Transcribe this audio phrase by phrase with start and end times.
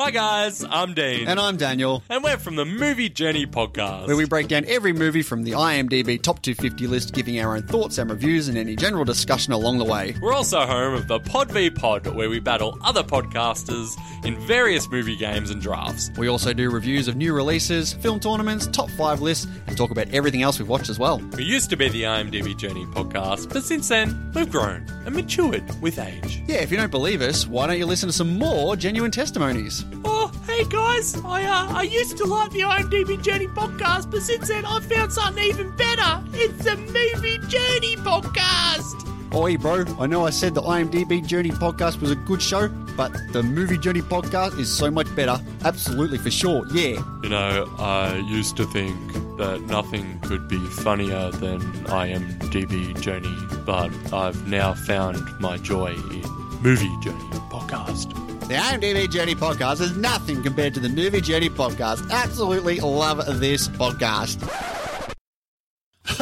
[0.00, 1.28] Hi guys, I'm Dean.
[1.28, 4.06] And I'm Daniel, And we're from the Movie Journey podcast.
[4.06, 7.64] where we break down every movie from the IMDb Top 250 list, giving our own
[7.64, 10.16] thoughts and reviews and any general discussion along the way.
[10.22, 14.88] We're also home of the Pod v Pod, where we battle other podcasters in various
[14.88, 16.10] movie games and drafts.
[16.16, 20.08] We also do reviews of new releases, film tournaments, top 5 lists, and talk about
[20.14, 21.18] everything else we've watched as well.
[21.36, 25.82] We used to be the IMDb Journey podcast, but since then, we've grown and matured
[25.82, 26.42] with age.
[26.46, 29.84] Yeah, if you don't believe us, why don't you listen to some more genuine testimonies?
[30.04, 31.14] Oh, hey guys!
[31.24, 35.12] I uh, I used to like the IMDb Journey podcast, but since then I've found
[35.12, 36.22] something even better.
[36.32, 39.06] It's the Movie Journey podcast.
[39.32, 43.12] Oi, bro, I know I said the IMDb Journey podcast was a good show, but
[43.32, 45.38] the Movie Journey podcast is so much better.
[45.64, 47.00] Absolutely, for sure, yeah.
[47.22, 48.96] You know, I used to think
[49.38, 56.22] that nothing could be funnier than IMDb Journey, but I've now found my joy in
[56.60, 57.18] Movie Journey
[57.50, 58.16] podcast.
[58.50, 62.10] The IMDb Journey podcast is nothing compared to the Movie Journey podcast.
[62.10, 64.42] Absolutely love this podcast.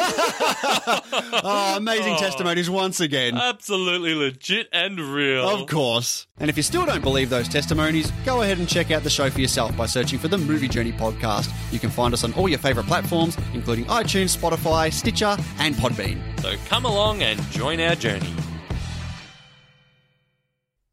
[1.42, 2.18] oh, amazing oh.
[2.18, 3.38] testimonies once again.
[3.38, 5.48] Absolutely legit and real.
[5.48, 6.26] Of course.
[6.38, 9.30] And if you still don't believe those testimonies, go ahead and check out the show
[9.30, 11.50] for yourself by searching for the Movie Journey podcast.
[11.72, 16.20] You can find us on all your favourite platforms, including iTunes, Spotify, Stitcher, and Podbean.
[16.42, 18.34] So come along and join our journey.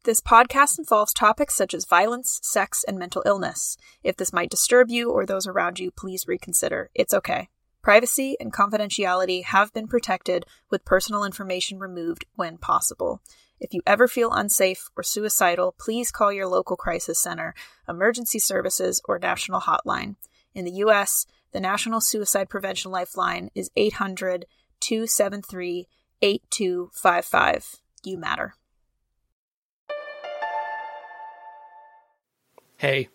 [0.06, 3.76] This podcast involves topics such as violence, sex, and mental illness.
[4.04, 6.90] If this might disturb you or those around you, please reconsider.
[6.94, 7.48] It's okay.
[7.82, 13.20] Privacy and confidentiality have been protected with personal information removed when possible.
[13.58, 17.52] If you ever feel unsafe or suicidal, please call your local crisis center,
[17.88, 20.14] emergency services, or national hotline.
[20.54, 24.46] In the U.S., the National Suicide Prevention Lifeline is 800
[24.78, 25.88] 273
[26.22, 27.80] 8255.
[28.04, 28.54] You matter.
[32.78, 33.08] Hey,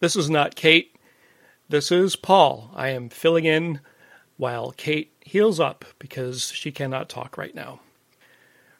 [0.00, 0.94] this is not Kate.
[1.70, 2.70] This is Paul.
[2.74, 3.80] I am filling in
[4.36, 7.80] while Kate heals up because she cannot talk right now.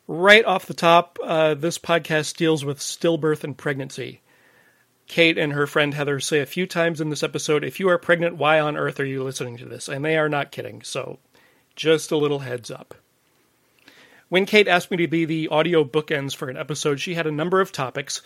[0.06, 4.20] Right off the top, uh, this podcast deals with stillbirth and pregnancy.
[5.06, 7.96] Kate and her friend Heather say a few times in this episode, if you are
[7.96, 9.88] pregnant, why on earth are you listening to this?
[9.88, 11.18] And they are not kidding, so
[11.76, 12.94] just a little heads up.
[14.28, 17.32] When Kate asked me to be the audio bookends for an episode, she had a
[17.32, 18.20] number of topics,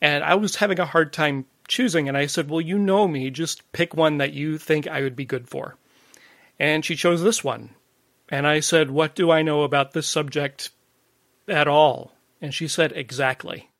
[0.00, 3.30] and I was having a hard time choosing, and I said, Well, you know me,
[3.30, 5.76] just pick one that you think I would be good for.
[6.58, 7.70] And she chose this one.
[8.28, 10.70] And I said, What do I know about this subject
[11.48, 12.12] at all?
[12.40, 13.70] And she said, Exactly.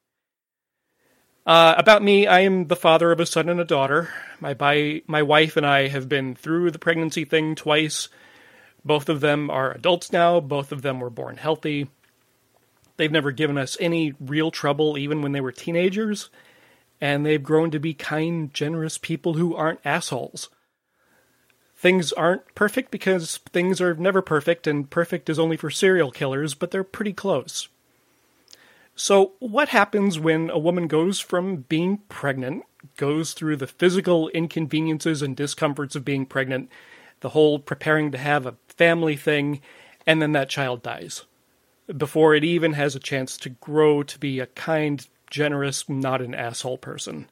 [1.47, 4.09] Uh, about me, I am the father of a son and a daughter.
[4.41, 8.09] My, by, my wife and I have been through the pregnancy thing twice.
[8.83, 11.91] Both of them are adults now, both of them were born healthy.
[12.97, 16.31] They've never given us any real trouble, even when they were teenagers
[17.01, 20.49] and they've grown to be kind, generous people who aren't assholes.
[21.77, 26.55] Things aren't perfect because things are never perfect, and perfect is only for serial killers,
[26.55, 27.69] but they're pretty close.
[28.97, 32.65] So, what happens when a woman goes from being pregnant,
[32.97, 36.71] goes through the physical inconveniences and discomforts of being pregnant,
[37.21, 39.61] the whole preparing to have a family thing,
[40.07, 41.25] and then that child dies?
[41.87, 46.35] Before it even has a chance to grow to be a kind, generous, not an
[46.35, 47.29] asshole person.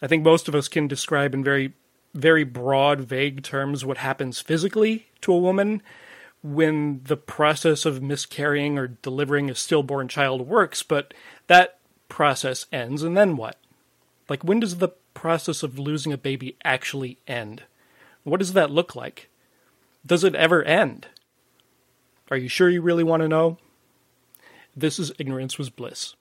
[0.00, 1.74] I think most of us can describe in very,
[2.14, 5.82] very broad, vague terms what happens physically to a woman
[6.42, 11.12] when the process of miscarrying or delivering a stillborn child works, but
[11.48, 11.78] that
[12.08, 13.56] process ends, and then what?
[14.28, 17.64] Like, when does the process of losing a baby actually end?
[18.22, 19.28] What does that look like?
[20.06, 21.08] Does it ever end?
[22.30, 23.58] Are you sure you really want to know?
[24.76, 26.14] This is Ignorance Was Bliss.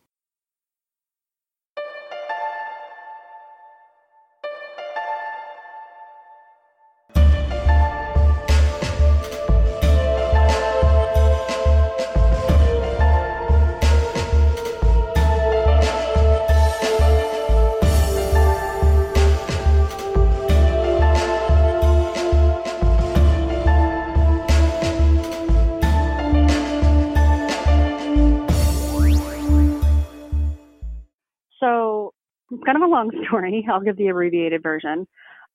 [32.67, 33.65] Kind of a long story.
[33.71, 35.07] I'll give the abbreviated version.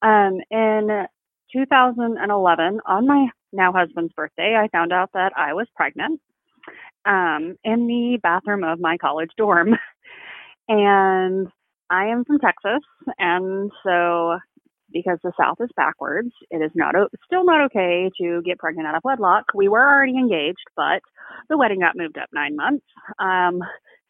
[0.03, 1.07] Um, in
[1.53, 6.21] 2011, on my now husband's birthday, I found out that I was pregnant
[7.05, 9.77] um, in the bathroom of my college dorm.
[10.69, 11.49] and
[11.91, 12.83] I am from Texas,
[13.19, 14.39] and so
[14.93, 16.95] because the South is backwards, it is not
[17.25, 19.45] still not okay to get pregnant out of wedlock.
[19.55, 21.01] We were already engaged, but
[21.49, 22.85] the wedding got moved up nine months.
[23.19, 23.61] Um,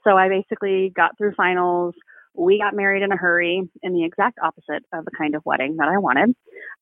[0.04, 1.94] so I basically got through finals.
[2.34, 5.76] We got married in a hurry in the exact opposite of the kind of wedding
[5.76, 6.30] that I wanted.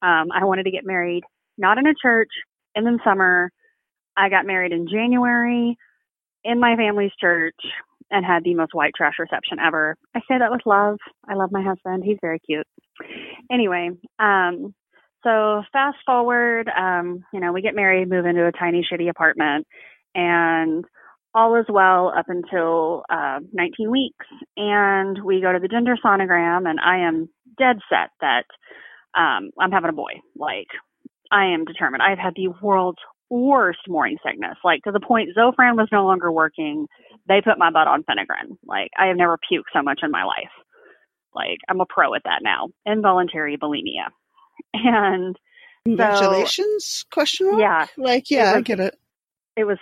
[0.03, 1.25] Um, I wanted to get married
[1.59, 2.31] not in a church
[2.75, 3.51] in the summer.
[4.17, 5.77] I got married in January
[6.45, 7.57] in my family's church
[8.11, 9.97] and had the most white trash reception ever.
[10.15, 10.99] I say that with love.
[11.29, 12.03] I love my husband.
[12.05, 12.67] He's very cute.
[13.51, 14.75] Anyway, um,
[15.23, 19.67] so fast forward, um, you know, we get married, move into a tiny shitty apartment,
[20.15, 20.85] and
[21.35, 24.27] all is well up until uh, 19 weeks.
[24.57, 27.29] And we go to the gender sonogram, and I am
[27.59, 28.45] dead set that
[29.17, 30.21] um, I'm having a boy.
[30.37, 30.69] Like,
[31.31, 32.03] I am determined.
[32.03, 32.99] I've had the world's
[33.31, 36.89] worst morning sickness, like to the point Zofran was no longer working.
[37.29, 38.57] They put my butt on Phenergan.
[38.67, 40.51] Like, I have never puked so much in my life.
[41.33, 42.71] Like, I'm a pro at that now.
[42.85, 44.11] Involuntary bulimia.
[44.75, 45.37] And
[45.85, 46.85] congratulations?
[46.85, 47.61] So, question mark?
[47.61, 47.87] Yeah.
[47.97, 48.99] Like, yeah, was, I get it.
[49.57, 49.79] It was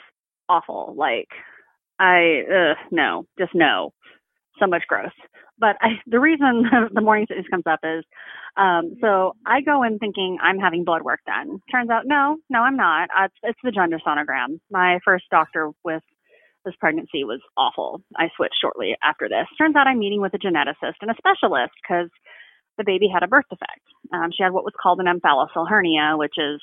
[0.49, 0.95] awful.
[0.97, 1.29] Like,
[1.99, 3.93] I, uh, no, just no.
[4.59, 5.11] So much gross.
[5.59, 8.05] But I, the reason the morning sickness comes up is,
[8.57, 11.61] um, so I go in thinking I'm having blood work done.
[11.71, 13.09] Turns out, no, no, I'm not.
[13.17, 14.59] Uh, it's, it's the gender sonogram.
[14.71, 16.03] My first doctor with
[16.65, 18.03] this pregnancy was awful.
[18.17, 19.47] I switched shortly after this.
[19.57, 22.11] Turns out I'm meeting with a geneticist and a specialist because
[22.77, 23.83] the baby had a birth defect.
[24.13, 26.61] Um, she had what was called an omphalocele hernia, which is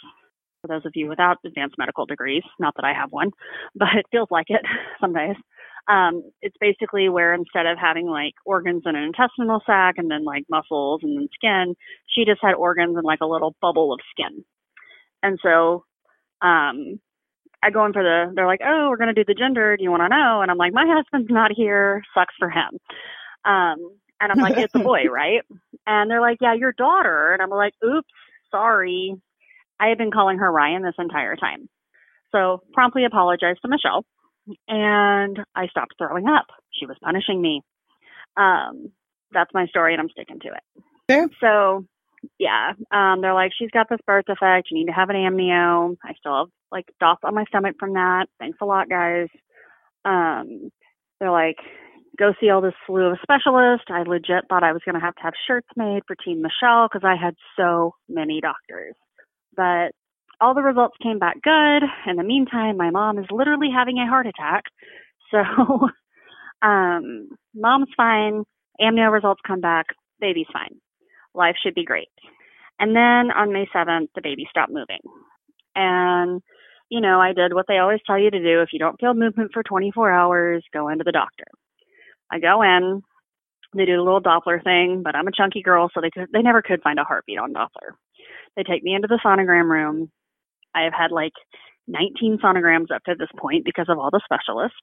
[0.66, 3.32] for those of you without advanced medical degrees, not that I have one,
[3.76, 4.62] but it feels like it
[5.02, 5.36] some days.
[5.88, 10.26] Um, it's basically where instead of having like organs in an intestinal sac and then
[10.26, 11.76] like muscles and then skin,
[12.08, 14.44] she just had organs and like a little bubble of skin.
[15.22, 15.86] And so,
[16.42, 17.00] um,
[17.64, 19.76] I go in for the, they're like, oh, we're going to do the gender.
[19.76, 20.42] Do you want to know?
[20.42, 22.04] And I'm like, my husband's not here.
[22.14, 22.80] Sucks for him.
[23.44, 25.42] Um, and I'm like, it's a boy, right?
[25.86, 27.34] And they're like, yeah, your daughter.
[27.34, 28.08] And I'm like, oops,
[28.52, 29.16] sorry.
[29.80, 31.70] I had been calling her Ryan this entire time.
[32.32, 34.06] So promptly apologized to Michelle
[34.68, 36.48] and I stopped throwing up.
[36.72, 37.62] She was punishing me.
[38.38, 38.92] Um,
[39.32, 40.84] that's my story and I'm sticking to it.
[41.40, 41.86] So
[42.40, 44.70] yeah, um, they're like, she's got this birth defect.
[44.72, 45.96] You need to have an amnio.
[46.04, 48.28] I still have like dots on my stomach from that.
[48.40, 49.28] Thanks a lot, guys.
[50.04, 50.72] Um,
[51.20, 51.58] they're like,
[52.18, 53.86] go see all this slew of specialists.
[53.90, 56.88] I legit thought I was going to have to have shirts made for Team Michelle
[56.92, 58.96] because I had so many doctors.
[59.56, 59.92] But
[60.42, 61.84] all the results came back good.
[62.08, 64.64] In the meantime, my mom is literally having a heart attack.
[65.32, 65.90] So,
[66.62, 68.44] um, mom's fine.
[68.80, 69.88] Amnio results come back.
[70.22, 70.80] Baby's fine.
[71.34, 72.10] Life should be great.
[72.80, 75.00] And then on May 7th, the baby stopped moving.
[75.76, 76.42] And,
[76.90, 78.62] you know, I did what they always tell you to do.
[78.62, 81.46] If you don't feel movement for 24 hours, go into the doctor.
[82.32, 83.02] I go in.
[83.76, 86.42] They do a little Doppler thing, but I'm a chunky girl, so they could, they
[86.42, 87.96] never could find a heartbeat on Doppler.
[88.58, 90.12] They take me into the sonogram room.
[90.76, 91.34] I have had like
[91.88, 94.78] 19 sonograms up to this point because of all the specialists.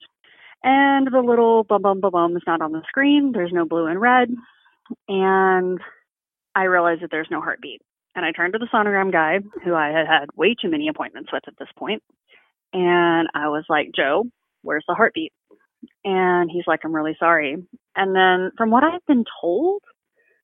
[0.64, 3.32] And the little bum bum bum bum is not on the screen.
[3.34, 4.28] There's no blue and red.
[5.08, 5.80] And
[6.54, 7.82] I realize that there's no heartbeat.
[8.14, 11.30] And I turned to the sonogram guy, who I had had way too many appointments
[11.32, 12.02] with at this point,
[12.72, 14.24] And I was like, Joe,
[14.62, 15.32] where's the heartbeat?
[16.04, 17.56] And he's like, I'm really sorry.
[17.96, 19.82] And then from what I've been told,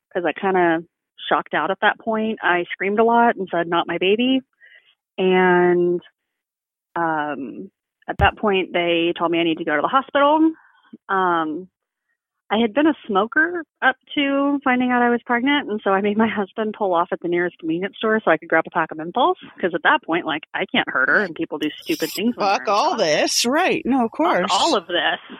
[0.08, 0.84] because I kind of
[1.28, 4.40] shocked out at that point, I screamed a lot and said, not my baby.
[5.16, 6.00] And
[6.96, 7.70] um,
[8.08, 10.52] at that point, they told me I need to go to the hospital.
[11.08, 11.68] Um,
[12.50, 16.00] I had been a smoker up to finding out I was pregnant, and so I
[16.00, 18.70] made my husband pull off at the nearest convenience store so I could grab a
[18.70, 19.34] pack of menthols.
[19.54, 22.34] Because at that point, like, I can't hurt her, and people do stupid things.
[22.36, 23.82] Fuck all this, right?
[23.84, 24.50] No, of course.
[24.50, 25.38] Fuck all of this,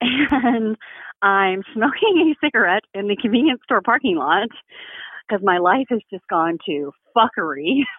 [0.00, 0.76] and
[1.22, 4.48] I'm smoking a cigarette in the convenience store parking lot
[5.28, 7.82] because my life has just gone to fuckery.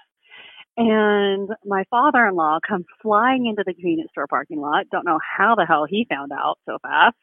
[0.78, 4.86] And my father in law comes flying into the convenience store parking lot.
[4.92, 7.16] Don't know how the hell he found out so fast.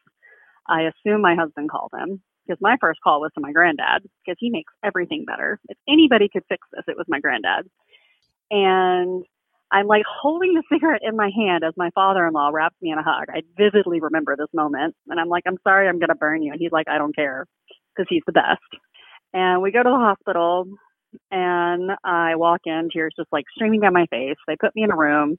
[0.67, 4.37] I assume my husband called him because my first call was to my granddad because
[4.39, 5.59] he makes everything better.
[5.69, 7.67] If anybody could fix this, it was my granddad.
[8.51, 9.23] And
[9.71, 12.91] I'm like holding the cigarette in my hand as my father in law wraps me
[12.91, 13.25] in a hug.
[13.29, 14.95] I vividly remember this moment.
[15.07, 16.51] And I'm like, I'm sorry, I'm going to burn you.
[16.51, 17.45] And he's like, I don't care
[17.95, 18.61] because he's the best.
[19.35, 20.65] And we go to the hospital
[21.29, 24.37] and I walk in, tears just like streaming down my face.
[24.47, 25.37] They put me in a room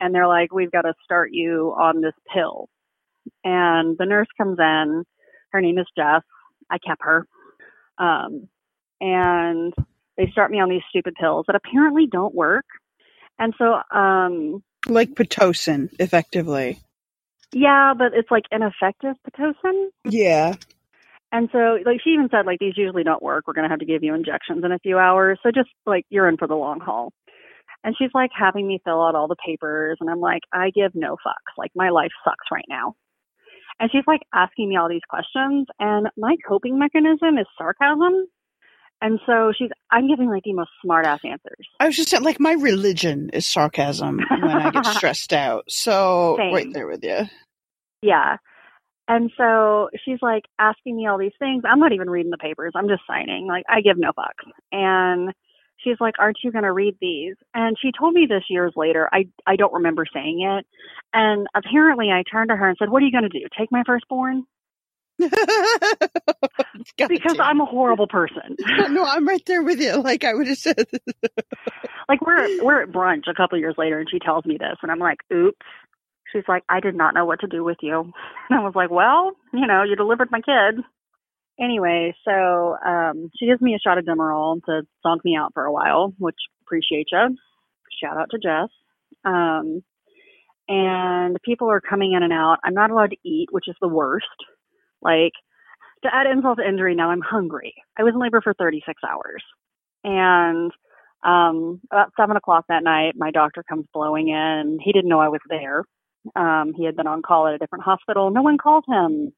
[0.00, 2.70] and they're like, We've got to start you on this pill.
[3.44, 5.04] And the nurse comes in.
[5.50, 6.22] Her name is Jess.
[6.70, 7.26] I kept her.
[7.98, 8.48] Um,
[8.98, 9.74] and
[10.16, 12.64] they start me on these stupid pills that apparently don't work.
[13.38, 16.80] And so, um, like Pitocin, effectively.
[17.52, 19.88] yeah, but it's like ineffective Pitocin.
[20.06, 20.54] Yeah.
[21.30, 23.44] And so, like, she even said, like, these usually don't work.
[23.46, 25.38] We're going to have to give you injections in a few hours.
[25.42, 27.12] So just, like, you're in for the long haul.
[27.84, 29.98] And she's, like, having me fill out all the papers.
[30.00, 31.56] And I'm like, I give no fucks.
[31.58, 32.94] Like, my life sucks right now.
[33.78, 35.66] And she's, like, asking me all these questions.
[35.78, 38.26] And my coping mechanism is sarcasm.
[39.00, 41.68] And so she's, I'm giving, like, the most smart ass answers.
[41.78, 45.64] I was just saying, like, my religion is sarcasm when I get stressed out.
[45.68, 46.54] So, Same.
[46.54, 47.26] right there with you.
[48.02, 48.38] Yeah.
[49.08, 51.62] And so she's like asking me all these things.
[51.66, 52.72] I'm not even reading the papers.
[52.76, 53.46] I'm just signing.
[53.48, 54.52] Like I give no fucks.
[54.70, 55.32] And
[55.78, 59.08] she's like, "Aren't you going to read these?" And she told me this years later.
[59.10, 60.66] I I don't remember saying it.
[61.14, 63.46] And apparently I turned to her and said, "What are you going to do?
[63.58, 64.44] Take my firstborn?"
[66.96, 68.56] because I'm a horrible person.
[68.90, 70.00] no, I'm right there with you.
[70.00, 70.86] Like I would have said.
[72.08, 74.92] like we're we're at brunch a couple years later and she tells me this and
[74.92, 75.56] I'm like, "Oops."
[76.32, 78.12] She's like, "I did not know what to do with you."
[78.50, 80.82] And I was like, "Well, you know, you delivered my kid."
[81.60, 85.64] Anyway, so um she gives me a shot of Demerol to zonk me out for
[85.64, 87.36] a while, which appreciate you.
[88.02, 88.70] Shout out to Jess.
[89.24, 89.82] Um
[90.68, 92.58] and people are coming in and out.
[92.62, 94.26] I'm not allowed to eat, which is the worst.
[95.02, 95.32] Like
[96.04, 97.74] to add insult to injury, now I'm hungry.
[97.98, 99.42] I was in labor for 36 hours.
[100.04, 100.70] And
[101.24, 104.78] um, about seven o'clock that night, my doctor comes blowing in.
[104.82, 105.84] He didn't know I was there.
[106.36, 108.30] Um, he had been on call at a different hospital.
[108.30, 109.32] No one called him.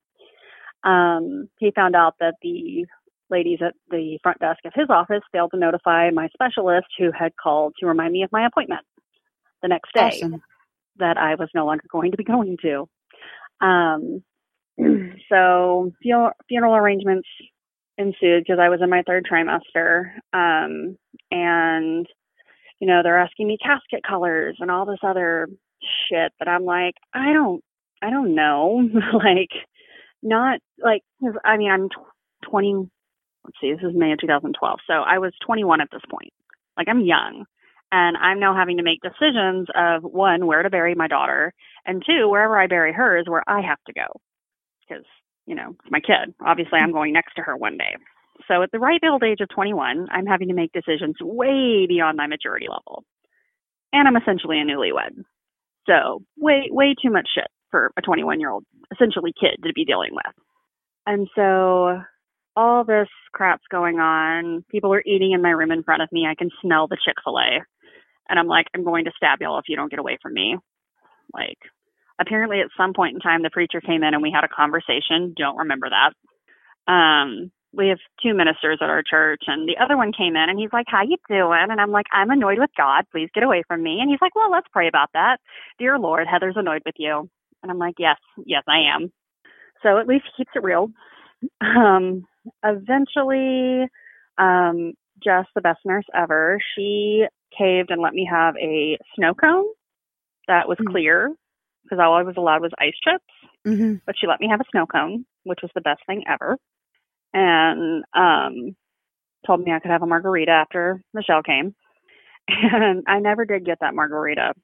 [0.83, 2.87] Um, he found out that the
[3.31, 7.33] ladies at the front desk of his office failed to notify my specialist who had
[7.37, 8.85] called to remind me of my appointment
[9.63, 10.43] the next day Awesome.
[10.97, 12.89] that I was no longer going to be going to.
[13.61, 14.23] Um,
[15.29, 17.29] so funeral, funeral arrangements
[17.99, 20.13] ensued because I was in my third trimester.
[20.33, 20.97] Um,
[21.31, 22.07] and,
[22.81, 25.49] you know, they're asking me casket colors and all this other
[26.09, 27.63] shit that I'm like, I don't,
[28.03, 28.89] I don't know.
[29.15, 29.51] like,
[30.23, 31.03] not like,
[31.45, 32.91] I mean, I'm tw- 20,
[33.45, 34.81] let's see, this is May of 2012.
[34.87, 36.33] So I was 21 at this point.
[36.77, 37.45] Like, I'm young.
[37.93, 41.53] And I'm now having to make decisions of one, where to bury my daughter,
[41.85, 44.07] and two, wherever I bury her is where I have to go
[44.91, 45.05] because
[45.47, 46.35] you know it's my kid.
[46.45, 47.97] Obviously, I'm going next to her one day.
[48.49, 52.17] So at the ripe old age of 21, I'm having to make decisions way beyond
[52.17, 53.05] my maturity level,
[53.93, 55.25] and I'm essentially a newlywed.
[55.87, 59.85] So way way too much shit for a 21 year old essentially kid to be
[59.85, 60.35] dealing with.
[61.07, 62.01] And so
[62.57, 64.65] all this crap's going on.
[64.71, 66.27] People are eating in my room in front of me.
[66.27, 67.65] I can smell the Chick Fil A,
[68.29, 70.57] and I'm like, I'm going to stab y'all if you don't get away from me.
[71.33, 71.59] Like
[72.21, 75.33] apparently at some point in time the preacher came in and we had a conversation
[75.37, 80.13] don't remember that um we have two ministers at our church and the other one
[80.13, 81.67] came in and he's like how you doing?
[81.71, 83.05] And i'm like i'm annoyed with god.
[83.13, 83.99] Please get away from me.
[84.01, 85.39] And he's like well let's pray about that.
[85.79, 87.29] Dear lord heather's annoyed with you.
[87.63, 89.13] And i'm like yes yes i am.
[89.83, 90.91] So at least he keeps it real.
[91.61, 92.25] Um
[92.65, 93.89] eventually
[94.39, 97.25] um jess the best nurse ever she
[97.57, 99.67] caved and let me have a snow cone
[100.49, 101.33] that was clear
[101.85, 103.25] because all I was allowed was ice chips.
[103.67, 103.97] Mm-hmm.
[104.07, 106.57] But she let me have a snow cone, which was the best thing ever.
[107.33, 108.77] And um
[109.47, 111.75] told me I could have a margarita after Michelle came.
[112.49, 114.55] And I never did get that margarita.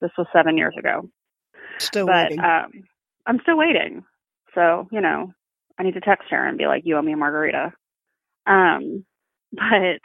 [0.00, 1.08] This was seven years ago.
[1.78, 2.38] Still but waiting.
[2.40, 2.70] um
[3.26, 4.04] I'm still waiting.
[4.54, 5.32] So, you know,
[5.78, 7.72] I need to text her and be like, You owe me a margarita.
[8.46, 9.04] Um
[9.52, 10.00] but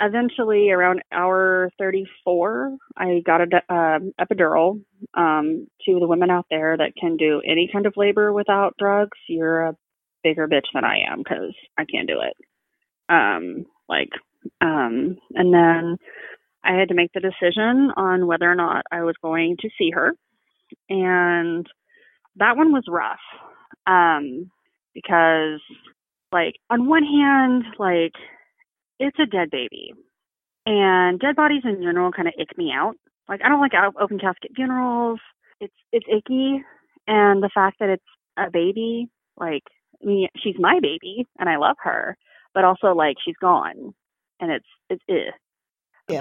[0.00, 4.80] eventually around hour 34 i got a de- um epidural
[5.14, 9.16] um to the women out there that can do any kind of labor without drugs
[9.28, 9.76] you're a
[10.26, 12.36] bigger bitch than i am because i can't do it
[13.08, 14.10] um like
[14.60, 15.96] um and then
[16.64, 19.90] i had to make the decision on whether or not i was going to see
[19.92, 20.12] her
[20.88, 21.66] and
[22.36, 23.18] that one was rough
[23.86, 24.50] um
[24.94, 25.60] because
[26.32, 28.12] like on one hand like
[28.98, 29.92] it's a dead baby.
[30.64, 32.94] And dead bodies in general kind of ick me out.
[33.28, 35.20] Like I don't like open casket funerals.
[35.60, 36.62] It's it's icky,
[37.06, 38.04] and the fact that it's
[38.36, 39.62] a baby, like
[40.02, 42.16] I mean, she's my baby, and I love her,
[42.54, 43.94] but also like she's gone,
[44.40, 45.30] and it's it's eh.
[46.08, 46.20] Yeah.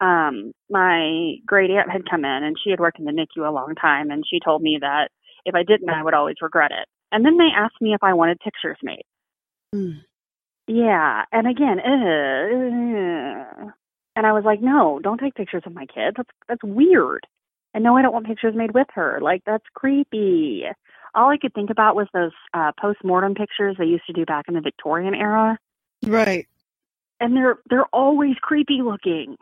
[0.00, 3.48] But um, my great aunt had come in, and she had worked in the NICU
[3.48, 5.08] a long time, and she told me that
[5.44, 6.88] if I didn't, I would always regret it.
[7.12, 9.04] And then they asked me if I wanted pictures made.
[9.74, 10.00] Mm.
[10.66, 13.70] Yeah, and again, uh,
[14.16, 16.14] and I was like, no, don't take pictures of my kid.
[16.16, 17.26] That's that's weird.
[17.74, 19.18] And no, I don't want pictures made with her.
[19.20, 20.64] Like that's creepy.
[21.14, 24.46] All I could think about was those uh, post-mortem pictures they used to do back
[24.48, 25.58] in the Victorian era,
[26.04, 26.46] Right.
[27.20, 29.36] and they're they're always creepy looking.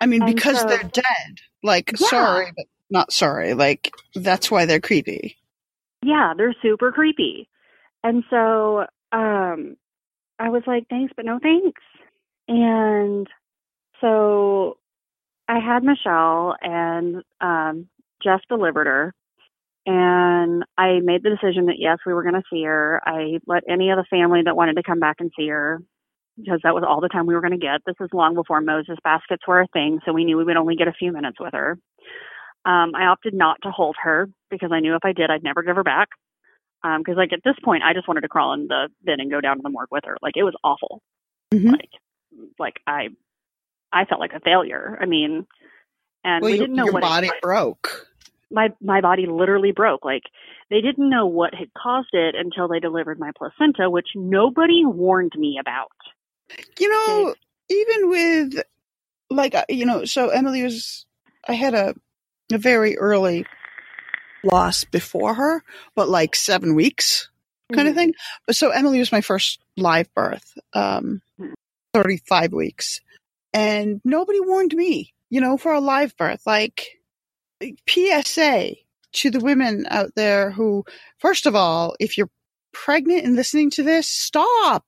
[0.00, 1.38] I mean, And because so- they're dead.
[1.62, 2.06] Like, Yeah.
[2.08, 3.54] sorry, but not sorry.
[3.54, 5.36] Like, that's why they're creepy.
[6.02, 7.48] Yeah, they're super creepy.
[8.02, 9.76] And so um
[10.38, 11.82] I was like, thanks, but no thanks.
[12.48, 13.28] And
[14.00, 14.78] so
[15.48, 17.88] I had Michelle and um
[18.22, 19.14] Jess delivered her
[19.86, 23.00] and I made the decision that yes, we were gonna see her.
[23.04, 25.82] I let any of the family that wanted to come back and see her
[26.36, 27.80] because that was all the time we were gonna get.
[27.86, 30.76] This is long before Moses baskets were a thing, so we knew we would only
[30.76, 31.78] get a few minutes with her.
[32.64, 35.62] Um, I opted not to hold her because I knew if I did, I'd never
[35.62, 36.08] give her back.
[36.84, 39.30] Um because like at this point, I just wanted to crawl in the bin and
[39.30, 40.16] go down to the morgue with her.
[40.22, 41.00] Like it was awful.
[41.52, 41.72] Mhm.
[41.72, 41.90] Like,
[42.58, 43.08] like I,
[43.92, 44.96] I felt like a failure.
[45.00, 45.46] I mean,
[46.24, 48.06] and well, we didn't know your what it- body broke.
[48.52, 50.04] My my body literally broke.
[50.04, 50.24] Like
[50.70, 55.32] they didn't know what had caused it until they delivered my placenta, which nobody warned
[55.36, 55.90] me about.
[56.78, 57.34] You know,
[57.68, 58.62] even with,
[59.30, 61.06] like, uh, you know, so Emily was,
[61.48, 61.94] I had a,
[62.52, 63.46] a very early
[64.44, 65.62] loss before her,
[65.94, 67.28] but like seven weeks
[67.72, 68.14] kind of thing.
[68.46, 71.22] But so Emily was my first live birth, um,
[71.94, 73.00] 35 weeks.
[73.54, 76.42] And nobody warned me, you know, for a live birth.
[76.46, 77.00] Like,
[77.88, 78.76] PSA
[79.14, 80.84] to the women out there who,
[81.18, 82.30] first of all, if you're
[82.72, 84.84] pregnant and listening to this, stop.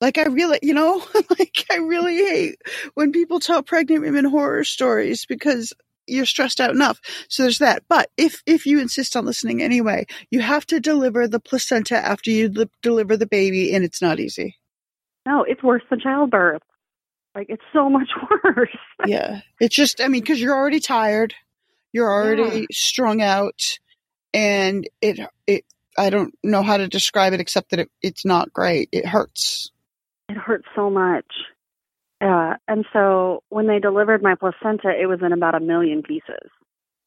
[0.00, 1.04] Like, I really, you know,
[1.38, 2.56] like, I really hate
[2.94, 5.72] when people tell pregnant women horror stories because
[6.06, 7.00] you're stressed out enough.
[7.28, 7.84] So there's that.
[7.88, 12.30] But if, if you insist on listening anyway, you have to deliver the placenta after
[12.30, 14.56] you li- deliver the baby and it's not easy.
[15.26, 16.62] No, it's worse than childbirth.
[17.34, 18.08] Like it's so much
[18.44, 18.68] worse.
[19.06, 19.40] yeah.
[19.60, 21.34] It's just, I mean, cause you're already tired.
[21.96, 22.66] You're already Yeah.
[22.72, 23.58] strung out
[24.34, 25.64] and it, it,
[25.96, 28.90] I don't know how to describe it except that it, it's not great.
[28.92, 29.70] It hurts.
[30.28, 31.24] It hurts so much.
[32.20, 36.50] Uh, and so when they delivered my placenta, it was in about a million pieces.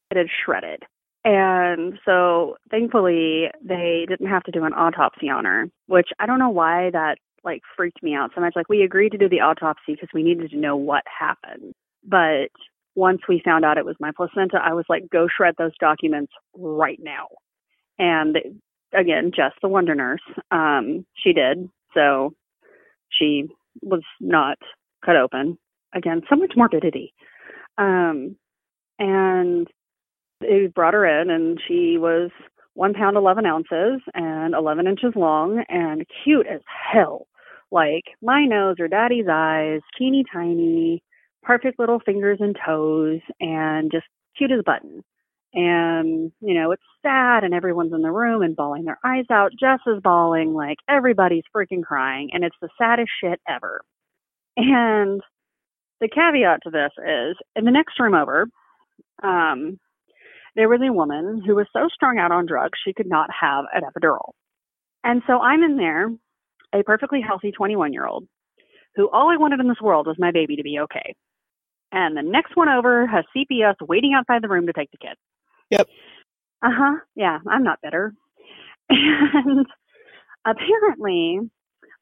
[0.10, 0.82] It had shredded.
[1.24, 6.40] And so thankfully they didn't have to do an autopsy on her, which I don't
[6.40, 8.54] know why that like freaked me out so much.
[8.56, 11.76] Like we agreed to do the autopsy because we needed to know what happened.
[12.04, 12.50] But
[13.00, 16.34] once we found out it was my placenta, I was like, go shred those documents
[16.54, 17.28] right now.
[17.98, 18.38] And
[18.94, 21.70] again, just the wonder nurse, um, she did.
[21.94, 22.34] So
[23.10, 23.48] she
[23.82, 24.58] was not
[25.06, 25.58] cut open.
[25.96, 27.14] Again, so much morbidity.
[27.78, 28.36] Um,
[29.00, 29.68] and
[30.42, 32.32] they brought her in, and she was
[32.74, 37.28] one pound eleven ounces and eleven inches long, and cute as hell.
[37.72, 41.02] Like my nose or daddy's eyes, teeny tiny,
[41.44, 44.06] perfect little fingers and toes, and just
[44.38, 45.04] cute as a button.
[45.54, 49.52] And you know, it's sad, and everyone's in the room and bawling their eyes out.
[49.60, 53.82] Jess is bawling, like everybody's freaking crying, and it's the saddest shit ever.
[54.58, 55.22] And
[56.02, 58.48] the caveat to this is in the next room over,
[59.24, 59.80] um,
[60.56, 63.66] there was a woman who was so strung out on drugs she could not have
[63.74, 64.32] an epidural.
[65.04, 66.10] And so I'm in there,
[66.74, 68.28] a perfectly healthy 21 year old,
[68.96, 71.16] who all I wanted in this world was my baby to be okay.
[71.92, 75.18] And the next one over has CPS waiting outside the room to take the kid.
[75.72, 75.88] Yep.
[76.64, 77.00] Uh huh.
[77.16, 78.14] Yeah, I'm not bitter.
[78.92, 79.66] And
[80.46, 81.40] apparently,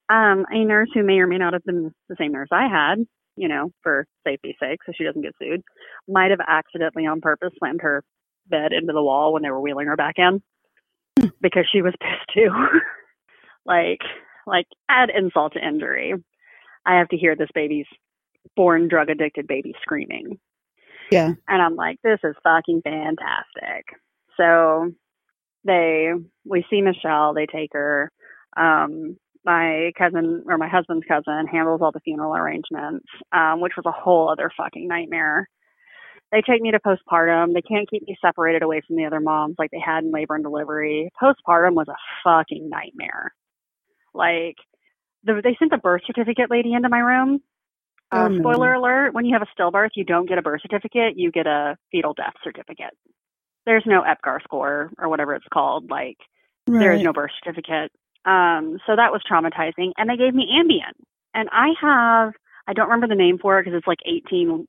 [0.10, 3.06] um, a nurse who may or may not have been the same nurse I had,
[3.36, 5.62] you know, for safety's sake, so she doesn't get sued,
[6.08, 8.04] might have accidentally on purpose slammed her
[8.48, 10.42] bed into the wall when they were wheeling her back in
[11.42, 12.50] because she was pissed too.
[13.66, 14.00] like,
[14.46, 16.14] like add insult to injury.
[16.86, 17.88] I have to hear this baby's
[18.56, 20.40] born drug addicted baby screaming.
[21.12, 21.34] Yeah.
[21.48, 23.86] And I'm like, this is fucking fantastic.
[24.36, 24.92] So
[25.64, 26.12] they,
[26.46, 28.12] we see Michelle, they take her.
[28.56, 33.86] Um, my cousin or my husband's cousin handles all the funeral arrangements, um, which was
[33.86, 35.48] a whole other fucking nightmare.
[36.32, 37.54] They take me to postpartum.
[37.54, 40.36] They can't keep me separated away from the other moms like they had in labor
[40.36, 41.10] and delivery.
[41.22, 43.34] Postpartum was a fucking nightmare.
[44.14, 44.56] Like,
[45.24, 47.40] the, they sent the birth certificate lady into my room.
[48.12, 48.40] Uh, Oh, no.
[48.40, 51.48] spoiler alert: When you have a stillbirth, you don't get a birth certificate; you get
[51.48, 52.94] a fetal death certificate.
[53.66, 55.90] There's no Apgar score or whatever it's called.
[55.90, 56.18] Like
[56.80, 57.92] there is no birth certificate.
[58.26, 59.92] Um, so that was traumatizing.
[59.98, 60.94] And they gave me Ambien,
[61.34, 62.34] and I have
[62.68, 64.66] I don't remember the name for it because it's like 18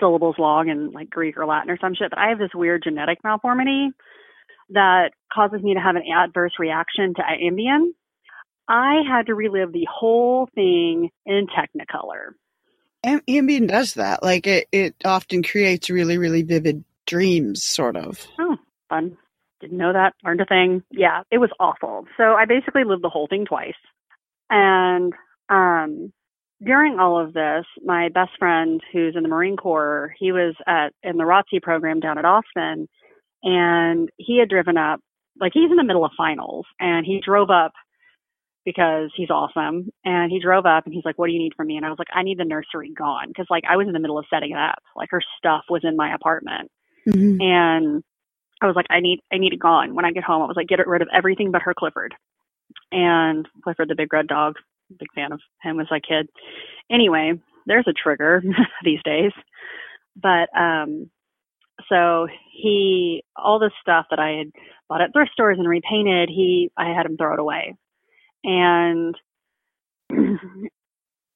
[0.00, 2.10] syllables long in like Greek or Latin or some shit.
[2.10, 3.88] But I have this weird genetic malformity
[4.70, 7.88] that causes me to have an adverse reaction to Ambien.
[8.68, 12.32] I had to relive the whole thing in Technicolor.
[13.04, 14.22] Am- Ambien does that.
[14.22, 18.26] Like it, it often creates really, really vivid dreams, sort of.
[18.38, 18.56] Oh,
[18.88, 19.16] fun.
[19.60, 20.14] Didn't know that.
[20.24, 20.82] Learned a thing.
[20.90, 22.06] Yeah, it was awful.
[22.16, 23.74] So I basically lived the whole thing twice.
[24.50, 25.12] And
[25.48, 26.12] um,
[26.64, 30.92] during all of this, my best friend, who's in the Marine Corps, he was at
[31.02, 32.88] in the ROTC program down at Austin,
[33.42, 35.00] and he had driven up.
[35.40, 37.72] Like he's in the middle of finals, and he drove up
[38.64, 39.90] because he's awesome.
[40.04, 41.90] And he drove up, and he's like, "What do you need from me?" And I
[41.90, 44.26] was like, "I need the nursery gone," because like I was in the middle of
[44.30, 44.82] setting it up.
[44.96, 46.70] Like her stuff was in my apartment,
[47.08, 47.42] Mhm.
[47.42, 48.04] and
[48.62, 49.94] I was like, I need, I need it gone.
[49.94, 52.14] When I get home, I was like, get rid of everything but her Clifford.
[52.92, 54.54] And Clifford, the big red dog,
[54.98, 56.28] big fan of him as a kid.
[56.90, 57.32] Anyway,
[57.66, 58.40] there's a trigger
[58.84, 59.32] these days.
[60.14, 61.10] But um,
[61.88, 64.50] so he, all this stuff that I had
[64.88, 67.74] bought at thrift stores and repainted, he, I had him throw it away.
[68.44, 69.14] And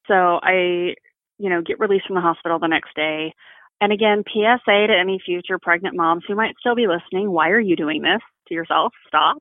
[0.06, 0.94] so I,
[1.38, 3.32] you know, get released from the hospital the next day.
[3.80, 7.60] And again, PSA to any future pregnant moms who might still be listening, why are
[7.60, 8.92] you doing this to yourself?
[9.06, 9.38] Stop.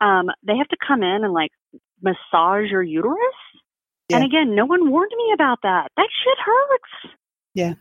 [0.00, 1.52] Um, they have to come in and like
[2.02, 3.16] massage your uterus.
[4.12, 5.88] And again, no one warned me about that.
[5.96, 7.14] That shit hurts.
[7.54, 7.74] Yeah.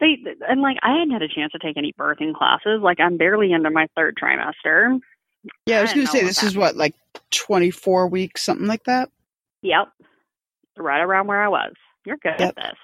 [0.00, 0.16] They
[0.48, 2.80] and like I hadn't had a chance to take any birthing classes.
[2.82, 4.98] Like I'm barely into my third trimester.
[5.66, 6.94] Yeah, I was going to say this is what like
[7.30, 9.10] 24 weeks, something like that.
[9.62, 9.88] Yep.
[10.78, 11.72] Right around where I was.
[12.04, 12.48] You're good Yep.
[12.48, 12.78] at this.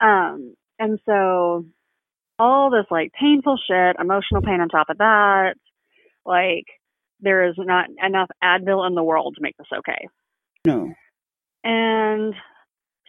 [0.00, 1.66] Um, and so
[2.38, 5.54] all this like painful shit, emotional pain on top of that,
[6.24, 6.64] like
[7.20, 10.06] there is not enough Advil in the world to make this okay.
[10.66, 10.92] No.
[11.62, 12.34] And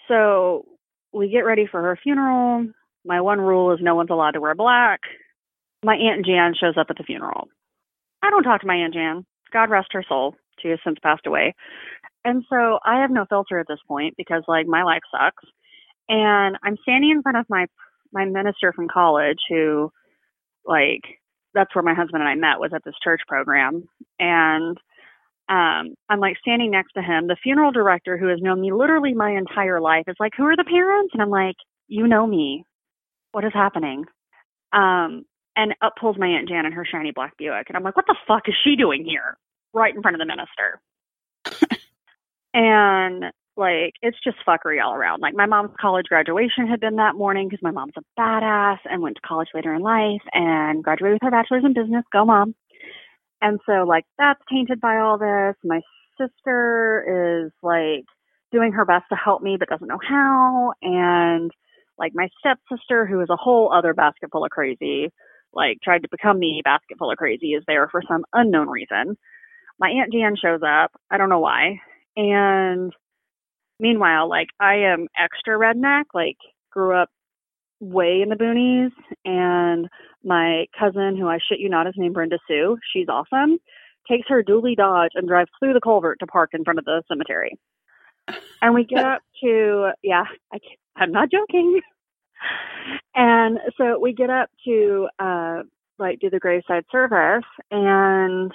[0.07, 0.65] so
[1.13, 2.67] we get ready for her funeral.
[3.05, 4.99] My one rule is no one's allowed to wear black.
[5.83, 7.47] My Aunt Jan shows up at the funeral.
[8.21, 9.25] I don't talk to my Aunt Jan.
[9.51, 10.35] God rest her soul.
[10.61, 11.53] She has since passed away.
[12.23, 15.43] And so I have no filter at this point because like my life sucks.
[16.09, 17.65] And I'm standing in front of my
[18.13, 19.91] my minister from college who
[20.65, 21.01] like
[21.53, 23.87] that's where my husband and I met was at this church program
[24.19, 24.77] and
[25.49, 27.27] um I'm like standing next to him.
[27.27, 30.57] The funeral director who has known me literally my entire life is like, "Who are
[30.57, 31.55] the parents?" And I'm like,
[31.87, 32.65] "You know me.
[33.31, 34.05] What is happening?"
[34.73, 37.67] Um and up pulls my Aunt Jan in her shiny black Buick.
[37.69, 39.37] And I'm like, "What the fuck is she doing here?"
[39.73, 40.79] Right in front of the minister.
[42.53, 43.25] and
[43.57, 45.21] like it's just fuckery all around.
[45.21, 49.01] Like my mom's college graduation had been that morning because my mom's a badass and
[49.01, 52.03] went to college later in life and graduated with her bachelor's in business.
[52.11, 52.55] Go mom.
[53.41, 55.55] And so like that's tainted by all this.
[55.63, 55.81] My
[56.19, 58.05] sister is like
[58.51, 61.51] doing her best to help me but doesn't know how and
[61.97, 65.09] like my stepsister who is a whole other basket full of crazy
[65.53, 69.17] like tried to become me basket full of crazy is there for some unknown reason.
[69.81, 70.91] My aunt Jan shows up.
[71.09, 71.79] I don't know why.
[72.15, 72.93] And
[73.79, 76.37] meanwhile, like I am extra redneck, like
[76.71, 77.09] grew up
[77.79, 78.91] way in the boonies
[79.25, 79.89] and
[80.23, 83.57] my cousin who I shit you not is named Brenda Sue, she's awesome,
[84.07, 87.01] takes her dually dodge and drives through the culvert to park in front of the
[87.07, 87.57] cemetery.
[88.61, 90.59] And we get up to yeah, I
[90.95, 91.81] I'm not joking.
[93.15, 95.63] And so we get up to uh
[95.97, 98.51] like do the graveside service and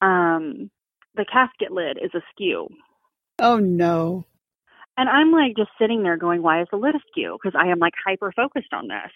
[0.00, 0.70] um
[1.14, 2.68] the casket lid is askew.
[3.40, 4.24] Oh no.
[4.96, 7.38] And I'm like just sitting there going, why is the lid askew?
[7.40, 9.12] Because I am like hyper focused on this.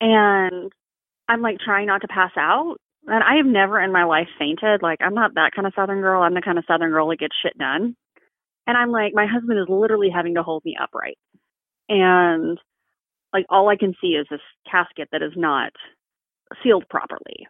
[0.00, 0.72] And
[1.28, 2.76] I'm like trying not to pass out.
[3.06, 4.82] And I have never in my life fainted.
[4.82, 6.22] Like I'm not that kind of southern girl.
[6.22, 7.96] I'm the kind of southern girl that gets shit done.
[8.66, 11.18] And I'm like, my husband is literally having to hold me upright.
[11.88, 12.58] And
[13.32, 15.72] like all I can see is this casket that is not
[16.62, 17.46] sealed properly.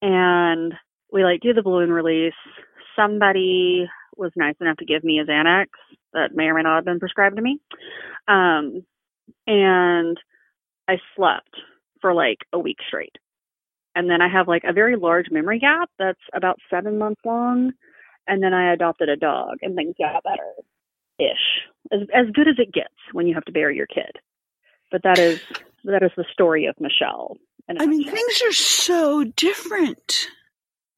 [0.00, 0.74] And
[1.14, 2.34] we like do the balloon release.
[2.96, 5.66] Somebody was nice enough to give me a Xanax
[6.12, 7.60] that may or may not have been prescribed to me.
[8.28, 8.84] Um,
[9.46, 10.18] and
[10.88, 11.50] I slept
[12.00, 13.16] for like a week straight.
[13.94, 17.72] And then I have like a very large memory gap that's about seven months long.
[18.26, 20.52] And then I adopted a dog and things got better
[21.18, 21.62] ish.
[21.92, 24.18] As as good as it gets when you have to bury your kid.
[24.90, 25.40] But that is
[25.84, 27.36] that is the story of Michelle.
[27.68, 30.28] I mean, things are so different.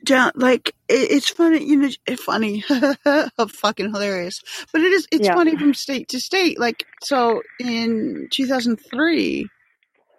[0.05, 2.63] Down, like it, it's funny, you know, funny,
[3.49, 4.43] fucking hilarious.
[4.73, 5.35] But it is, it's Yeah.
[5.35, 6.61] funny from state to state.
[6.61, 9.49] Like, so in 2003,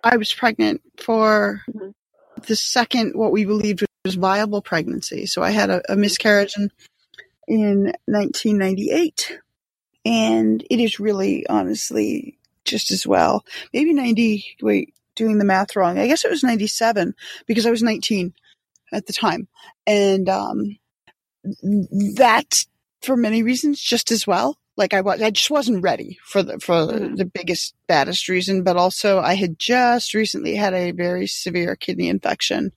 [0.04, 1.94] I was pregnant for Mhm.
[2.48, 5.26] the second what we believed was viable pregnancy.
[5.26, 6.72] So I had a, a miscarriage in
[7.48, 9.40] in 1998,
[10.06, 13.46] and it is really, honestly, just as well.
[13.74, 14.58] Maybe 90.
[14.62, 15.98] Wait, doing the math wrong.
[15.98, 18.34] I guess it was 97 because I was 19
[18.92, 19.48] at the time,
[19.86, 20.78] and um,
[22.16, 22.54] that
[23.02, 24.58] for many reasons just as well.
[24.76, 28.78] Like I was, I just wasn't ready for the for the biggest baddest reason, but
[28.78, 32.72] also I had just recently had a very severe kidney infection,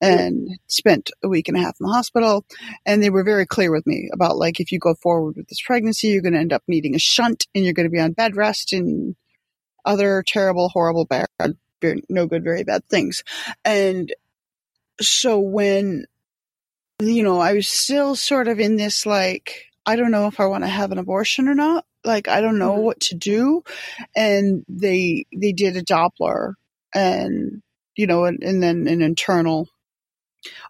[0.00, 2.44] and spent a week and a half in the hospital.
[2.84, 5.62] And they were very clear with me about like, if you go forward with this
[5.62, 8.12] pregnancy, you're going to end up needing a shunt and you're going to be on
[8.12, 9.16] bed rest and
[9.84, 11.28] other terrible, horrible, bad,
[12.08, 13.22] no good, very bad things.
[13.64, 14.14] And
[15.00, 16.06] so when,
[17.00, 20.46] you know, I was still sort of in this like, I don't know if I
[20.46, 21.84] want to have an abortion or not.
[22.04, 22.82] Like, I don't know mm-hmm.
[22.82, 23.64] what to do.
[24.14, 26.54] And they, they did a Doppler
[26.94, 27.62] and,
[27.96, 29.68] you know, and, and then an internal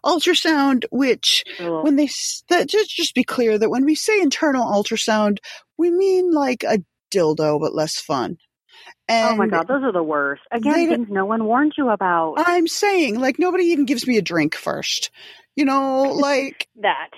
[0.05, 1.83] ultrasound, which oh.
[1.83, 2.09] when they,
[2.49, 5.39] that, just, just be clear that when we say internal ultrasound,
[5.77, 6.79] we mean like a
[7.13, 8.37] dildo, but less fun.
[9.07, 10.41] And oh my god, those are the worst.
[10.51, 12.35] Again, things no one warned you about.
[12.37, 15.11] I'm saying, like, nobody even gives me a drink first.
[15.55, 17.09] You know, like, that.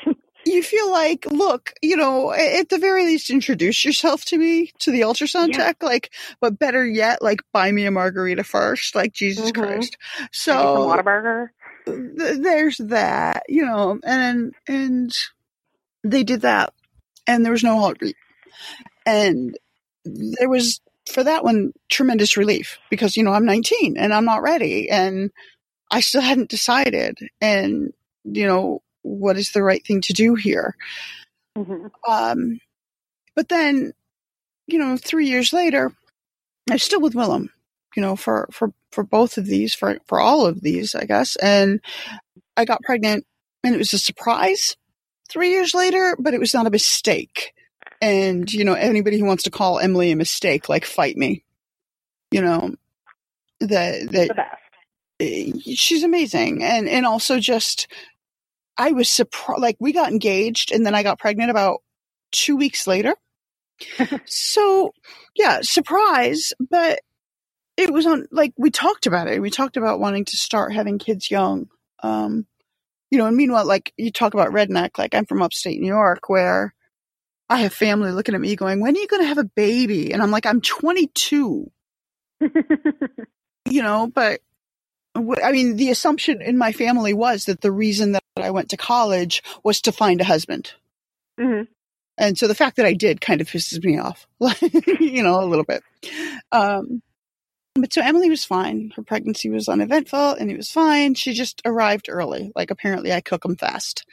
[0.46, 4.91] you feel like, look, you know, at the very least, introduce yourself to me, to
[4.91, 5.58] the ultrasound Yeah.
[5.58, 5.84] tech.
[5.84, 8.96] Like, but better yet, like, buy me a margarita first.
[8.96, 9.54] Like, Jesus Mhm.
[9.54, 9.98] Christ.
[10.32, 11.50] So, Whataburger.
[11.88, 15.12] th- there's that, you know, and, and
[16.04, 16.74] they did that
[17.28, 18.17] and there was no heartbeat.
[19.06, 19.58] And
[20.06, 24.41] there was, for that one, tremendous relief because, you know, I'm 19 and I'm not
[24.41, 25.32] ready and
[25.91, 27.17] I still hadn't decided.
[27.41, 27.93] And,
[28.24, 30.76] you know, what is the right thing to do here?
[31.58, 31.91] Mhm.
[32.08, 32.60] Um,
[33.36, 33.93] but then,
[34.67, 35.93] you know, three years later,
[36.70, 37.50] I'm still with Willem,
[37.96, 41.36] you know, for, for, for both of these, for, for all of these, I guess.
[41.38, 41.80] And
[42.58, 43.26] I got pregnant
[43.63, 44.76] and it was a surprise
[45.30, 47.54] three years later, but it was not a mistake.
[48.01, 51.43] And, you know, anybody who wants to call Emily a mistake, like fight me,
[52.31, 52.75] you know,
[53.62, 54.63] that, that The best.
[55.21, 56.63] eh, she's amazing.
[56.63, 57.88] And and also just
[58.77, 61.81] i was surprised like we got engaged and then i got pregnant about
[62.31, 63.15] two weeks later.
[64.25, 64.93] So
[65.36, 66.99] yeah surprise but
[67.77, 69.41] it was on like we talked about it.
[69.41, 71.69] We talked about wanting to start having kids young.
[72.03, 72.45] Um
[73.12, 76.29] you know and meanwhile like you talk about redneck like i'm from upstate new york
[76.29, 76.73] where
[77.49, 80.12] i have family looking at me going when are you going to have a baby
[80.12, 81.69] and i'm like i'm 22
[83.69, 84.41] you know, but
[85.15, 88.77] I mean, the assumption in my family was that the reason that I went to
[88.77, 90.73] college was to find a husband.
[91.39, 91.63] hmm
[92.17, 94.27] And so the fact that I did kind of pisses me off,
[94.99, 95.83] you know, a little bit.
[96.51, 97.01] Um,
[97.75, 98.91] but so Emily was fine.
[98.95, 101.13] Her pregnancy was uneventful and it was fine.
[101.13, 102.51] She just arrived early.
[102.55, 104.05] Like apparently I cook them fast.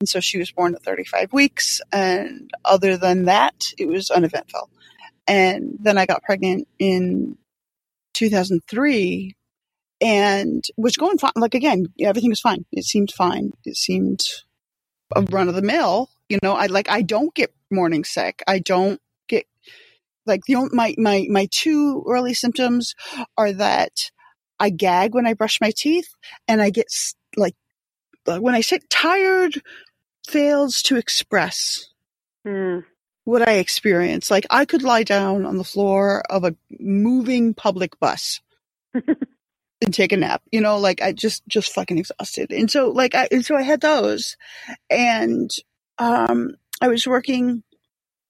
[0.00, 1.80] And so she was born at 35 weeks.
[1.92, 4.68] And other than that, it was uneventful.
[5.26, 7.38] And then I got pregnant in
[8.14, 9.34] 2003
[10.00, 11.32] and was going fine.
[11.36, 12.64] Like again, everything was fine.
[12.72, 13.52] It seemed fine.
[13.64, 14.20] It seemed
[15.14, 16.10] a run of the mill.
[16.28, 18.42] You know, I like I don't get morning sick.
[18.46, 19.46] I don't get
[20.26, 22.94] like the only, my my my two early symptoms
[23.36, 24.10] are that
[24.58, 26.08] I gag when I brush my teeth
[26.48, 26.86] and I get
[27.36, 27.54] like
[28.26, 29.62] when I say tired
[30.28, 31.86] fails to express
[32.46, 32.84] Mm.
[33.24, 34.30] what I experience.
[34.30, 38.40] Like I could lie down on the floor of a moving public bus
[38.94, 40.42] and take a nap.
[40.52, 42.52] You know, like I just just fucking exhausted.
[42.52, 44.36] And so like I and so I had those
[44.90, 45.50] and
[45.98, 47.62] um I was working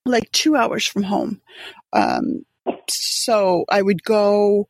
[0.07, 1.41] like 2 hours from home.
[1.93, 2.45] Um
[2.91, 4.69] so I would go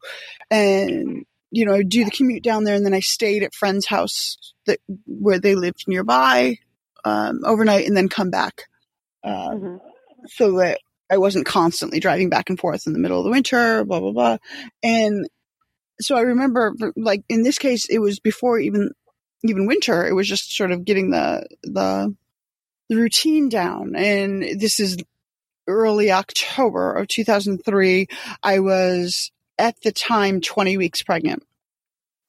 [0.51, 4.37] and you know, do the commute down there and then I stayed at friend's house
[4.67, 6.59] that where they lived nearby
[7.05, 8.65] um overnight and then come back.
[9.25, 9.77] Um hmm
[10.29, 10.81] so that
[11.11, 14.13] I wasn't constantly driving back and forth in the middle of the winter, blah, blah,
[14.13, 14.37] blah.
[14.83, 15.29] And
[16.01, 18.91] so I remember, like, in this case, it was before even,
[19.45, 20.07] even winter.
[20.07, 22.15] It was just sort of getting the, the,
[22.89, 23.95] the routine down.
[23.97, 24.97] And this is
[25.69, 28.09] early October of 2003.
[28.43, 31.43] I was at the time 20 weeks pregnant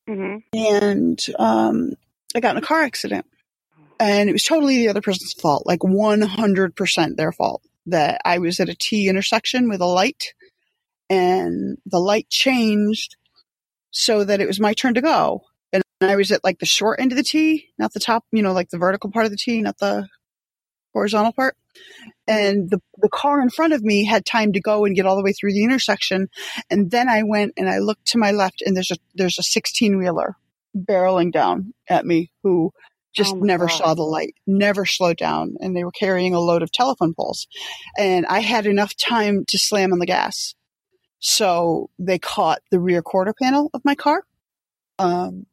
[0.07, 1.93] hmm and, um,
[2.35, 3.25] I got in a car accident
[3.99, 8.59] and it was totally the other person's fault, like 100% their fault that I was
[8.59, 10.33] at a T intersection with a light
[11.09, 13.15] and the light changed
[13.91, 15.41] so that it was my turn to go.
[15.73, 18.43] And I was at like the short end of the T, not the top, you
[18.43, 20.07] know, like the vertical part of the T, not the
[20.93, 21.55] horizontal part.
[22.27, 25.15] And the, the car in front of me had time to go and get all
[25.15, 26.27] the way through the intersection.
[26.69, 29.43] And then I went and I looked to my left and there's a, there's a
[29.43, 30.35] 16 wheeler
[30.75, 32.71] barreling down at me who
[33.15, 33.75] just Oh never God.
[33.75, 35.55] saw the light, never slowed down.
[35.59, 37.47] And they were carrying a load of telephone poles.
[37.97, 40.53] And I had enough time to slam on the gas.
[41.19, 44.23] So they caught the rear quarter panel of my car.
[44.99, 45.45] Um,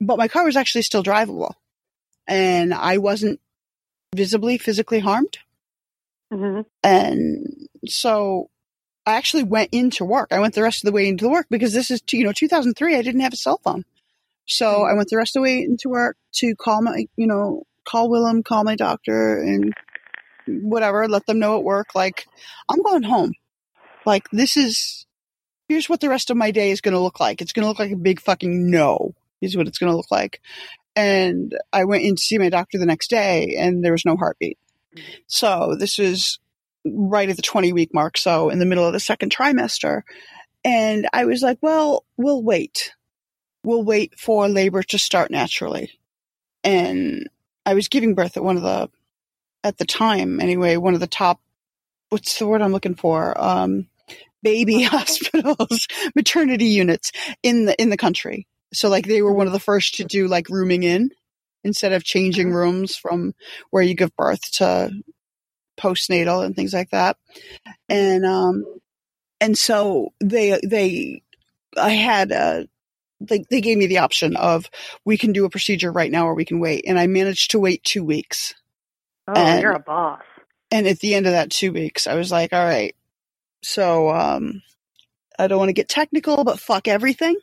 [0.00, 1.54] but my car was actually still drivable
[2.26, 3.40] and I wasn't
[4.14, 5.38] visibly physically harmed.
[6.32, 7.46] Hmm And
[7.86, 8.48] so
[9.06, 10.32] I actually went into work.
[10.32, 12.32] I went the rest of the way into the work because this is, you know,
[12.32, 12.96] 2003.
[12.96, 13.84] I didn't have a cell phone.
[14.46, 17.64] So I went the rest of the way into work to call my, you know,
[17.84, 19.72] call Willem, call my doctor, and
[20.46, 22.26] whatever, let them know at work, like,
[22.68, 23.32] I'm going home.
[24.04, 25.06] Like, this is,
[25.68, 27.40] here's what the rest of my day is going to look like.
[27.40, 30.10] It's going to look like a big fucking no, is what it's going to look
[30.10, 30.40] like.
[30.96, 34.16] And I went in to see my doctor the next day, and there was no
[34.16, 34.58] heartbeat.
[35.26, 36.38] So this was
[36.84, 40.02] right at the 20 week mark, so in the middle of the second trimester.
[40.64, 42.92] And I was like, well, we'll wait.
[43.64, 45.90] We'll wait for labor to start naturally.
[46.64, 47.28] And
[47.64, 48.90] I was giving birth at one of the,
[49.64, 51.40] at the time anyway, one of the top,
[52.08, 53.40] what's the word I'm looking for?
[53.40, 53.88] Um,
[54.42, 58.46] baby hospitals, maternity units in the, in the country.
[58.72, 61.10] So like they were one of the first to do like rooming in
[61.64, 63.34] instead of changing rooms from
[63.70, 64.90] where you give birth to
[65.78, 67.16] postnatal and things like that.
[67.88, 68.64] And, um,
[69.40, 71.22] and so they, they,
[71.76, 72.64] I had, uh,
[73.20, 74.68] they, they gave me the option of
[75.04, 76.84] we can do a procedure right now or we can wait.
[76.86, 78.54] And I managed to wait two weeks.
[79.28, 80.22] Oh, And- you're a boss.
[80.70, 82.96] And at the end of that two weeks, I was like, all right,
[83.62, 84.62] so, um,
[85.38, 87.36] I don't want to get technical, but fuck everything.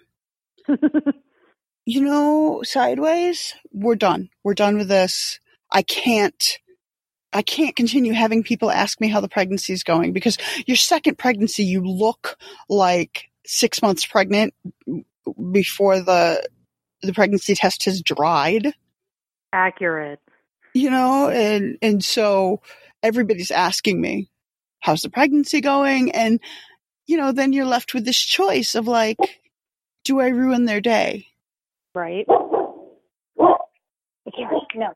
[1.89, 4.29] you know, sideways, we're done.
[4.43, 5.39] We're done with this.
[5.71, 6.59] I can't,
[7.33, 11.17] I can't continue having people ask me how the pregnancy is going because your second
[11.17, 12.37] pregnancy, you look
[12.69, 14.53] like six months pregnant
[15.51, 16.47] before the,
[17.01, 18.71] the pregnancy test has dried,
[19.51, 20.19] Accurate.
[20.75, 22.61] you know, and, and so
[23.01, 24.29] everybody's asking me,
[24.79, 26.11] how's the pregnancy going?
[26.11, 26.39] And,
[27.07, 29.17] you know, then you're left with this choice of like,
[30.03, 31.25] do I ruin their day?
[31.99, 32.25] Right.
[34.75, 34.93] No.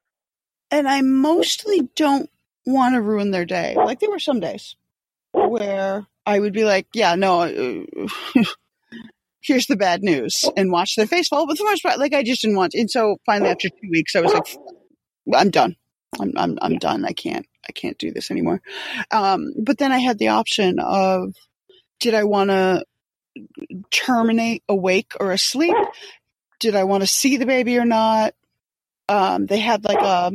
[0.72, 2.30] and I mostly don't
[2.66, 3.76] want to ruin their day.
[3.76, 4.76] Like there were some days
[5.34, 8.44] where I would be like, "Yeah, no, uh,
[9.42, 11.48] here's the bad news," and watch their face fall.
[11.48, 12.74] But the most part, like I just didn't want.
[12.76, 14.48] And so finally, after two weeks, I was like,
[15.36, 15.76] "I'm done.
[16.20, 17.06] I'm I'm I'm done.
[17.06, 18.62] I can't I can't do this anymore."
[19.12, 21.34] Um, but then I had the option of,
[22.00, 22.84] did I want to
[23.92, 25.76] terminate awake or asleep?
[26.64, 28.36] Did I want to see the baby or not?
[29.10, 30.32] Um, they had like a,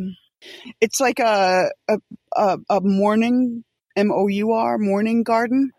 [0.80, 1.98] it's like a a
[2.36, 3.64] a, a mourning
[3.96, 5.72] M O U R mourning garden.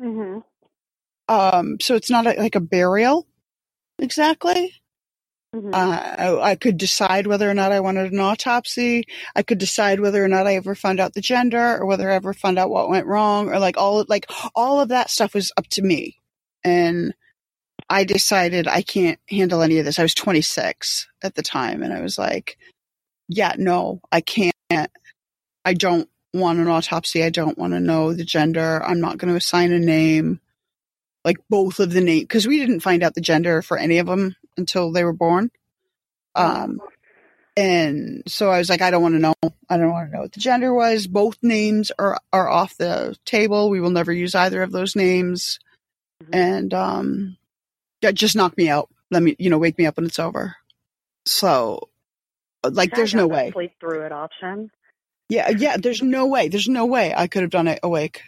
[0.00, 0.38] hmm
[1.28, 3.26] Um, so it's not a, like a burial
[4.00, 4.74] exactly.
[5.54, 9.04] hmm Uh, I, I could decide whether or not I wanted an autopsy.
[9.36, 12.16] I could decide whether or not I ever found out the gender or whether I
[12.16, 15.52] ever found out what went wrong or like all like all of that stuff was
[15.58, 16.18] up to me.
[16.64, 17.14] And
[17.88, 19.98] I decided I can't handle any of this.
[19.98, 22.58] I was 26 at the time and I was like,
[23.28, 24.54] yeah, no, I can't.
[25.64, 27.24] I don't want an autopsy.
[27.24, 28.82] I don't want to know the gender.
[28.84, 30.40] I'm not going to assign a name.
[31.24, 34.06] Like both of the name because we didn't find out the gender for any of
[34.06, 35.50] them until they were born.
[36.34, 36.82] Um,
[37.56, 39.34] and so I was like, I don't want to know.
[39.70, 41.06] I don't want to know what the gender was.
[41.08, 43.70] Both names are are off the table.
[43.70, 45.60] We will never use either of those names.
[46.32, 47.38] And um,
[48.12, 48.88] just knock me out.
[49.10, 50.56] Let me, you know, wake me up when it's over.
[51.24, 51.88] So,
[52.64, 53.50] uh, like, there's no way.
[53.52, 54.70] Sleep through it option.
[55.28, 55.76] Yeah, yeah.
[55.76, 56.48] There's no way.
[56.48, 58.22] There's no way I could have done it awake.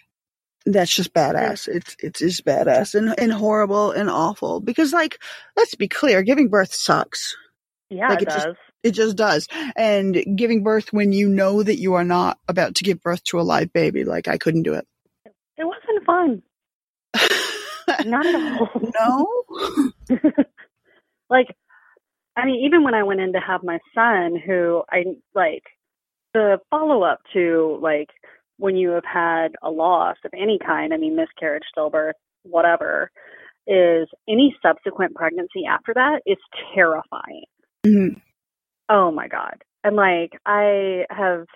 [0.66, 1.68] That's just badass.
[1.68, 4.60] It's it's just badass and and horrible and awful.
[4.60, 5.18] Because like,
[5.56, 7.36] let's be clear, giving birth sucks.
[7.88, 8.56] Yeah, Like, it it just- does.
[8.84, 9.48] It just does.
[9.74, 13.40] And giving birth when you know that you are not about to give birth to
[13.40, 14.86] a live baby, like I couldn't do it.
[15.56, 16.42] It wasn't fun.
[18.04, 18.68] Not at all.
[18.98, 20.18] No.
[21.30, 21.48] like,
[22.36, 25.64] I mean, even when I went in to have my son, who I like,
[26.34, 28.10] the follow up to like
[28.58, 32.12] when you have had a loss of any kind, I mean, miscarriage, stillbirth,
[32.42, 33.10] whatever,
[33.66, 36.38] is any subsequent pregnancy after that is
[36.74, 37.44] terrifying.
[37.84, 38.20] Mhm.
[38.88, 39.62] Oh my God.
[39.84, 41.46] And like, I have,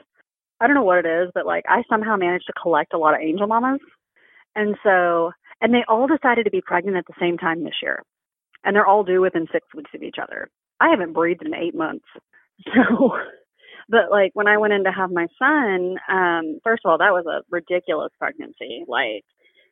[0.60, 3.14] I don't know what it is, but like, I somehow managed to collect a lot
[3.14, 3.80] of angel mamas.
[4.54, 5.32] And so,
[5.62, 8.02] and they all decided to be pregnant at the same time this year.
[8.64, 10.50] And they're all due within six weeks of each other.
[10.80, 12.04] I haven't breathed in eight months.
[12.74, 13.10] So,
[13.88, 17.10] but like when I went in to have my son, um, first of all, that
[17.12, 18.84] was a ridiculous pregnancy.
[18.86, 19.24] Like,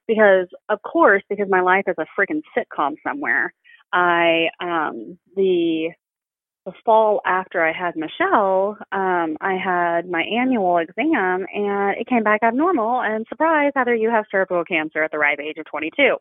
[0.09, 3.55] because of course, because my life is a freaking sitcom somewhere,
[3.93, 5.91] I, um, the,
[6.67, 12.23] the fall after I had Michelle, um, I had my annual exam and it came
[12.23, 13.01] back abnormal.
[13.01, 16.17] And surprise, Heather, you have cervical cancer at the ripe age of 22.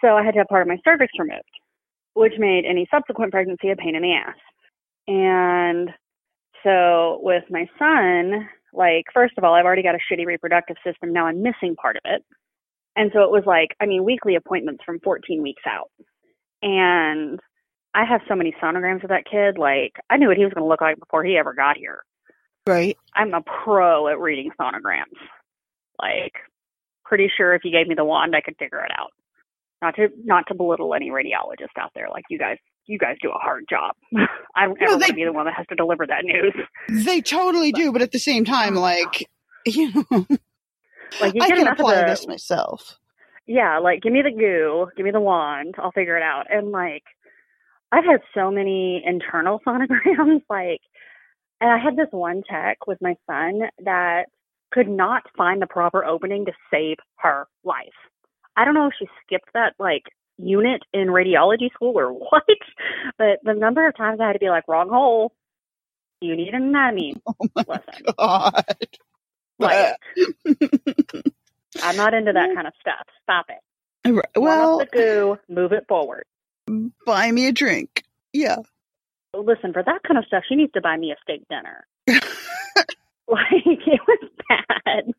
[0.00, 1.42] So I had to have part of my cervix removed,
[2.14, 4.36] which made any subsequent pregnancy a pain in the ass.
[5.06, 5.90] And
[6.64, 11.12] so with my son, like, first of all, I've already got a shitty reproductive system.
[11.12, 12.22] Now I'm missing part of it.
[12.96, 15.90] And so it was like, I mean, weekly appointments from 14 weeks out.
[16.62, 17.38] And
[18.00, 19.58] I have so many sonograms of that kid.
[19.58, 21.98] Like, I knew what he was going to look like before he ever got here.
[22.66, 22.96] Right.
[23.14, 25.18] I'm a pro at reading sonograms.
[26.00, 26.32] Like,
[27.04, 29.10] pretty sure if you gave me the wand, I could figure it out.
[29.82, 32.08] Not to not to belittle any radiologist out there.
[32.10, 33.94] Like you guys, you guys do a hard job.
[34.56, 36.54] I don't ever No, want to be the one that has to deliver that news.
[37.04, 39.28] They totally do, but at the same time, like
[39.66, 40.26] you know,
[41.20, 42.98] Like you I can apply the this myself.
[43.46, 46.46] yeah, like give me the goo, give me the wand, I'll figure it out.
[46.50, 47.04] And like
[47.92, 50.80] I've had so many internal sonograms, like
[51.60, 54.26] and I had this one tech with my son that
[54.72, 57.88] could not find the proper opening to save her life.
[58.56, 60.04] I don't know if she skipped that like
[60.36, 62.44] unit in radiology school or what,
[63.18, 65.32] but the number of times I had to be like, wrong hole.
[66.20, 67.14] You need an anatomy
[67.56, 68.06] oh lesson.
[68.18, 68.64] God.
[69.60, 69.96] Like,
[71.80, 73.06] I'm not into that kind of stuff.
[73.22, 73.58] Stop it.
[74.10, 76.24] Right, Warm Well, up the goo, move it forward.
[77.06, 78.04] Buy me a drink.
[78.32, 78.56] Yeah.
[79.34, 81.86] Listen, for that kind of stuff, she needs to buy me a steak dinner.
[83.28, 85.12] like it was bad.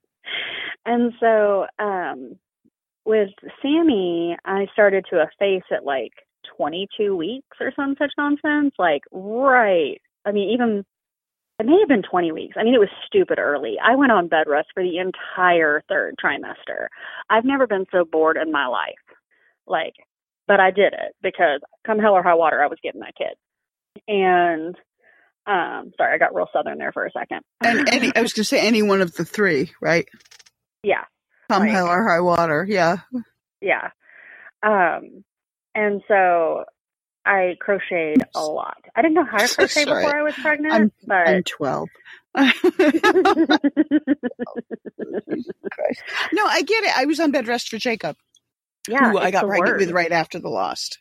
[0.85, 2.37] And so, um,
[3.05, 3.29] with
[3.61, 6.13] Sammy, I started to efface at like
[6.57, 8.73] 22 weeks or some such nonsense.
[8.77, 10.01] Like, right.
[10.25, 10.85] I mean, even
[11.59, 12.55] it may have been 20 weeks.
[12.57, 13.75] I mean, it was stupid early.
[13.83, 16.87] I went on bed rest for the entire third trimester.
[17.29, 18.95] I've never been so bored in my life.
[19.67, 19.95] Like,
[20.49, 23.37] but I did it because come hell or high water, I was getting that kid.
[24.07, 24.75] And
[25.45, 27.41] um, sorry, I got real southern there for a second.
[27.63, 30.07] And any, I was going to say any one of the three, right?
[30.83, 31.03] yeah,
[31.51, 32.65] Come Like- hell or high water.
[32.67, 32.97] Yeah.
[33.61, 33.89] yeah.
[34.63, 35.23] Um,
[35.75, 36.65] and so
[37.25, 38.77] I crocheted a lot.
[38.95, 40.03] I didn't know how to crochet sorry.
[40.03, 41.89] before I was pregnant, I'm, but I'm 12.
[46.31, 46.91] No, I get it.
[46.97, 48.15] I was on bed rest for Jacob,
[48.89, 49.79] yeah, who I got pregnant word.
[49.79, 50.99] with right after the lost.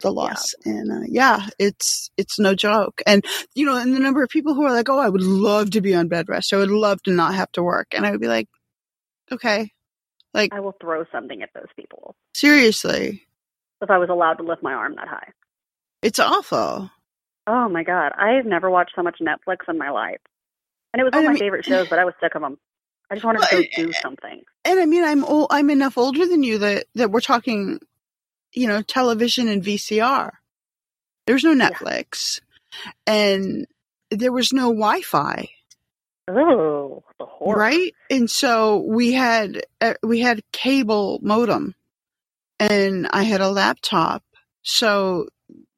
[0.00, 0.54] The loss.
[0.64, 3.00] And uh, yeah, it's it's no joke.
[3.06, 5.70] And you know, and the number of people who are like, "Oh, I would love
[5.70, 6.52] to be on bed rest.
[6.52, 8.48] I would love to not have to work." And I would be like,
[9.30, 9.70] "Okay."
[10.34, 13.22] Like I will throw something at those people seriously.
[13.80, 15.32] if I was allowed to lift my arm that high.
[16.00, 16.90] It's awful.
[17.46, 20.20] Oh my god, I have never watched so much Netflix in my life,
[20.92, 22.58] and it was one of my mean- favorite shows, but I was sick of them.
[23.12, 24.42] I just wanted to go do something.
[24.64, 27.78] And I mean, I'm old, I'm enough older than you that that we're talking,
[28.54, 30.30] you know, television and VCR.
[31.26, 32.40] There's no Netflix,
[33.06, 33.66] and
[34.10, 35.50] there was no Wi-Fi,
[36.26, 37.58] Oh, the horror!
[37.58, 37.94] right?
[38.08, 41.74] And so we had uh, we had cable modem,
[42.58, 44.24] and I had a laptop.
[44.62, 45.28] So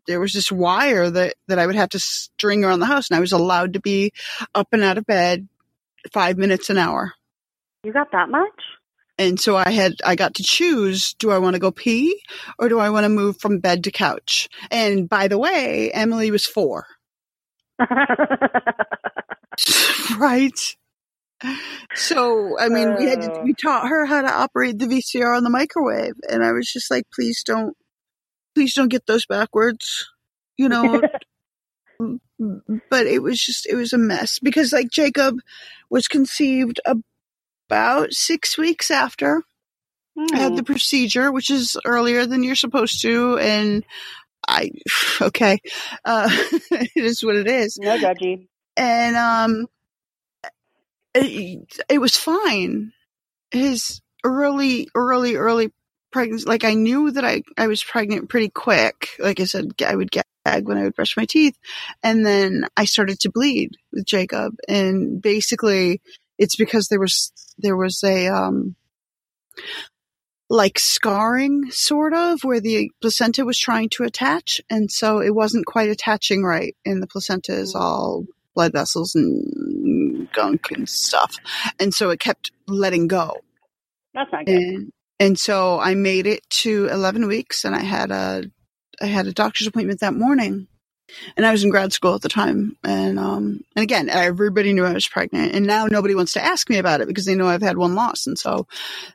[0.07, 3.16] there was this wire that that I would have to string around the house, and
[3.16, 4.12] I was allowed to be
[4.55, 5.49] up and out of bed
[6.12, 7.12] five minutes an hour.
[7.85, 8.62] You got that much?
[9.18, 12.20] And so I had, I got to choose, do I want to go pee
[12.59, 14.49] or do I want to move from bed to couch?
[14.70, 16.87] And by the way, Emily was four,
[20.18, 20.59] right?
[21.95, 23.62] So, I mean, we had to, we oh.
[23.62, 26.14] taught her how to operate the VCR on the microwave.
[26.28, 27.76] And I was just like, please don't,
[28.55, 30.07] please don't get those backwards,
[30.57, 31.03] you know?
[32.91, 35.37] but it was just, it was a mess because like Jacob
[35.89, 37.05] was conceived about
[38.10, 39.42] six weeks after
[40.32, 43.84] I had the procedure, which is earlier than you're supposed to, and
[44.48, 44.70] I
[45.22, 45.58] okay,
[46.04, 46.28] uh,
[46.70, 47.78] it is what it is.
[47.78, 48.48] No judgy.
[48.76, 49.66] And um,
[51.14, 52.92] it, it was fine.
[53.50, 55.72] His early, early, early
[56.12, 59.10] pregnancy, like I knew that I I was pregnant pretty quick.
[59.18, 60.24] Like I said, I would gag
[60.68, 61.56] when I would brush my teeth,
[62.02, 66.00] and then I started to bleed with Jacob, and basically
[66.39, 68.76] it's because there was there was a um
[70.51, 74.61] like scarring sort of where the placenta was trying to attach.
[74.70, 78.24] And so it wasn't quite attaching right and the placenta is all
[78.55, 81.37] blood vessels and gunk and stuff.
[81.80, 83.39] And so it kept letting go.
[84.12, 84.55] That's not good.
[84.55, 88.45] and and so I made it to 11 weeks and I had a
[89.01, 90.68] I had a doctor's appointment that morning
[91.36, 92.76] and I was in grad school at the time.
[92.84, 95.55] And um and again everybody knew I was pregnant.
[95.55, 97.94] And now nobody wants to ask me about it because they know I've had one
[97.96, 98.26] loss.
[98.26, 98.66] And so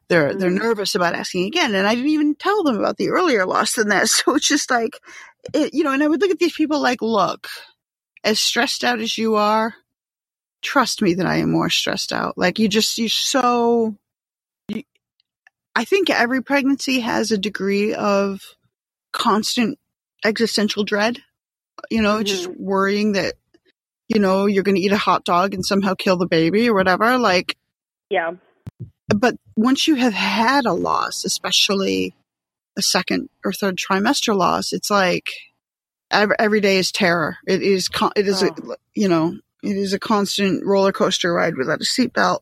[0.09, 1.75] they're they're nervous about asking again.
[1.75, 4.09] And I didn't even tell them about the earlier loss than that.
[4.09, 4.99] So it's just like
[5.53, 7.47] it, you know and I would look at these people like look
[8.23, 9.75] as stressed out as you are
[10.63, 12.37] trust me that I am more stressed out.
[12.37, 13.97] Like you just you're so
[14.69, 14.83] you,
[15.75, 18.41] I think every pregnancy has a degree of
[19.13, 19.79] constant
[20.25, 21.19] existential dread
[21.89, 22.63] you know, just mm-hmm.
[22.63, 23.35] worrying that,
[24.07, 26.73] you know, you're going to eat a hot dog and somehow kill the baby or
[26.73, 27.17] whatever.
[27.17, 27.57] Like,
[28.09, 28.31] yeah.
[29.07, 32.15] But once you have had a loss, especially
[32.77, 35.29] a second or third trimester loss, it's like
[36.11, 37.37] every, every day is terror.
[37.47, 38.75] It is, con- it is, a, oh.
[38.95, 42.41] you know, it is a constant roller coaster ride without a seatbelt.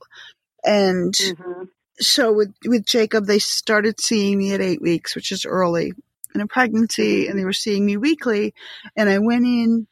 [0.63, 1.63] And mm-hmm.
[1.99, 5.93] so with, with Jacob, they started seeing me at eight weeks, which is early
[6.35, 8.53] in a pregnancy, and they were seeing me weekly.
[8.95, 9.87] And I went in,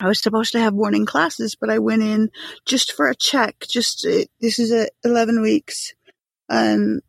[0.00, 2.30] I was supposed to have morning classes, but I went in
[2.64, 3.64] just for a check.
[3.68, 5.94] Just, uh, this is at 11 weeks.
[6.48, 7.02] And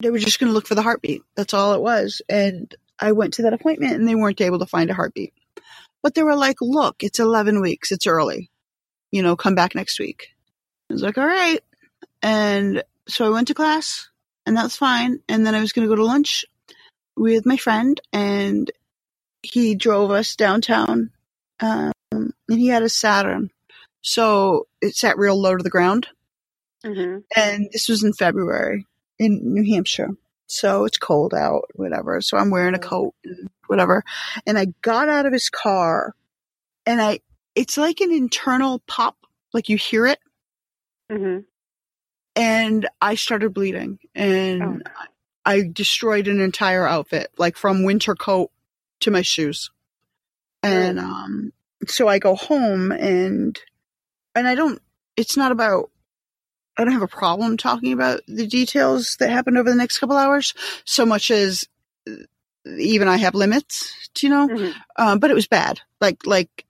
[0.00, 1.22] they were just going to look for the heartbeat.
[1.36, 2.22] That's all it was.
[2.28, 5.34] And I went to that appointment and they weren't able to find a heartbeat.
[6.02, 7.92] But they were like, look, it's 11 weeks.
[7.92, 8.50] It's early.
[9.10, 10.28] You know, come back next week.
[10.90, 11.60] I was like, all right.
[12.22, 14.08] And so I went to class
[14.46, 15.20] and that's fine.
[15.28, 16.44] And then I was going to go to lunch
[17.18, 18.70] with my friend and
[19.42, 21.10] he drove us downtown.
[21.60, 23.50] Um, and he had a Saturn.
[24.00, 26.08] So it sat real low to the ground.
[26.84, 27.18] Mm-hmm.
[27.36, 28.86] And this was in February
[29.18, 30.10] in New Hampshire.
[30.46, 32.20] So it's cold out, whatever.
[32.20, 34.02] So I'm wearing a coat and whatever.
[34.46, 36.14] And I got out of his car
[36.86, 37.20] and I,
[37.54, 39.16] it's like an internal pop,
[39.52, 40.20] like you hear it.
[41.10, 41.40] Mm-hmm.
[42.36, 44.88] And I started bleeding and
[45.48, 48.50] I destroyed an entire outfit, like from winter coat
[49.00, 49.70] to my shoes.
[50.62, 51.52] And, um,
[51.86, 53.58] so I go home and,
[54.34, 54.80] and I don't,
[55.16, 55.90] it's not about
[56.78, 60.16] I don't have a problem talking about the details that happened over the next couple
[60.16, 61.64] hours so much as
[62.08, 62.12] uh,
[62.78, 64.46] even I have limits, do you know?
[64.96, 65.80] Um, but it was bad.
[66.00, 66.64] Like, like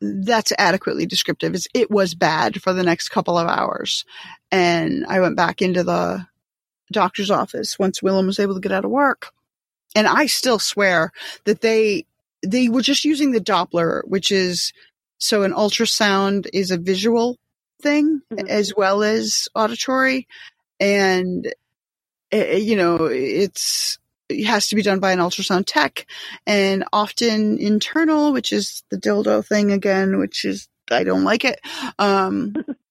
[0.00, 1.54] that's adequately descriptive.
[1.54, 4.04] It's, it was bad for the next couple of hours.
[4.52, 6.24] And I went back into the
[6.92, 9.32] doctor's office once Willem was able to get out of work.
[9.94, 11.12] And I still swear
[11.44, 12.06] that they,
[12.42, 14.72] they were just using the Doppler, which is,
[15.18, 17.38] so an ultrasound is a visual
[17.82, 20.26] thing as well as auditory.
[20.80, 21.52] And
[22.32, 26.06] uh, you know it's it has to be done by an ultrasound tech.
[26.46, 31.60] And often internal which is the dildo thing again which is i don't like it.
[31.98, 32.54] Um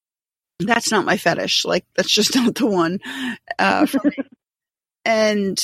[0.68, 3.00] that's not my fetish like that's just not the one
[3.60, 3.88] uh
[5.06, 5.64] and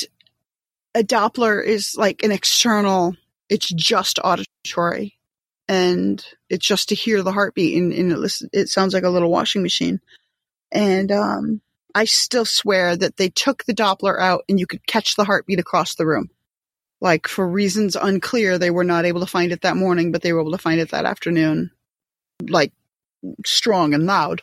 [0.94, 3.16] a doppler is like an external
[3.48, 5.18] it's just auditory
[5.68, 9.10] and it's just to hear the heartbeat and, and it, listen, it sounds like a
[9.10, 10.00] little washing machine.
[10.72, 11.60] And um,
[11.94, 15.60] I still swear that they took the Doppler out and you could catch the heartbeat
[15.60, 16.30] across the room.
[17.00, 20.32] Like for reasons unclear, they were not able to find it that morning, but they
[20.32, 21.70] were able to find it that afternoon,
[22.48, 22.72] like
[23.44, 24.42] strong and loud.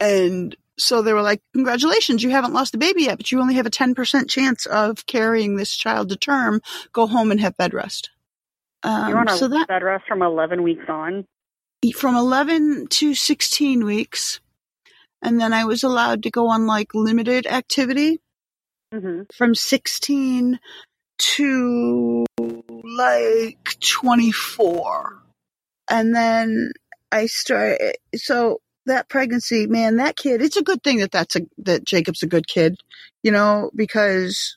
[0.00, 3.54] And so they were like, congratulations, you haven't lost a baby yet, but you only
[3.54, 6.60] have a 10% chance of carrying this child to term.
[6.92, 8.10] Go home and have bed rest.
[8.82, 11.26] Um, You're on a so that bed rest from 11 weeks on.
[11.94, 14.40] from 11 to 16 weeks.
[15.22, 18.20] And then I was allowed to go on like limited activity
[18.92, 19.22] Mm-hmm.
[19.32, 20.58] from 16
[21.18, 22.24] to
[22.82, 25.22] like 24.
[25.88, 26.72] And then
[27.12, 28.60] I started, so
[28.90, 32.28] that pregnancy, man, that kid, it's a good thing that that's a, that Jacob's a
[32.28, 32.76] good kid,
[33.22, 34.56] you know, because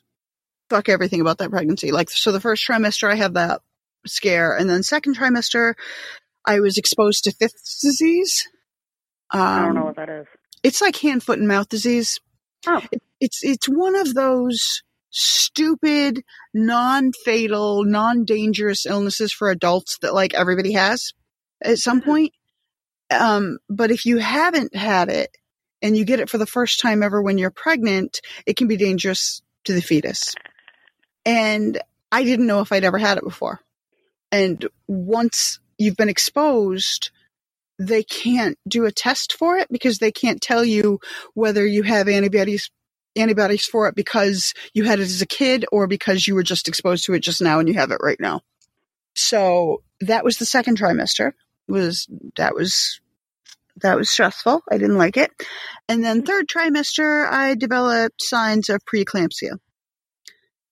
[0.70, 1.90] fuck everything about that pregnancy.
[1.90, 3.60] Like, so the first trimester, I had that
[4.06, 4.56] scare.
[4.56, 5.74] And then second trimester,
[6.44, 8.48] I was exposed to fifth disease.
[9.32, 10.26] Um, I don't know what that is.
[10.62, 12.20] It's like hand, foot, and mouth disease.
[12.66, 12.80] Oh.
[12.92, 16.22] It, it's it's one of those stupid,
[16.52, 21.12] non-fatal, non-dangerous illnesses for adults that like everybody has
[21.62, 22.32] at some point.
[23.14, 25.36] Um, but if you haven't had it
[25.82, 28.76] and you get it for the first time ever when you're pregnant, it can be
[28.76, 30.34] dangerous to the fetus.
[31.26, 31.80] And
[32.12, 33.60] I didn't know if I'd ever had it before.
[34.32, 37.10] And once you've been exposed,
[37.78, 41.00] they can't do a test for it because they can't tell you
[41.34, 42.70] whether you have antibodies
[43.16, 46.68] antibodies for it because you had it as a kid or because you were just
[46.68, 48.40] exposed to it just now and you have it right now.
[49.14, 51.32] So that was the second trimester.
[51.68, 53.00] Was that was
[53.82, 54.62] that was stressful.
[54.70, 55.30] I didn't like it.
[55.88, 59.58] And then third trimester, I developed signs of preeclampsia,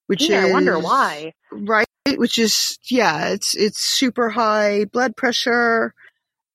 [0.06, 1.32] which Yeah, is I wonder why.
[1.50, 1.86] right
[2.16, 5.94] which is yeah it's it's super high blood pressure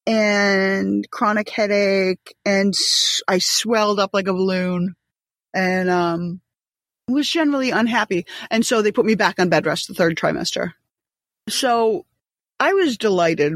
[0.06, 2.74] and chronic headache and
[3.28, 4.96] I swelled up like a balloon
[5.54, 6.42] and um
[7.08, 10.74] was generally unhappy and so they put me back on bed rest the third trimester
[11.48, 12.06] so
[12.60, 13.54] i was delighted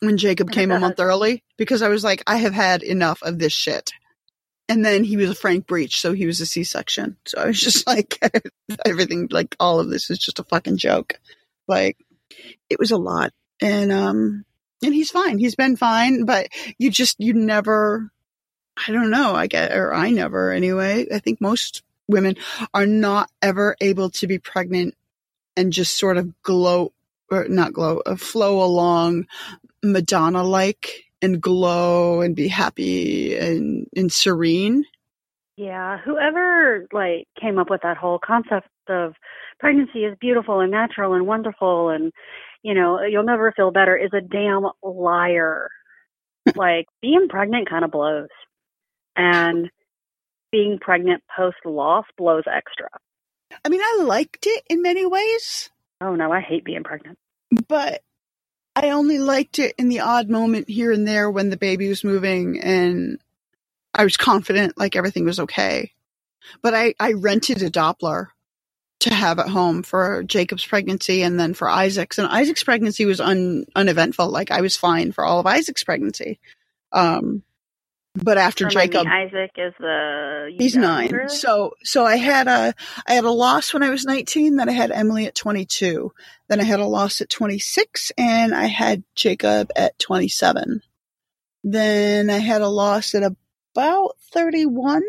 [0.00, 3.38] when jacob came a month early because i was like i have had enough of
[3.38, 3.90] this shit.
[4.68, 7.16] And then he was a frank breech so he was a c-section.
[7.24, 8.18] So i was just like
[8.84, 11.20] everything like all of this is just a fucking joke.
[11.68, 11.96] Like
[12.68, 13.32] it was a lot.
[13.60, 14.44] And um
[14.82, 15.38] and he's fine.
[15.38, 18.10] He's been fine but you just you never
[18.88, 21.06] i don't know i get or i never anyway.
[21.12, 22.36] I think most women
[22.74, 24.94] are not ever able to be pregnant
[25.56, 26.92] and just sort of glow
[27.30, 29.26] or not glow, uh, flow along
[29.82, 34.84] Madonna like and glow and be happy and, and serene.
[35.56, 39.14] Yeah, whoever like came up with that whole concept of
[39.58, 42.12] pregnancy is beautiful and natural and wonderful and
[42.62, 45.68] you know, you'll never feel better is a damn liar.
[46.56, 48.28] like being pregnant kind of blows.
[49.16, 49.70] And
[50.52, 52.88] being pregnant post loss blows extra.
[53.64, 55.70] I mean, I liked it in many ways.
[56.00, 57.18] Oh no, I hate being pregnant.
[57.68, 58.02] But
[58.76, 62.04] I only liked it in the odd moment here and there when the baby was
[62.04, 63.18] moving and
[63.94, 65.92] I was confident like everything was okay.
[66.60, 68.26] But I, I rented a Doppler
[69.00, 72.18] to have at home for Jacob's pregnancy and then for Isaac's.
[72.18, 74.28] And Isaac's pregnancy was un, uneventful.
[74.28, 76.38] Like I was fine for all of Isaac's pregnancy.
[76.92, 77.42] Um,
[78.22, 81.18] but after Jacob, Isaac is the he's younger?
[81.18, 81.28] nine.
[81.28, 82.74] So, so I had a,
[83.06, 84.56] I had a loss when I was 19.
[84.56, 86.12] Then I had Emily at 22.
[86.48, 90.80] Then I had a loss at 26 and I had Jacob at 27.
[91.64, 95.02] Then I had a loss at about 31.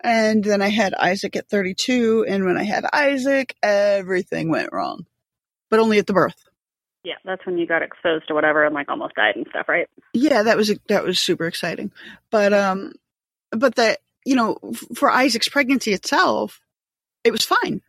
[0.00, 2.26] And then I had Isaac at 32.
[2.28, 5.06] And when I had Isaac, everything went wrong,
[5.70, 6.44] but only at the birth.
[7.04, 9.88] Yeah, that's when you got exposed to whatever and like almost died and stuff, right?
[10.14, 11.92] Yeah, that was that was super exciting.
[12.30, 12.92] But um
[13.50, 14.58] but that you know,
[14.94, 16.60] for Isaac's pregnancy itself,
[17.24, 17.82] it was fine.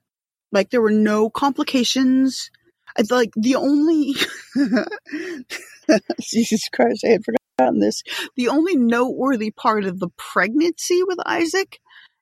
[0.52, 2.52] Like there were no complications.
[2.98, 4.16] I like the only
[6.22, 8.04] Jesus Christ, I had forgotten this.
[8.36, 11.80] The only noteworthy part of the pregnancy with Isaac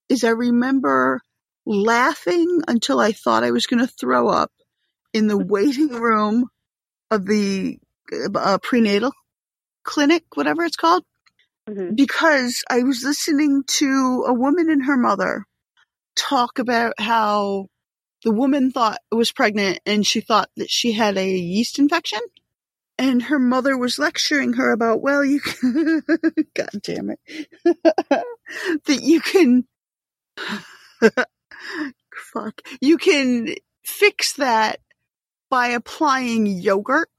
[0.09, 1.21] is I remember
[1.65, 4.51] laughing until I thought I was going to throw up
[5.13, 6.49] in the waiting room
[7.13, 7.79] of the
[8.35, 9.11] uh, prenatal
[9.83, 11.03] clinic, whatever it's called,
[11.95, 15.45] because I was listening to a woman and her mother
[16.15, 17.67] talk about how
[18.23, 22.19] the woman thought was pregnant and she thought that she had a yeast infection.
[22.97, 26.03] And her mother was lecturing her about, well, you can,
[26.53, 27.47] God damn it,
[28.85, 29.65] that you can,
[32.33, 34.79] fuck, you can fix that
[35.53, 37.09] by applying yogurt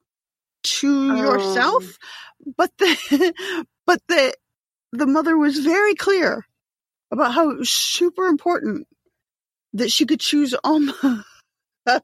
[0.65, 1.85] to yourself.
[1.85, 2.53] Oh.
[2.57, 4.35] But the, but the,
[4.91, 6.45] the mother was very clear
[7.13, 8.89] about how it was super important
[9.75, 11.01] that she could choose almost,
[11.87, 12.03] God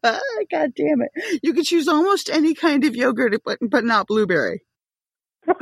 [0.52, 1.40] damn it.
[1.42, 4.62] You could choose almost any kind of yogurt, but, but not blueberry.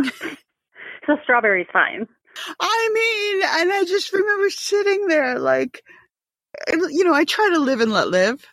[1.06, 2.06] So strawberry's fine.
[2.60, 5.82] I mean, and I just remember sitting there like,
[6.70, 8.44] you know, I try to live and let live,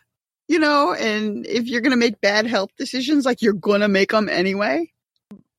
[0.48, 3.88] you know, and if you're going to make bad health decisions, like you're going to
[3.88, 4.92] make them anyway.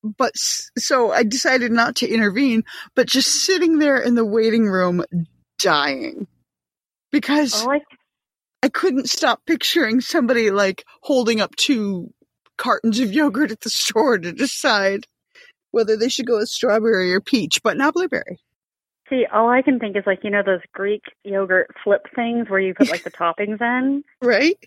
[0.02, 2.64] But so I decided not to intervene,
[2.94, 5.04] but just sitting there in the waiting room
[5.58, 6.26] dying
[7.10, 7.80] because Oh, I
[8.62, 12.12] I couldn't stop picturing somebody like holding up two
[12.56, 15.06] cartons of yogurt at the store to decide
[15.70, 18.40] whether they should go with strawberry or peach, but not blueberry.
[19.08, 19.26] see.
[19.32, 22.74] All I can think is like you know those Greek yogurt flip things where you
[22.74, 24.02] put like the toppings in.
[24.20, 24.58] Right?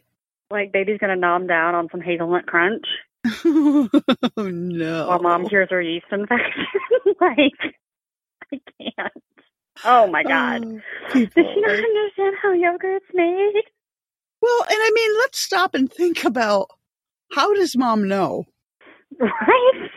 [0.51, 2.85] Like baby's gonna nom down on some hazelnut crunch
[3.45, 3.89] oh
[4.37, 5.07] no.
[5.07, 6.65] while mom cures her yeast infection.
[7.21, 7.75] like
[8.53, 9.13] I can't.
[9.85, 10.63] Oh my god.
[10.65, 10.79] Oh,
[11.13, 13.53] Does she not understand how yogurt's made?
[14.41, 16.67] Well, and I mean, let's stop and think about
[17.31, 18.45] how does mom know?
[19.19, 19.89] Right?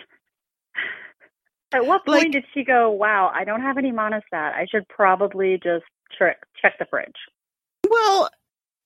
[1.73, 4.23] At what point Like- did she go, wow, I don't have any Monistat.
[4.55, 5.85] I should probably just
[6.17, 7.09] trick, check the fridge.
[7.89, 8.29] Well,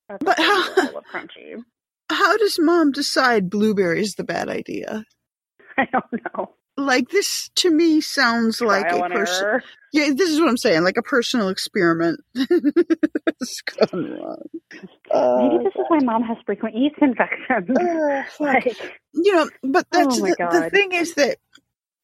[0.08, 1.62] That's But how- crunchy.
[2.10, 5.04] how does mom decide blueberry is the bad idea?
[5.78, 6.04] I don't
[6.34, 6.54] know.
[6.76, 9.60] Like this to me sounds like a person.
[9.92, 12.20] Yeah, this is what I'm saying, like a personal experiment.
[12.34, 14.42] it's gone wrong.
[14.72, 17.76] Maybe Uh, this is why mom has frequent yeast infections.
[17.76, 18.76] uh, like,
[19.12, 21.38] you know, but that's Oh the, the thing is that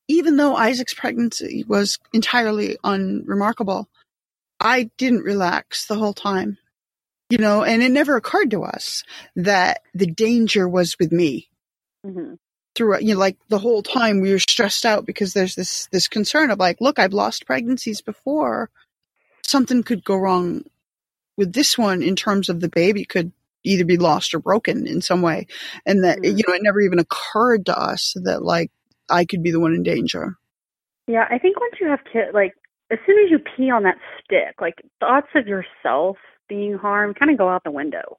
[0.08, 3.88] even though Isaac's pregnancy was entirely unremarkable,
[4.58, 6.58] I didn't relax the whole time.
[7.30, 9.02] You know, and it never occurred to us
[9.34, 11.48] that the danger was with me
[12.04, 12.38] mhm.
[12.74, 16.06] throughout, you know, like the whole time we were stressed out because there's this, this
[16.06, 18.70] concern of like, look, I've lost pregnancies before.
[19.42, 20.64] Something could go wrong
[21.36, 23.32] with this one in terms of the baby could
[23.64, 25.46] either be lost or broken in some way.
[25.86, 26.36] And that, Mhm.
[26.36, 28.70] you know, it never even occurred to us that like
[29.08, 30.36] I could be the one in danger.
[31.06, 32.54] Yeah, I think once you have kids, like,
[32.90, 36.16] as soon as you pee on that stick, like, thoughts of yourself
[36.48, 38.18] being harmed kind of go out the window,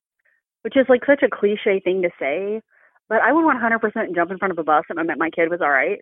[0.63, 2.61] which is like such a cliche thing to say.
[3.07, 5.49] But I would 100% jump in front of a bus and I meant my kid
[5.49, 6.01] was all right.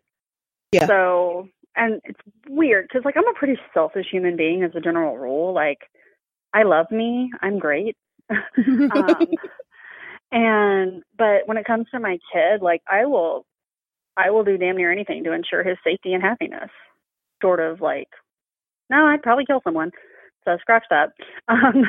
[0.72, 0.88] Yeah.
[0.88, 5.18] So, and it's weird because, like, I'm a pretty selfish human being as a general
[5.18, 5.54] rule.
[5.54, 5.80] Like,
[6.54, 7.98] I love me, I'm great.
[8.32, 9.28] um,
[10.34, 13.46] And but when it comes to my kid, like I will
[14.18, 16.72] I will do damn near anything to ensure his safety and happiness.
[17.42, 18.10] Sort of like
[18.90, 19.92] no, I'd probably kill someone.
[20.44, 21.12] So scratch that.
[21.48, 21.86] Um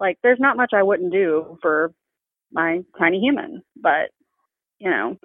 [0.00, 1.92] like there's not much I wouldn't do for
[2.52, 4.10] my tiny human, but
[4.78, 5.16] you know,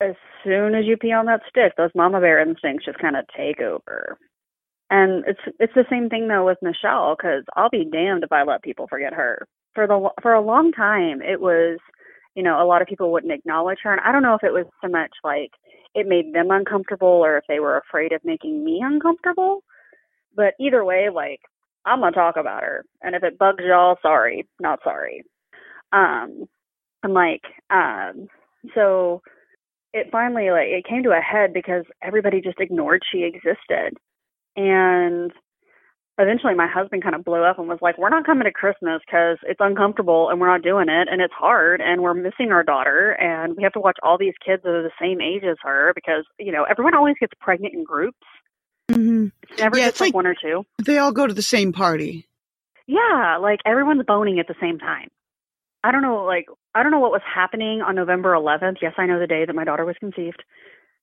[0.00, 3.24] as soon as you pee on that stick, those mama bear instincts just kind of
[3.36, 4.18] take over.
[4.90, 8.42] And it's it's the same thing though with Michelle because I'll be damned if I
[8.44, 9.46] let people forget her.
[9.74, 11.78] For the for a long time, it was,
[12.34, 14.52] you know, a lot of people wouldn't acknowledge her, and I don't know if it
[14.52, 15.50] was so much like
[15.94, 19.62] it made them uncomfortable or if they were afraid of making me uncomfortable.
[20.36, 21.40] But either way, like
[21.86, 25.22] I'm gonna talk about her, and if it bugs y'all, sorry, not sorry.
[25.92, 26.46] Um,
[27.04, 28.28] I'm like, um,
[28.74, 29.22] so
[29.92, 33.94] it finally like it came to a head because everybody just ignored she existed,
[34.56, 35.32] and
[36.18, 39.02] eventually my husband kind of blew up and was like, "We're not coming to Christmas
[39.06, 42.62] because it's uncomfortable and we're not doing it and it's hard and we're missing our
[42.62, 45.56] daughter and we have to watch all these kids that are the same age as
[45.62, 48.18] her because you know everyone always gets pregnant in groups."
[49.58, 50.64] Never Yeah, just like like- one or two.
[50.84, 52.26] They all go to the same party.
[52.86, 55.08] Yeah, like everyone's boning at the same time.
[55.82, 58.76] I don't know, like I don't know what was happening on November 11th.
[58.82, 60.42] Yes, I know the day that my daughter was conceived.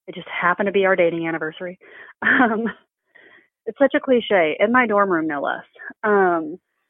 [0.08, 1.78] It just happened to be our dating anniversary.
[2.24, 2.66] Um,
[3.68, 5.64] it's such a cliche in my dorm room, no less.
[6.04, 6.58] Um,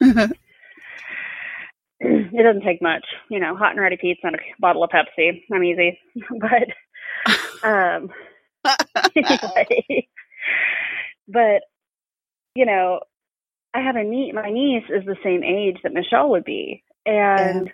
[2.00, 5.42] it doesn't take much, you know, hot and ready pizza and a bottle of Pepsi.
[5.52, 5.98] I'm easy,
[6.40, 8.08] but um,
[9.14, 10.08] anyway,
[11.32, 11.62] but
[12.54, 13.00] you know,
[13.74, 14.34] I have a niece.
[14.34, 17.70] My niece is the same age that Michelle would be, and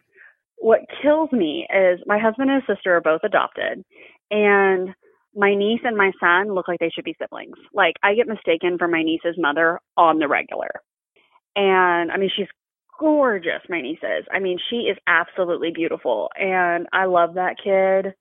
[0.56, 3.84] what kills me is my husband and his sister are both adopted,
[4.30, 4.90] and
[5.34, 7.56] my niece and my son look like they should be siblings.
[7.72, 10.70] Like I get mistaken for my niece's mother on the regular,
[11.56, 12.46] and I mean she's
[13.00, 13.62] gorgeous.
[13.68, 14.26] My niece is.
[14.32, 18.14] I mean she is absolutely beautiful, and I love that kid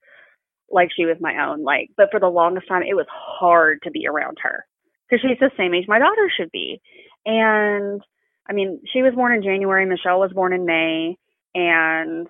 [0.69, 1.63] like she was my own.
[1.63, 4.65] Like, but for the longest time, it was hard to be around her
[5.09, 6.81] because she's the same age my daughter should be.
[7.25, 8.01] And
[8.49, 9.85] I mean, she was born in January.
[9.85, 11.17] Michelle was born in May,
[11.53, 12.27] and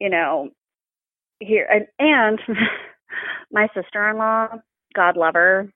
[0.00, 0.50] you know,
[1.40, 2.40] here and, and
[3.52, 4.48] my sister-in-law,
[4.94, 5.72] God love her,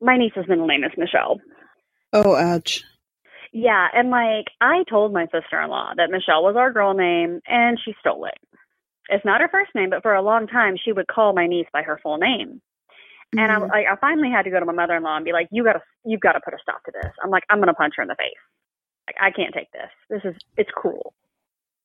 [0.00, 1.40] my niece's middle name is Michelle.
[2.12, 2.82] Oh, ouch.
[3.52, 7.94] Yeah, and like I told my sister-in-law that Michelle was our girl name, and she
[8.00, 8.38] stole it.
[9.08, 11.66] It's not her first name, but for a long time she would call my niece
[11.72, 12.60] by her full name.
[13.38, 15.62] And I, like, I finally had to go to my mother-in-law and be like, "You
[15.64, 18.02] gotta, you've got to put a stop to this." I'm like, "I'm gonna punch her
[18.02, 18.32] in the face.
[19.06, 19.90] Like, I can't take this.
[20.08, 21.14] This is, it's cruel."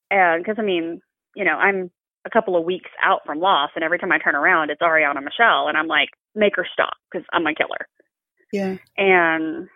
[0.09, 1.01] And because I mean,
[1.35, 1.91] you know, I'm
[2.25, 5.23] a couple of weeks out from loss, and every time I turn around, it's Ariana
[5.23, 7.87] Michelle, and I'm like, "Make her stop," because I'm gonna kill her
[8.51, 8.77] Yeah.
[8.97, 9.67] and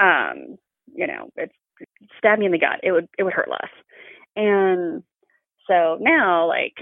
[0.00, 0.56] um
[0.92, 1.52] you know it's
[2.18, 3.70] stab me in the gut it would it would hurt less
[4.36, 5.02] and
[5.68, 6.74] so now like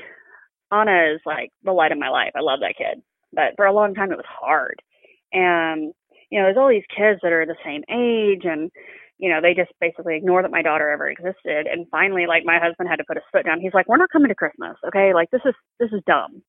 [0.70, 3.02] anna is like the light of my life i love that kid
[3.32, 4.82] but for a long time it was hard.
[5.32, 5.92] And
[6.30, 8.70] you know there's all these kids that are the same age and
[9.18, 11.66] you know they just basically ignore that my daughter ever existed.
[11.70, 13.60] And finally like my husband had to put his foot down.
[13.60, 15.14] He's like we're not coming to christmas okay?
[15.14, 16.42] Like this is this is dumb.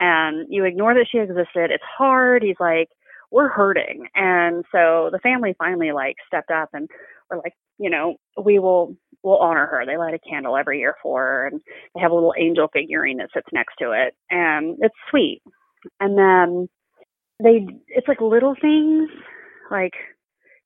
[0.00, 1.70] And you ignore that she existed.
[1.70, 2.42] It's hard.
[2.42, 2.88] He's like
[3.30, 4.06] we're hurting.
[4.14, 6.88] And so the family finally like stepped up and
[7.30, 9.84] were like you know we will we'll honor her.
[9.86, 11.60] They light a candle every year for her and
[11.94, 14.14] they have a little angel figurine that sits next to it.
[14.30, 15.42] And it's sweet
[16.00, 16.68] and then
[17.42, 19.10] they it's like little things
[19.70, 19.92] like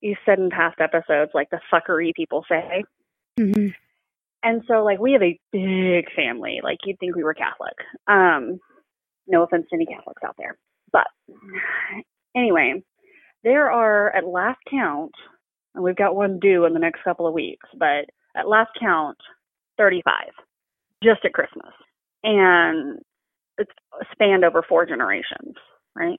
[0.00, 2.84] you said in past episodes like the fuckery people say.
[3.38, 3.68] Hmm
[4.42, 6.60] and so like we have a big family.
[6.62, 7.74] Like you'd think we were catholic.
[8.06, 8.58] Um
[9.26, 10.56] no offense to any catholics out there.
[10.92, 11.06] But
[12.36, 12.82] anyway
[13.44, 15.12] there are at last count
[15.74, 18.06] and we've got one due in the next couple of weeks but
[18.36, 19.18] at last count
[19.78, 20.14] 35
[21.02, 21.72] just at christmas.
[22.24, 23.00] And
[23.58, 23.72] it's
[24.12, 25.56] spanned over four generations
[25.94, 26.18] right?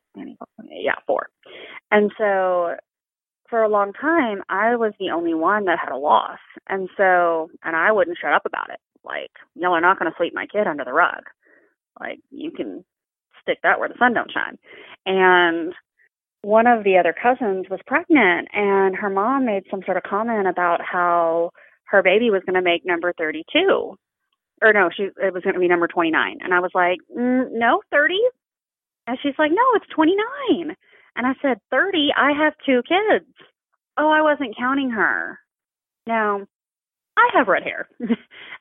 [0.70, 1.30] Yeah four.
[1.92, 2.76] And so
[3.50, 6.40] for a long time i was the only one that had a loss.
[6.68, 8.80] And so and i wouldn't shut up about it.
[9.04, 11.24] Like y'all are not going to sweep my kid under the rug.
[12.00, 12.84] Like you can
[13.42, 14.58] stick that where the sun don't shine.
[15.06, 15.74] And
[16.42, 20.48] one of the other cousins was pregnant and her mom made some sort of comment
[20.48, 21.52] about how
[21.86, 23.98] her baby was going to make number 32
[24.64, 27.45] or no she it was going to be number 29 and i was like mm,
[27.51, 28.16] no 30
[29.07, 30.76] and she's like no it's 29
[31.16, 33.26] and i said 30 i have two kids.
[33.97, 35.38] Oh i wasn't counting her.
[36.07, 36.41] Now
[37.18, 37.88] i have red hair.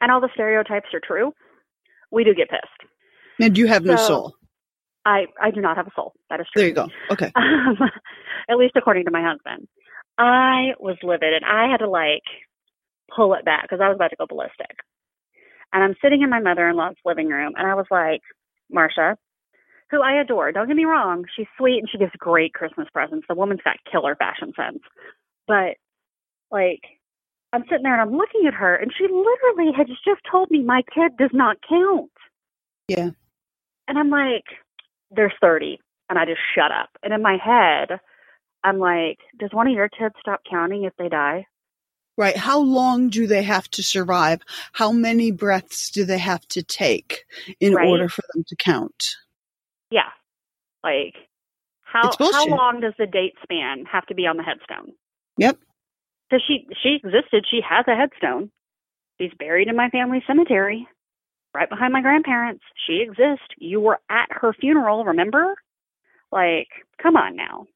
[0.01, 1.33] And all the stereotypes are true.
[2.11, 2.91] We do get pissed.
[3.41, 4.35] And you have no soul.
[5.07, 6.13] i i do not have a soul.
[6.29, 6.61] That is true.
[6.61, 6.89] There you go.
[7.11, 7.31] Okay.
[7.37, 7.77] um,
[8.49, 9.69] at least according to my husband.
[10.19, 12.23] I was livid and I had to like
[13.15, 14.77] pull it back because I was about to go ballistic.
[15.73, 18.21] And I'm sitting in my mother in law's living room, and I was like,
[18.75, 19.17] Marsha,
[19.91, 23.27] who I adore, don't get me wrong, she's sweet and she gives great Christmas presents.
[23.29, 24.83] The woman's got killer fashion sense.
[25.47, 25.77] But,
[26.51, 26.81] like,
[27.53, 30.63] I'm sitting there and I'm looking at her, and she literally had just told me
[30.63, 32.11] my kid does not count.
[32.89, 33.11] Yeah.
[33.89, 34.45] And I'm like,
[35.11, 35.79] there's 30.
[36.09, 36.91] And I just shut up.
[37.03, 37.99] And in my head,
[38.65, 41.47] I'm like, does one of your kids stop counting if they die?
[42.19, 42.37] Right.
[42.37, 44.41] How long do they have to survive?
[44.73, 47.25] How many breaths do they have to take
[47.59, 47.89] in Right.
[47.89, 49.17] order for them to count?
[49.91, 50.11] Yeah.
[50.85, 51.15] Like,
[51.83, 54.93] how how long does the date span have to be on the headstone?
[55.39, 55.59] Yep.
[56.29, 57.47] Because she she existed.
[57.51, 58.51] She has a headstone.
[59.21, 60.87] She's buried in my family cemetery,
[61.55, 62.65] right behind my grandparents.
[62.87, 63.47] She exists.
[63.59, 65.05] You were at her funeral.
[65.05, 65.55] Remember?
[66.31, 66.69] Like,
[67.03, 67.67] come on now.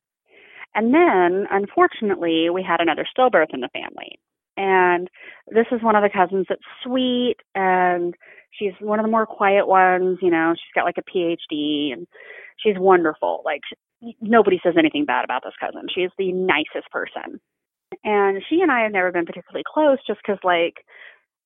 [0.74, 4.18] And then, unfortunately, we had another stillbirth in the family.
[4.57, 5.09] And
[5.49, 8.15] this is one of the cousins that's sweet and
[8.53, 12.07] she's one of the more quiet ones, you know, she's got like a PhD and
[12.59, 13.43] she's wonderful.
[13.45, 13.61] Like
[14.21, 15.87] nobody says anything bad about this cousin.
[15.95, 17.41] she's the nicest person.
[18.05, 20.75] And she and I have never been particularly close just cuz like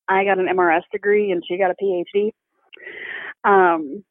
[0.09, 2.33] I got an MRS degree and she got a PhD.
[3.45, 4.05] Um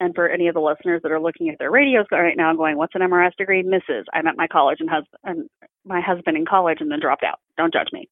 [0.00, 2.76] and for any of the listeners that are looking at their radios right now going,
[2.76, 3.62] what's an MRS degree?
[3.62, 4.04] Mrs.
[4.12, 5.50] I met my college and husband, and
[5.84, 7.38] my husband in college and then dropped out.
[7.56, 8.08] Don't judge me.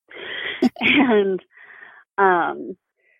[0.80, 1.40] and,
[2.18, 2.76] um,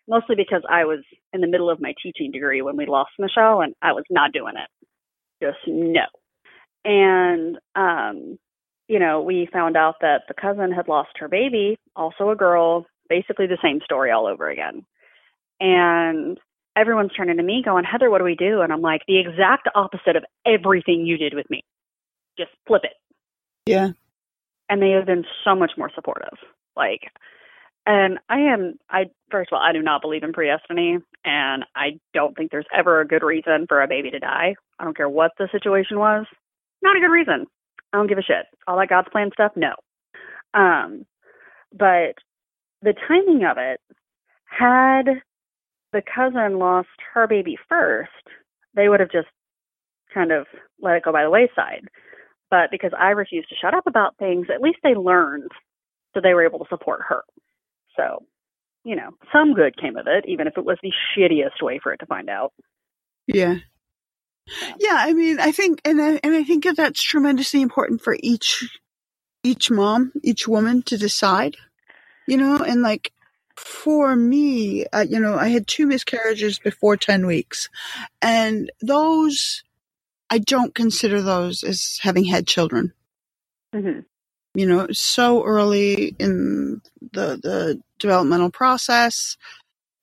[0.07, 1.01] mostly because I was
[1.33, 4.33] in the middle of my teaching degree when we lost Michelle and I was not
[4.33, 4.87] doing it.
[5.43, 6.03] Just no.
[6.85, 8.39] And, um,
[8.89, 12.87] you know, we found out that the cousin had lost her baby, also a girl,
[13.09, 14.85] basically the same story all over again.
[15.61, 16.39] And
[16.79, 18.61] everyone's turning to me going, Heather, what do we do?
[18.61, 21.65] And I'm like, the exact opposite of everything you did with me.
[22.39, 22.93] Just flip it.
[23.67, 23.91] Yeah.
[24.69, 26.39] And they have been so much more supportive.
[26.77, 27.11] Like,
[27.87, 31.03] and I am, I, first of all, I do not believe in predestiny.
[31.25, 34.55] And I don't think there's ever a good reason for a baby to die.
[34.79, 36.27] I don't care what the situation was.
[36.83, 37.47] Not a good reason.
[37.93, 38.47] I don't give a shit.
[38.67, 39.73] All that God's plan stuff, no.
[40.55, 41.07] Um,
[41.73, 42.15] but
[42.83, 43.81] the timing of it
[44.45, 45.23] had
[45.93, 48.11] the cousin lost her baby first,
[48.75, 49.29] they would have just
[50.13, 50.47] kind of
[50.81, 51.89] let it go by the wayside.
[52.51, 55.51] But because I refused to shut up about things, at least they learned,
[56.15, 57.23] so they were able to support her.
[57.97, 58.25] So,
[58.85, 61.93] you know, some good came of it, even if it was the shittiest way for
[61.93, 62.53] it to find out.
[63.27, 63.57] Yeah.
[64.79, 68.17] Yeah, I mean, I think, and I, and I think that that's tremendously important for
[68.23, 68.81] each,
[69.45, 71.57] each mom, each woman to decide,
[72.27, 73.13] you know, and like,
[73.59, 77.69] for me, uh, you know, I had two miscarriages before 10 weeks
[78.23, 79.65] and those,
[80.31, 82.93] I don't consider those as having had children.
[83.75, 84.01] Mm-hmm.
[84.55, 86.81] You know, so early in
[87.13, 89.37] the, the developmental process,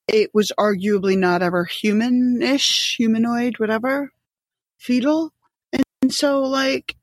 [0.07, 4.11] it was arguably not ever human-ish, humanoid, whatever,
[4.77, 5.33] fetal.
[5.73, 6.95] And, and so like,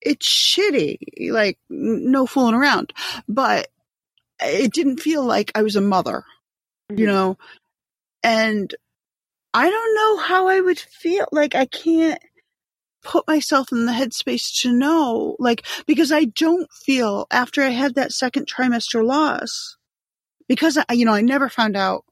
[0.00, 2.92] it's shitty, like no fooling around,
[3.28, 3.68] but
[4.44, 6.24] it didn't feel like I was a mother,
[6.88, 7.06] you mm-hmm.
[7.06, 7.38] know,
[8.22, 8.74] and
[9.54, 11.26] I don't know how I would feel.
[11.32, 12.20] Like I can't
[13.02, 17.94] put myself in the headspace to know, like, because I don't feel after I had
[17.94, 19.76] that second trimester loss,
[20.48, 22.04] because I, you know, I never found out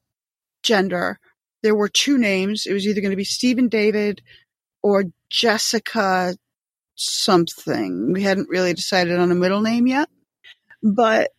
[0.63, 1.19] gender.
[1.63, 2.67] There were two names.
[2.67, 4.23] It was either going to be Stephen David
[4.83, 6.35] or Jessica
[6.95, 8.13] something.
[8.13, 10.09] We hadn't really decided on a middle name yet,
[10.83, 11.31] but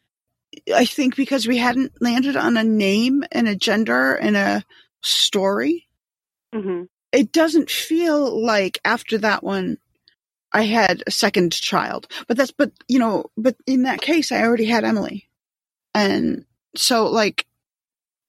[0.74, 4.64] I think because we hadn't landed on a name and a gender and a
[5.02, 5.88] story,
[6.54, 6.84] Mm-hmm.
[7.14, 9.78] it doesn't feel like after that one
[10.52, 12.08] I had a second child.
[12.28, 15.30] But that's but you know, but in that case I already had Emily.
[15.94, 16.46] And
[16.76, 17.46] so like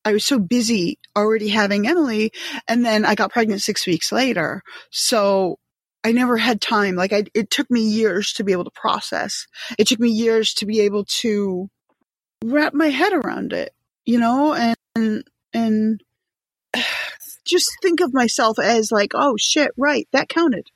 [0.04, 2.32] I was so busy already having Emily
[2.68, 4.62] and then I got pregnant 6 weeks later.
[4.90, 5.58] So
[6.04, 6.94] I never had time.
[6.94, 9.46] Like I it took me years to be able to process.
[9.78, 11.68] It took me years to be able to
[12.42, 13.74] wrap my head around it,
[14.04, 16.02] you know, and and
[17.44, 20.68] just think of myself as like, oh shit, right, that counted.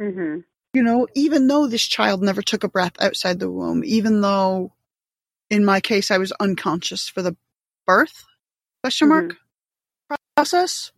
[0.00, 0.40] Mm-hmm.
[0.72, 4.72] You know, even though this child never took a breath outside the womb, even though
[5.50, 7.36] in my case I was unconscious for the
[7.86, 8.24] birth
[8.82, 9.36] question mark
[10.36, 10.90] process.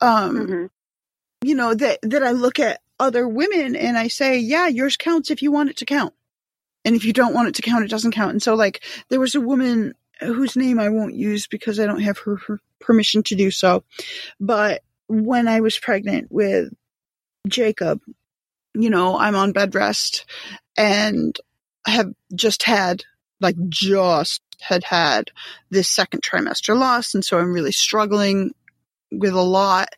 [0.00, 0.70] Um
[1.44, 5.30] you know, that that I look at other women and I say, yeah, yours counts
[5.30, 6.14] if you want it to count.
[6.84, 8.32] And if you don't want it to count, it doesn't count.
[8.32, 12.02] And so like there was a woman whose name I won't use because I don't
[12.02, 13.84] have her, her permission to do so.
[14.40, 16.72] But when I was pregnant with
[17.48, 18.00] Jacob,
[18.74, 20.24] you know, I'm on bed rest
[20.76, 21.36] and
[21.86, 23.04] have just had
[23.40, 25.30] like just had had
[25.70, 27.14] this second trimester loss.
[27.14, 28.52] And so I'm really struggling
[29.10, 29.88] with a lot.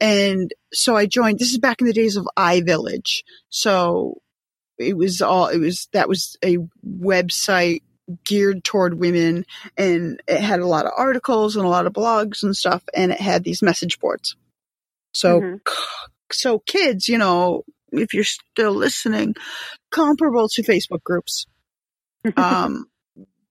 [0.00, 3.22] And so I joined, this is back in the days of iVillage.
[3.48, 4.20] So
[4.80, 7.82] it was all, it was, that was a website
[8.24, 9.44] geared toward women
[9.76, 12.82] and it had a lot of articles and a lot of blogs and stuff.
[12.94, 14.36] And it had these message boards.
[15.12, 15.56] So, mm-hmm.
[16.32, 19.34] so kids, you know, if you're still listening,
[19.90, 21.46] comparable to Facebook groups.
[22.36, 22.86] um,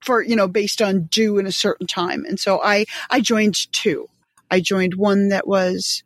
[0.02, 2.26] for, you know, based on due in a certain time.
[2.26, 4.08] And so I, I joined two.
[4.50, 6.04] I joined one that was,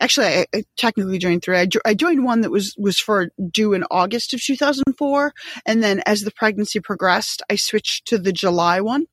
[0.00, 1.58] actually, I, I technically joined three.
[1.58, 5.32] I, jo- I joined one that was, was for due in August of 2004.
[5.66, 9.06] And then as the pregnancy progressed, I switched to the July one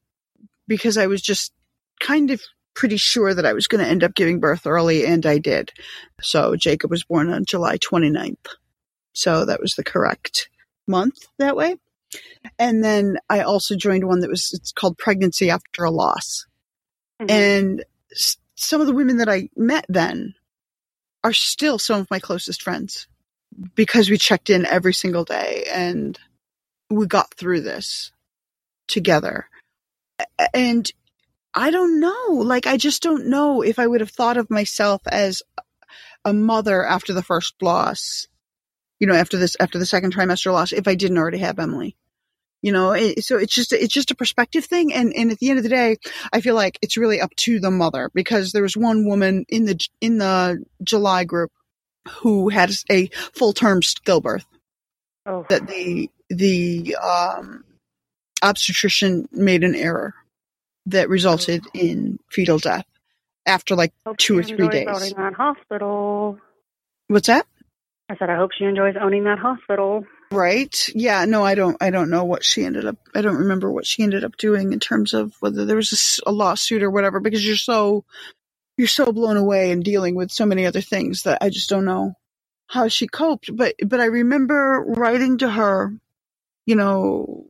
[0.68, 1.54] because I was just
[2.00, 2.42] kind of
[2.74, 5.72] pretty sure that I was going to end up giving birth early, and I did.
[6.22, 8.36] So Jacob was born on July 29th.
[9.14, 10.50] So that was the correct
[10.88, 11.78] month that way.
[12.60, 16.46] And then I also joined one that was it's called Pregnancy After a Loss.
[17.22, 17.32] Mm-hmm.
[17.32, 17.86] And
[18.56, 20.36] some of the women that I met then
[21.26, 23.08] are still some of my closest friends
[23.74, 26.20] because we checked in every single day and
[26.92, 28.12] we got through this
[28.88, 29.48] together.
[30.54, 30.90] And
[31.56, 32.28] I don't know.
[32.30, 35.42] Like, I just don't know if I would have thought of myself as
[36.24, 38.28] a mother after the first loss,
[39.00, 41.96] you know, after this, after the second trimester loss, if I didn't already have Emily.
[42.66, 44.92] You know, it, so it's just, it's just a perspective thing.
[44.92, 45.98] And, and at the end of the day,
[46.34, 49.66] I feel like it's really up to the mother because there was one woman in
[49.66, 51.52] the, in the July group
[52.10, 53.06] who had a
[53.36, 54.46] full term stillbirth.
[55.28, 55.46] Oh.
[55.48, 57.66] That the, the, um,
[58.42, 60.16] obstetrician made an error
[60.88, 62.88] that resulted in fetal death
[63.46, 64.88] after like hope two or three days.
[64.90, 66.40] Owning that hospital.
[67.10, 67.46] What's that?
[68.10, 70.04] I said I hope she enjoys owning that hospital.
[70.32, 70.88] Right?
[70.94, 71.26] Yeah.
[71.26, 71.78] No, I don't.
[71.80, 72.98] I don't know what she ended up.
[73.14, 76.30] I don't remember what she ended up doing in terms of whether there was a,
[76.30, 77.20] a lawsuit or whatever.
[77.20, 78.04] Because you're so
[78.78, 81.86] you're so blown away and dealing with so many other things that I just don't
[81.86, 82.14] know
[82.68, 83.56] how she coped.
[83.56, 85.94] But but I remember writing to her,
[86.66, 87.46] you know,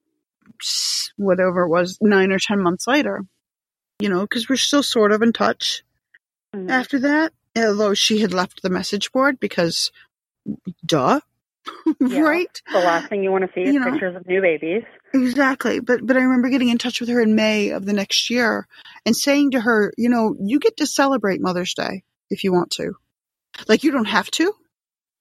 [1.18, 3.26] whatever it was, nine or ten months later,
[4.00, 5.84] you know, because we're still sort of in touch
[6.56, 6.70] mm-hmm.
[6.70, 7.34] after that.
[7.58, 9.90] Although she had left the message board because,
[10.86, 11.22] duh,
[12.00, 12.62] yeah, right?
[12.72, 14.84] The last thing you want to see is you know, pictures of new babies.
[15.14, 15.80] Exactly.
[15.80, 18.68] But but I remember getting in touch with her in May of the next year
[19.06, 22.72] and saying to her, you know, you get to celebrate Mother's Day if you want
[22.72, 22.94] to.
[23.68, 24.54] Like you don't have to.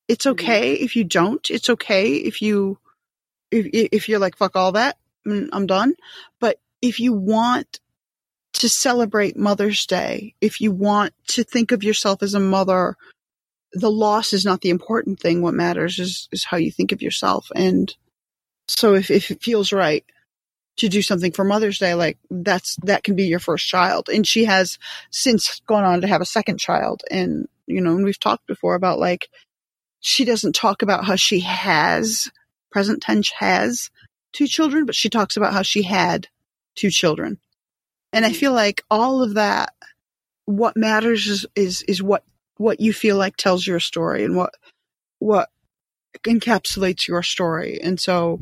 [0.08, 0.32] It's mm-hmm.
[0.32, 0.84] okay mm-hmm.
[0.84, 1.48] if you don't.
[1.50, 2.78] It's okay if you
[3.50, 4.96] if if you're like fuck all that.
[5.26, 5.94] Mm, I'm done.
[6.40, 7.80] But if you want
[8.54, 12.96] to celebrate Mother's Day, if you want to think of yourself as a mother,
[13.74, 15.42] the loss is not the important thing.
[15.42, 17.48] What matters is, is how you think of yourself.
[17.54, 17.94] And
[18.68, 20.04] so if, if it feels right
[20.78, 24.08] to do something for Mother's Day, like that's, that can be your first child.
[24.08, 24.78] And she has
[25.10, 27.02] since gone on to have a second child.
[27.10, 29.28] And, you know, and we've talked before about like,
[30.00, 32.30] she doesn't talk about how she has,
[32.70, 33.90] present tense has
[34.32, 36.28] two children, but she talks about how she had
[36.76, 37.38] two children.
[38.12, 38.38] And I mm-hmm.
[38.38, 39.74] feel like all of that,
[40.44, 42.22] what matters is, is, is what,
[42.56, 44.54] what you feel like tells your story and what,
[45.18, 45.48] what
[46.26, 47.80] encapsulates your story.
[47.82, 48.40] And so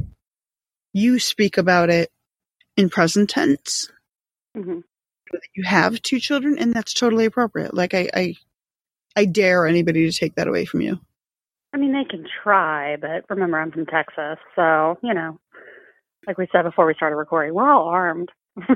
[0.93, 2.11] you speak about it
[2.77, 3.91] in present tense.
[4.57, 4.81] Mm-hmm.
[5.55, 7.75] You have two children and that's totally appropriate.
[7.75, 8.35] Like I, I,
[9.17, 11.01] I dare anybody to take that away from you.
[11.75, 15.39] I mean, they can try, but remember, I'm from Texas, so you know,
[16.27, 18.31] like we said before we started recording, we're all armed.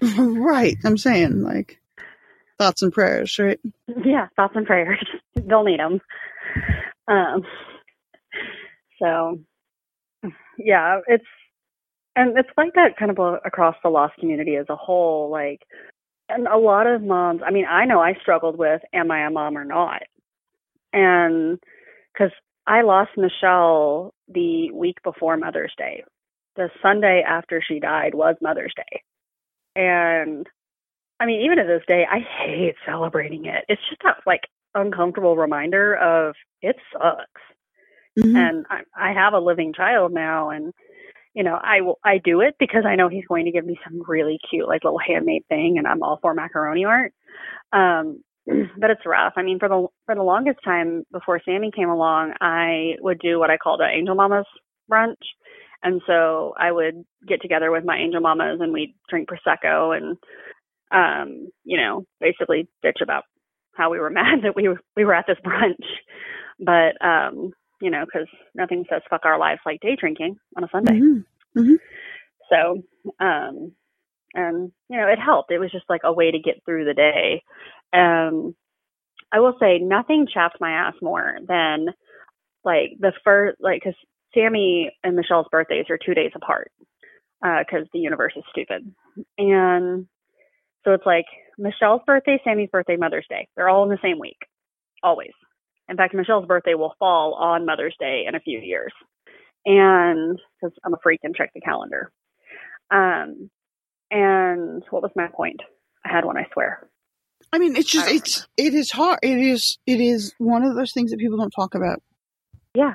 [0.02, 0.76] right.
[0.84, 1.77] I'm saying, like,
[2.58, 3.60] thoughts and prayers, right?
[4.04, 4.98] Yeah, thoughts and prayers.
[5.34, 6.00] They'll need them.
[7.08, 7.42] Um,
[9.02, 9.40] so,
[10.58, 11.24] yeah, it's,
[12.16, 15.30] and it's like that kind of across the lost community as a whole.
[15.30, 15.62] Like,
[16.28, 19.30] and a lot of moms, I mean, I know I struggled with, am I a
[19.30, 20.02] mom or not?
[20.92, 21.58] And
[22.12, 22.32] because
[22.66, 26.02] I lost Michelle the week before Mother's Day
[26.58, 29.02] the Sunday after she died was Mother's Day.
[29.76, 30.46] And
[31.20, 33.64] I mean, even to this day, I hate celebrating it.
[33.68, 34.42] It's just that like
[34.74, 37.40] uncomfortable reminder of it sucks.
[38.18, 38.36] Mm-hmm.
[38.36, 40.72] And I, I have a living child now, and
[41.34, 43.78] you know, I will I do it because I know he's going to give me
[43.84, 47.12] some really cute like little handmade thing, and I'm all for macaroni art.
[47.72, 48.22] Um,
[48.78, 49.34] but it's rough.
[49.36, 53.38] I mean, for the for the longest time before Sammy came along, I would do
[53.38, 54.46] what I called an Angel Mamas
[54.90, 55.14] brunch,
[55.82, 60.16] and so I would get together with my angel mamas and we'd drink prosecco and
[60.90, 63.24] um, you know, basically bitch about
[63.74, 65.84] how we were mad that we were we were at this brunch.
[66.58, 70.68] But um, you know, because nothing says fuck our lives like day drinking on a
[70.70, 70.94] Sunday.
[70.94, 71.60] Mm-hmm.
[71.60, 71.74] Mm-hmm.
[72.50, 72.82] So,
[73.24, 73.72] um,
[74.34, 75.50] and you know, it helped.
[75.50, 77.42] It was just like a way to get through the day.
[77.92, 78.54] Um,
[79.32, 81.86] I will say nothing chaps my ass more than
[82.64, 83.94] like the first, like, cause
[84.34, 86.70] Sammy and Michelle's birthdays are two days apart,
[87.44, 88.92] uh, cause the universe is stupid.
[89.36, 90.06] And
[90.84, 91.26] so it's like
[91.58, 93.48] Michelle's birthday, Sammy's birthday, Mother's Day.
[93.56, 94.38] They're all in the same week,
[95.02, 95.32] always.
[95.88, 98.92] In fact, Michelle's birthday will fall on Mother's Day in a few years.
[99.64, 102.12] And because I'm a freak and check the calendar.
[102.90, 103.50] Um,
[104.10, 105.60] and what was my point?
[106.04, 106.88] I had one, I swear.
[107.52, 109.20] I mean, it's just it's it is hard.
[109.22, 112.02] It is it is one of those things that people don't talk about.
[112.74, 112.94] Yeah.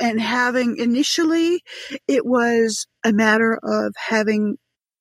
[0.00, 1.62] And having initially,
[2.08, 4.56] it was a matter of having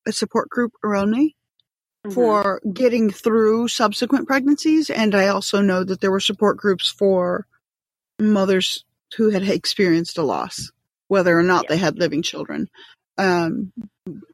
[0.08, 1.36] a support group around me
[2.06, 2.16] Mm-hmm.
[2.16, 7.48] for getting through subsequent pregnancies, and I also know that there were support groups for
[8.20, 8.84] mothers
[9.16, 10.70] who had experienced a loss,
[11.08, 12.70] whether or not they had living children.
[13.18, 13.72] Um,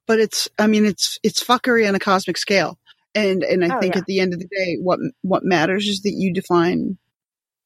[0.07, 2.80] but it's, I mean, it's it's fuckery on a cosmic scale,
[3.13, 3.99] and and I Oh, think yeah.
[4.01, 6.97] at the end of the day, what what matters is that you define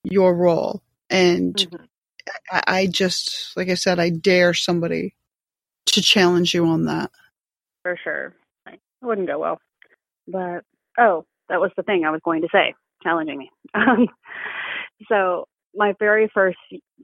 [0.03, 1.85] your role, and Mm-hmm.
[2.51, 5.15] I, I just, like I said, I dare somebody
[5.87, 7.11] to challenge you on that.
[7.83, 8.33] for sure.
[8.67, 9.59] It wouldn't go well.
[10.27, 10.63] But
[10.99, 13.49] oh, that was the thing I was going to say, challenging me.
[13.75, 14.07] Um,
[15.09, 15.45] so
[15.75, 16.57] my very first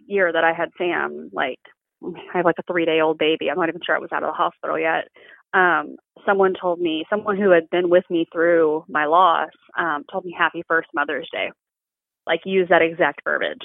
[0.08, 1.60] year that I had Sam, like
[2.04, 3.50] I have like a three day old baby.
[3.50, 5.08] I'm not even sure I was out of the hospital yet.
[5.54, 5.96] Um,
[6.26, 10.36] someone told me, someone who had been with me through my loss, um, told me
[10.38, 11.52] happy first Mother's Day.
[12.28, 13.64] Like use that exact verbiage.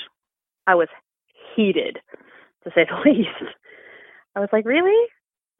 [0.66, 0.88] I was
[1.54, 1.98] heated,
[2.64, 3.54] to say the least.
[4.34, 5.06] I was like, really,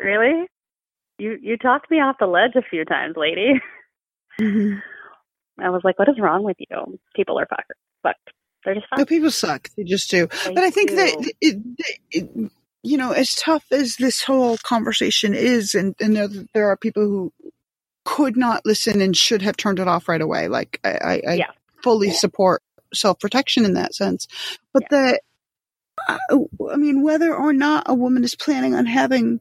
[0.01, 0.47] really?
[1.19, 3.53] You you talked me off the ledge a few times, lady.
[5.61, 7.01] I was like, what is wrong with you?
[7.17, 7.73] People are fucked.
[8.03, 8.31] Fucked.
[8.65, 9.71] They're just No, people suck.
[9.77, 10.29] They just do.
[10.45, 10.97] They but I think do.
[10.97, 11.57] that it,
[12.13, 16.77] it, you know, as tough as this whole conversation is, and, and there, there are
[16.79, 17.33] people who
[18.05, 20.49] could not listen and should have turned it off right away.
[20.49, 21.53] Like I, I, I Yeah.
[21.83, 22.63] fully support
[22.95, 24.29] self protection in that sense.
[24.75, 25.23] But that,
[26.09, 26.19] I,
[26.73, 29.41] I mean, whether or not a woman is planning on having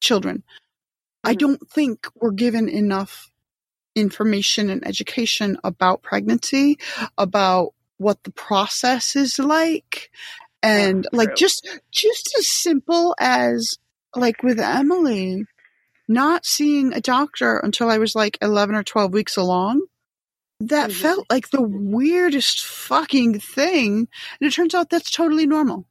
[0.00, 0.44] children,
[1.24, 1.24] Mm-hmm.
[1.24, 3.30] I don't think we're given enough
[3.94, 6.78] information and education about pregnancy,
[7.18, 10.10] about what the process is like,
[10.62, 11.36] and like true.
[11.36, 13.78] just just as simple as
[14.16, 15.44] like with Emily,
[16.08, 19.82] not seeing a doctor until I was like eleven or twelve weeks along.
[20.60, 21.02] That Mm-hmm.
[21.02, 24.08] felt like the weirdest fucking thing,
[24.40, 25.86] and it turns out that's totally normal.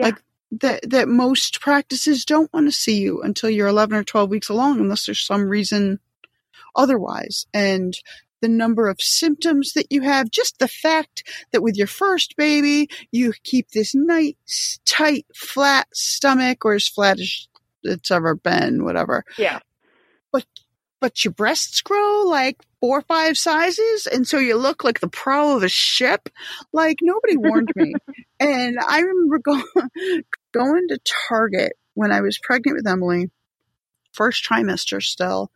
[0.00, 0.22] Like
[0.52, 4.48] that that most practices don't want to see you until you're 11 or 12 weeks
[4.48, 6.00] along unless there's some reason
[6.76, 7.46] otherwise.
[7.52, 7.94] And
[8.40, 12.88] the number of symptoms that you have just the fact that with your first baby
[13.10, 17.48] you keep this nice tight flat stomach or as flat as
[17.82, 19.24] it's ever been whatever.
[19.36, 19.60] Yeah.
[20.32, 20.44] but
[21.00, 25.08] but your breasts grow like four or five sizes and so you look like the
[25.08, 26.28] prow of a ship.
[26.72, 27.94] Like nobody warned me.
[28.40, 29.64] And i remember going
[30.52, 30.98] going to
[31.28, 33.32] target when i was pregnant with emily
[34.12, 35.50] first trimester still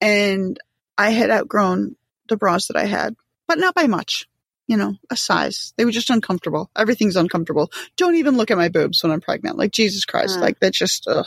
[0.00, 0.58] and
[0.98, 1.96] i had outgrown
[2.28, 3.14] the bras that i had
[3.48, 4.28] but not by much
[4.66, 8.68] you know a size they were just uncomfortable everything's uncomfortable don't even look at my
[8.68, 10.40] boobs when i'm pregnant like jesus christ Uh.
[10.40, 11.26] like that's just ugh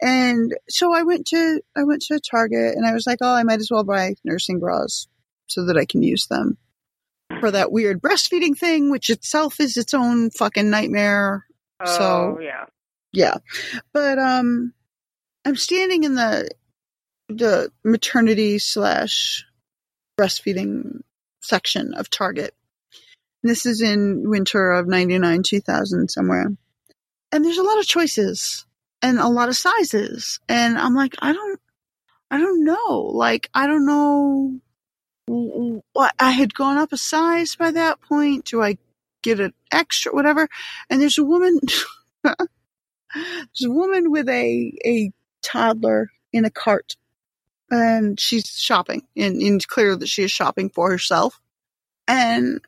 [0.00, 3.42] and so I went to I went to Target and I was like, oh, I
[3.42, 5.06] might as well buy nursing bras
[5.46, 6.56] so that I can use them
[7.40, 11.46] for that weird breastfeeding thing, which itself is its own fucking nightmare.
[11.80, 12.66] Oh so yeah.
[13.12, 13.34] yeah,
[13.92, 14.72] but um,
[15.44, 16.50] I'm standing in the
[17.30, 19.44] the maternity slash
[20.18, 21.00] breastfeeding
[21.40, 22.54] section of Target.
[23.42, 26.48] This is in winter of '99, 2000, somewhere,
[27.32, 28.66] and there's a lot of choices
[29.02, 31.60] and a lot of sizes, and I'm like, I don't,
[32.30, 34.60] I don't know, like I don't know
[35.92, 38.46] what I had gone up a size by that point.
[38.46, 38.78] Do I
[39.22, 40.48] get an extra, whatever?
[40.90, 41.58] And there's a woman.
[43.14, 45.10] There's a woman with a a
[45.42, 46.96] toddler in a cart,
[47.70, 51.40] and she's shopping, and, and it's clear that she is shopping for herself.
[52.08, 52.60] And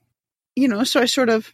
[0.54, 1.52] you know, so I sort of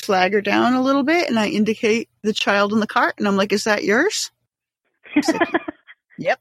[0.00, 3.28] flag her down a little bit, and I indicate the child in the cart, and
[3.28, 4.30] I'm like, "Is that yours?"
[5.16, 5.48] Like,
[6.18, 6.40] yep,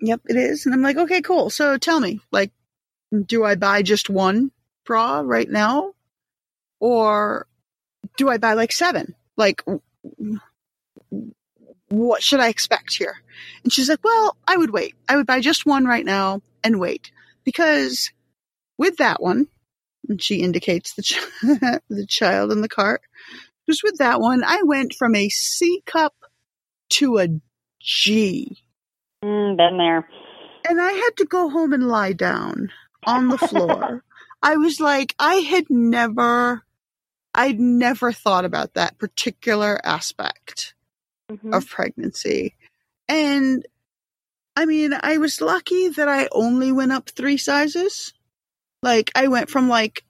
[0.00, 0.66] yep, it is.
[0.66, 1.50] And I'm like, "Okay, cool.
[1.50, 2.52] So tell me, like,
[3.26, 4.52] do I buy just one
[4.84, 5.94] bra right now,
[6.80, 7.46] or
[8.16, 9.14] do I buy like seven?
[9.36, 9.62] Like."
[11.92, 13.22] What should I expect here?
[13.62, 14.94] And she's like, well, I would wait.
[15.08, 17.12] I would buy just one right now and wait
[17.44, 18.10] because
[18.78, 19.48] with that one,
[20.08, 23.02] and she indicates the, ch- the child in the cart,
[23.66, 26.14] because with that one, I went from a C cup
[26.94, 27.28] to a
[27.80, 28.58] G.
[29.22, 30.08] Mm, been there.
[30.68, 32.70] And I had to go home and lie down
[33.06, 34.02] on the floor.
[34.42, 36.62] I was like, I had never,
[37.34, 40.74] I'd never thought about that particular aspect
[41.38, 41.54] Mhm.
[41.56, 42.54] of pregnancy.
[43.08, 43.66] And
[44.56, 48.12] I mean, I was lucky that I only went up three sizes.
[48.82, 50.04] Like, I went from like,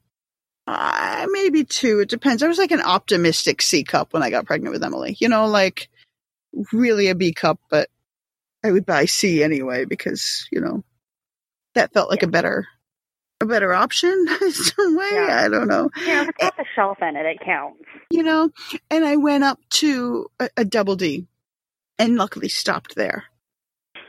[0.66, 2.42] uh, maybe two, it depends.
[2.42, 5.16] I was like an optimistic C cup when I got pregnant with Emily.
[5.20, 5.88] You know, like
[6.72, 7.88] really a B cup, but
[8.64, 10.84] I would buy C anyway because, you know,
[11.74, 12.66] that felt like a better,
[13.43, 14.10] a better option
[14.40, 15.27] in some way.
[15.28, 15.90] I don't know.
[16.05, 17.82] Yeah, if it's got the shelf in it, it counts.
[18.10, 18.51] You know,
[18.90, 21.27] and I went up to a, a double D
[21.98, 23.24] and luckily stopped there.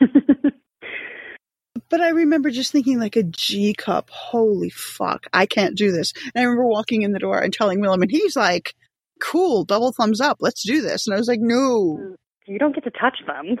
[1.88, 6.12] but I remember just thinking like a G cup, holy fuck, I can't do this.
[6.34, 8.74] And I remember walking in the door and telling Willem, and he's like,
[9.20, 11.06] cool, double thumbs up, let's do this.
[11.06, 12.16] And I was like, no.
[12.46, 13.58] You don't get to touch them.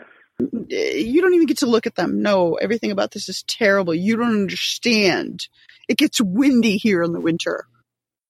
[0.68, 2.20] You don't even get to look at them.
[2.20, 3.94] No, everything about this is terrible.
[3.94, 5.46] You don't understand.
[5.88, 7.64] It gets windy here in the winter.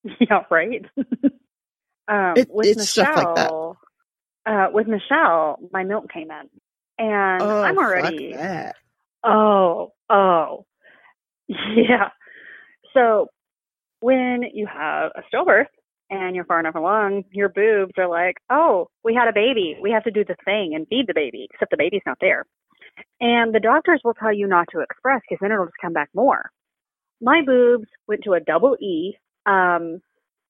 [0.20, 0.85] Yeah, right.
[2.09, 3.47] um, It- with it's stuff like that.
[3.47, 3.78] Michelle,
[4.47, 6.51] uh, with Michelle, my milk came in,
[6.98, 8.32] and Oh, I'm already.
[8.35, 8.76] that.
[9.24, 10.66] Oh, oh,
[11.48, 12.10] yeah.
[12.93, 13.28] So
[14.01, 15.66] when you have a stillbirth
[16.10, 19.78] and you're far enough along, your boobs are like, oh, we had a baby.
[19.82, 22.44] We have to do the thing and feed the baby, except the baby's not there.
[23.22, 26.10] And the doctors will tell you not to express because then it'll just come back
[26.14, 26.51] more.
[27.20, 29.15] My boobs went to a double E.
[29.47, 30.01] Um,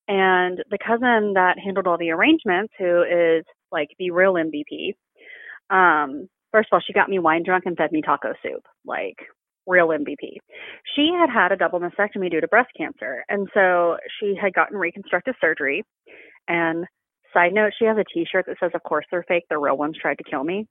[0.09, 4.95] and the cousin that handled all the arrangements, who is like the real MVP,
[5.70, 9.16] um, first of all, she got me wine drunk and fed me taco soup, like
[9.66, 10.39] real MVP.
[10.95, 14.77] She had had a double mastectomy due to breast cancer, and so she had gotten
[14.77, 15.82] reconstructive surgery.
[16.49, 16.85] And
[17.32, 19.45] side note, she has a T-shirt that says, "Of course they're fake.
[19.49, 20.66] The real ones tried to kill me."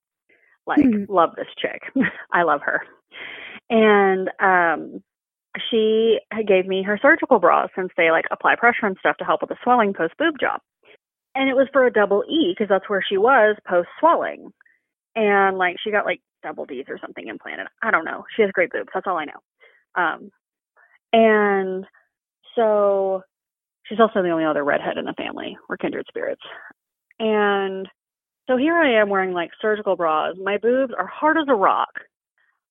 [0.68, 1.07] Like, Mhm.
[1.10, 1.82] love this chick.
[2.32, 2.82] I love her.
[3.70, 5.03] And um,
[5.69, 9.41] she gave me her surgical bra since they like apply pressure and stuff to help
[9.41, 10.59] with the swelling post boob job.
[11.35, 14.51] And it was for a double E because that's where she was post swelling
[15.15, 17.67] and like she got like double D's or something implanted.
[17.81, 18.25] I don't know.
[18.35, 18.89] She has great boobs.
[18.93, 20.01] That's all I know.
[20.01, 20.31] Um,
[21.11, 21.85] and
[22.55, 23.21] so
[23.84, 25.57] she's also the only other redhead in the family.
[25.69, 26.41] We're kindred spirits.
[27.19, 27.88] And
[28.47, 30.35] so here I am wearing like surgical bras.
[30.41, 31.91] My boobs are hard as a rock.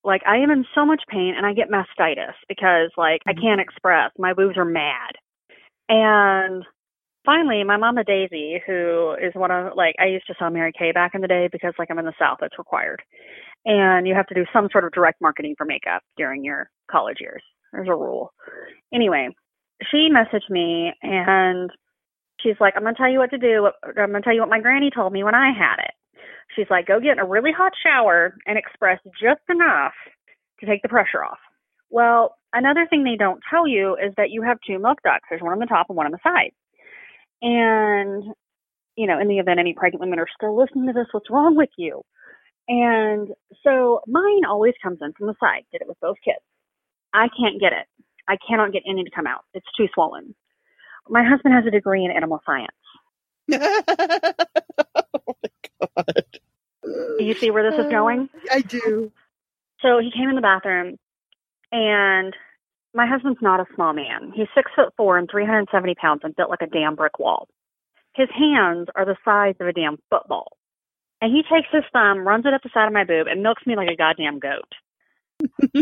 [0.05, 3.43] Like I am in so much pain and I get mastitis because like I mm-hmm.
[3.43, 4.11] can't express.
[4.19, 5.13] My boobs are mad.
[5.89, 6.65] And
[7.25, 10.93] finally, my mama Daisy, who is one of like I used to sell Mary Kay
[10.93, 13.03] back in the day because like I'm in the South, it's required,
[13.65, 17.19] and you have to do some sort of direct marketing for makeup during your college
[17.21, 17.43] years.
[17.73, 18.33] There's a rule.
[18.93, 19.29] Anyway,
[19.91, 21.71] she messaged me and
[22.41, 23.71] she's like, "I'm gonna tell you what to do.
[23.85, 25.95] I'm gonna tell you what my granny told me when I had it."
[26.55, 29.93] She's like, "Go get in a really hot shower and express just enough
[30.61, 31.39] to take the pressure off."
[31.91, 35.27] Well, another thing they don't tell you is that you have two milk ducts.
[35.29, 36.53] There's one on the top and one on the side.
[37.43, 38.25] And,
[38.97, 41.57] you know, in the event any pregnant women are still listening to this, what's wrong
[41.57, 42.03] with you?
[42.69, 43.29] And
[43.65, 45.65] so mine always comes in from the side.
[45.73, 46.39] Did it with both kids.
[47.13, 47.87] I can't get it.
[48.29, 49.45] I cannot get any to come out.
[49.53, 50.35] It's too swollen.
[51.09, 52.71] My husband has a degree in animal science.
[56.85, 58.29] Do you see where this is uh, going?
[58.51, 59.13] I do.
[59.81, 60.97] So he came in the bathroom,
[61.71, 62.35] and
[62.95, 64.33] my husband's not a small man.
[64.35, 67.49] He's six foot four and 370 pounds and built like a damn brick wall.
[68.15, 70.57] His hands are the size of a damn football.
[71.21, 73.65] And he takes his thumb, runs it up the side of my boob, and milks
[73.65, 74.69] me like a goddamn goat.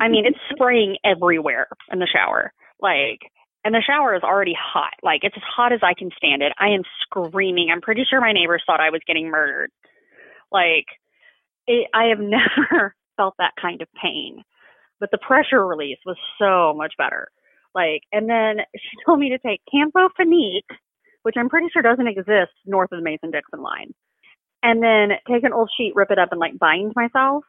[0.01, 2.53] I mean, it's spraying everywhere in the shower.
[2.81, 3.21] Like,
[3.65, 4.95] and the shower is already hot.
[5.03, 6.53] Like, it's as hot as I can stand it.
[6.59, 7.71] I am screaming.
[7.73, 9.71] I'm pretty sure my neighbors thought I was getting murdered.
[10.53, 10.87] Like,
[11.67, 14.45] it, I have never felt that kind of pain
[15.01, 17.29] but the pressure release was so much better.
[17.75, 20.77] Like, and then she told me to take Campho-Phenique,
[21.23, 23.95] which I'm pretty sure doesn't exist north of the Mason-Dixon line,
[24.63, 27.45] and then take an old sheet, rip it up, and like bind myself.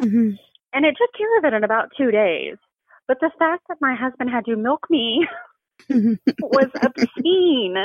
[0.00, 0.30] Mm-hmm.
[0.72, 2.56] And it took care of it in about two days.
[3.08, 5.26] But the fact that my husband had to milk me
[5.90, 7.76] was obscene.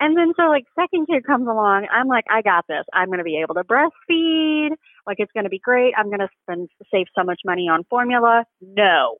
[0.00, 2.84] And then so like second kid comes along, I'm like, I got this.
[2.92, 4.70] I'm gonna be able to breastfeed.
[5.06, 5.94] Like it's gonna be great.
[5.96, 8.44] I'm gonna spend save so much money on formula.
[8.60, 9.16] No.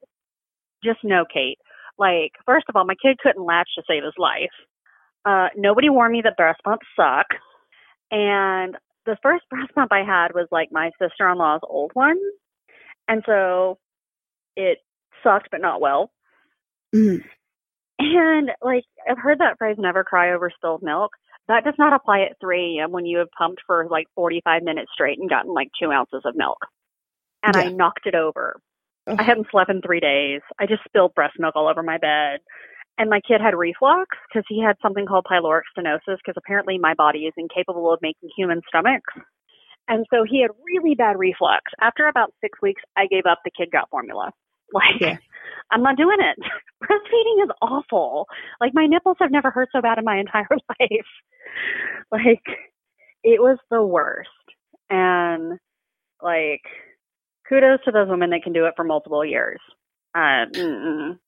[0.84, 1.58] Just no, Kate.
[1.98, 4.54] Like, first of all, my kid couldn't latch to save his life.
[5.24, 7.26] Uh, nobody warned me that breast pumps suck.
[8.10, 12.18] And the first breast pump I had was like my sister in law's old one.
[13.08, 13.78] And so
[14.56, 14.78] it
[15.22, 16.12] sucked, but not well.
[16.94, 17.26] Mm-hmm.
[17.98, 21.12] And like I've heard that phrase never cry over spilled milk.
[21.48, 22.92] That does not apply at 3 a.m.
[22.92, 26.36] when you have pumped for like 45 minutes straight and gotten like two ounces of
[26.36, 26.58] milk.
[27.42, 28.60] and I knocked it over.
[29.06, 29.16] Ugh.
[29.18, 30.42] I hadn't slept in three days.
[30.60, 32.40] I just spilled breast milk all over my bed.
[32.98, 36.94] And my kid had reflux because he had something called pyloric stenosis because apparently my
[36.94, 39.14] body is incapable of making human stomachs.
[39.86, 41.62] And so he had really bad reflux.
[41.80, 43.38] After about six weeks, I gave up.
[43.44, 44.32] The kid got formula.
[44.70, 45.16] Like, Yeah.
[45.70, 46.38] I'm not doing it.
[46.82, 48.26] Breastfeeding is awful.
[48.60, 51.06] Like, my nipples have never hurt so bad in my entire life.
[52.10, 52.44] Like,
[53.22, 54.28] it was the worst.
[54.90, 55.58] And,
[56.22, 56.62] like,
[57.48, 59.60] kudos to those women that can do it for multiple years.
[60.16, 61.18] Mm-mm.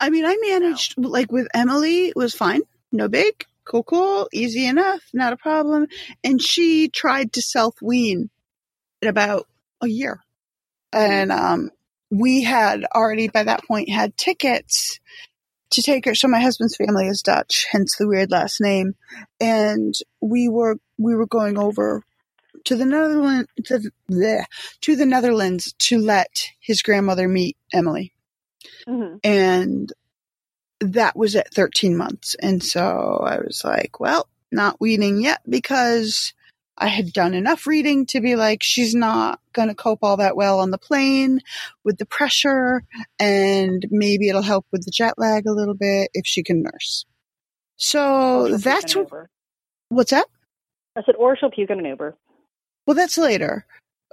[0.00, 4.66] I mean, I managed like with Emily, it was fine, no big, cool, cool, easy
[4.66, 5.86] enough, not a problem.
[6.24, 8.30] And she tried to self wean
[9.00, 9.46] in about
[9.80, 10.20] a year,
[10.92, 11.70] and um,
[12.12, 15.00] we had already by that point had tickets
[15.70, 16.14] to take her.
[16.14, 18.94] So my husband's family is Dutch, hence the weird last name,
[19.40, 22.04] and we were we were going over
[22.64, 24.44] to the Netherlands to bleh,
[24.82, 28.12] to the Netherlands to let his grandmother meet Emily
[28.86, 29.20] Mhm.
[29.24, 29.92] and
[30.80, 32.36] that was at 13 months.
[32.40, 36.34] And so I was like, well, not weaning yet because
[36.82, 40.34] I had done enough reading to be like, she's not going to cope all that
[40.34, 41.38] well on the plane
[41.84, 42.82] with the pressure,
[43.20, 47.06] and maybe it'll help with the jet lag a little bit if she can nurse.
[47.76, 49.30] So that's puke what, Uber.
[49.90, 50.26] what's that?
[50.96, 52.16] I said, or she'll puke in an Uber.
[52.84, 53.64] Well, that's later.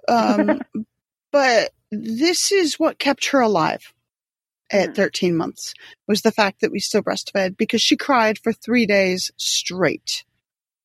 [0.07, 0.61] Um,
[1.31, 3.95] but this is what kept her alive
[4.71, 5.73] at 13 months
[6.07, 10.23] was the fact that we still breastfed because she cried for three days straight.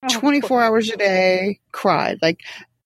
[0.03, 2.19] Oh, 24 hours a day, cried.
[2.21, 2.41] Like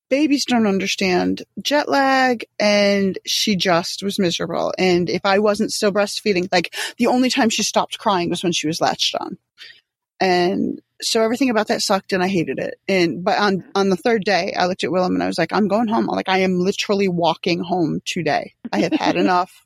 [0.10, 4.74] babies don't understand jet lag and she just was miserable.
[4.78, 8.52] And if I wasn't still breastfeeding, like the only time she stopped crying was when
[8.52, 9.38] she was latched on.
[10.20, 12.80] And so everything about that sucked and I hated it.
[12.88, 15.54] And, but on, on the third day, I looked at Willem and I was like,
[15.54, 16.08] I'm going home.
[16.08, 18.54] Like I am literally walking home today.
[18.74, 19.66] I have had enough.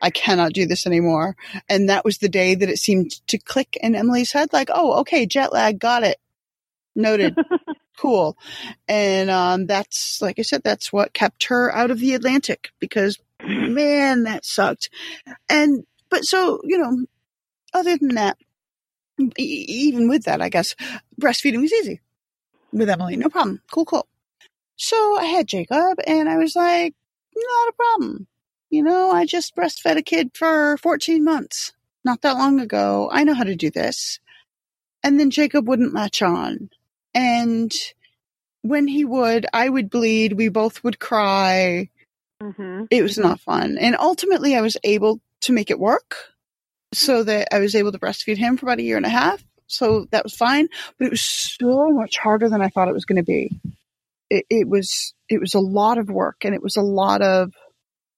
[0.00, 1.34] I cannot do this anymore.
[1.68, 5.00] And that was the day that it seemed to click in Emily's head, like, oh,
[5.00, 6.18] okay, jet lag, got it.
[6.98, 7.36] Noted.
[7.96, 8.36] cool.
[8.88, 13.18] And um, that's, like I said, that's what kept her out of the Atlantic because,
[13.42, 14.90] man, that sucked.
[15.48, 17.06] And, but so, you know,
[17.72, 18.36] other than that,
[19.38, 20.74] e- even with that, I guess,
[21.20, 22.00] breastfeeding was easy
[22.72, 23.16] with Emily.
[23.16, 23.62] No problem.
[23.70, 24.08] Cool, cool.
[24.76, 26.94] So I had Jacob and I was like,
[27.34, 28.26] not a problem.
[28.70, 31.72] You know, I just breastfed a kid for 14 months
[32.04, 33.08] not that long ago.
[33.12, 34.18] I know how to do this.
[35.02, 36.70] And then Jacob wouldn't latch on.
[37.14, 37.72] And
[38.62, 40.32] when he would, I would bleed.
[40.34, 41.90] We both would cry.
[42.42, 42.84] Mm-hmm.
[42.90, 43.78] It was not fun.
[43.78, 46.16] And ultimately, I was able to make it work
[46.92, 49.44] so that I was able to breastfeed him for about a year and a half.
[49.66, 50.68] So that was fine.
[50.98, 53.60] But it was so much harder than I thought it was going to be.
[54.30, 57.52] It, it was, it was a lot of work and it was a lot of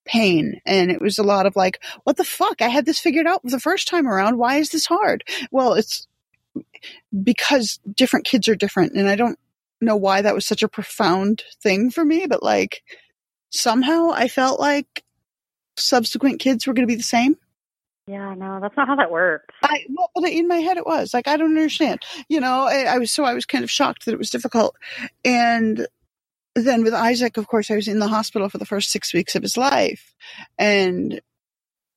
[0.05, 3.27] pain and it was a lot of like what the fuck i had this figured
[3.27, 5.23] out the first time around why is this hard
[5.53, 6.09] well it's
[7.23, 9.39] because different kids are different and i don't
[9.81, 12.83] know why that was such a profound thing for me but like
[13.51, 15.03] somehow i felt like
[15.77, 17.37] subsequent kids were going to be the same
[18.07, 19.55] Yeah, no, that's not how that works.
[19.63, 22.01] I well, but in my head it was like I don't understand.
[22.29, 24.75] You know, I, I was so I was kind of shocked that it was difficult,
[25.25, 25.87] and
[26.55, 29.37] then with Isaac, of course, I was in the hospital for the first six weeks
[29.37, 30.15] of his life,
[30.59, 31.21] and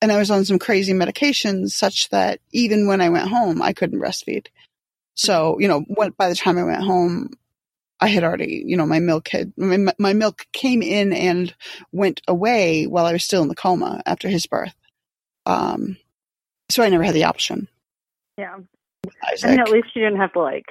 [0.00, 3.72] and I was on some crazy medications such that even when I went home, I
[3.72, 4.48] couldn't breastfeed.
[5.14, 7.30] So you know, when, by the time I went home,
[8.00, 11.54] I had already, you know, my milk had my, my milk came in and
[11.92, 14.74] went away while I was still in the coma after his birth.
[15.46, 15.96] Um,
[16.68, 17.68] so I never had the option.
[18.36, 18.56] Yeah.
[19.42, 20.66] I mean, at least you didn't have to like.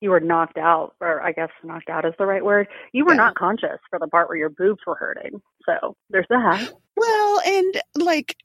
[0.00, 2.66] You were knocked out, or I guess knocked out is the right word.
[2.92, 5.40] You were not conscious for the part where your boobs were hurting.
[5.64, 6.72] So there's that.
[6.96, 8.36] Well, and like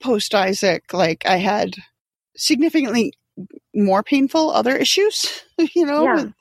[0.00, 1.74] post Isaac, like I had
[2.36, 3.12] significantly
[3.74, 5.42] more painful other issues,
[5.74, 6.14] you know, Yeah.
[6.14, 6.32] with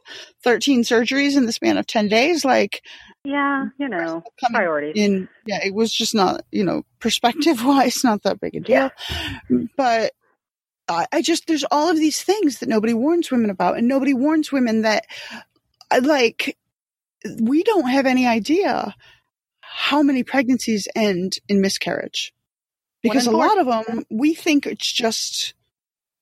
[0.43, 2.43] 13 surgeries in the span of 10 days.
[2.43, 2.81] Like,
[3.23, 4.93] Yeah, you know, priorities.
[4.95, 8.91] in, yeah, it was just not, you know, perspective wise, not that big a deal.
[9.77, 10.13] But
[10.87, 14.13] I, I just, there's all of these things that nobody warns women about, and nobody
[14.13, 15.05] warns women that,
[15.91, 16.57] uh, like,
[17.39, 18.95] we don't have any idea
[19.61, 22.33] how many pregnancies end in miscarriage.
[23.03, 25.53] Because a lot of them, we think it's just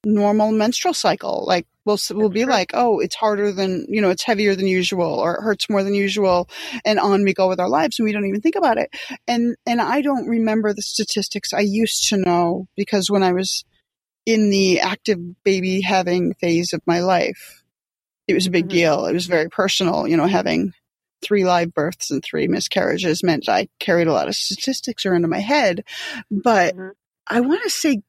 [0.06, 1.44] normal menstrual cycle.
[1.48, 5.20] Like we'll we'll be like, oh, it's harder than you know, it's heavier than usual,
[5.20, 6.50] or it hurts more than usual,
[6.86, 8.90] and on we go with our lives, and we don't even think about it.
[9.28, 13.64] And and I don't remember the statistics I used to know because when I was
[14.26, 17.64] in the active baby having phase of my life,
[18.28, 18.78] it was a big mm-hmm.
[18.78, 19.06] deal.
[19.06, 20.74] It was very personal, you know, having
[21.22, 25.30] three live births and three miscarriages meant I carried a lot of statistics around in
[25.30, 25.84] my head.
[26.32, 26.90] But mm-hmm.
[27.28, 28.02] I want to say,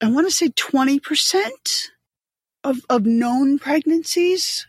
[0.00, 1.88] I want to say 20%
[2.64, 4.66] of, of known pregnancies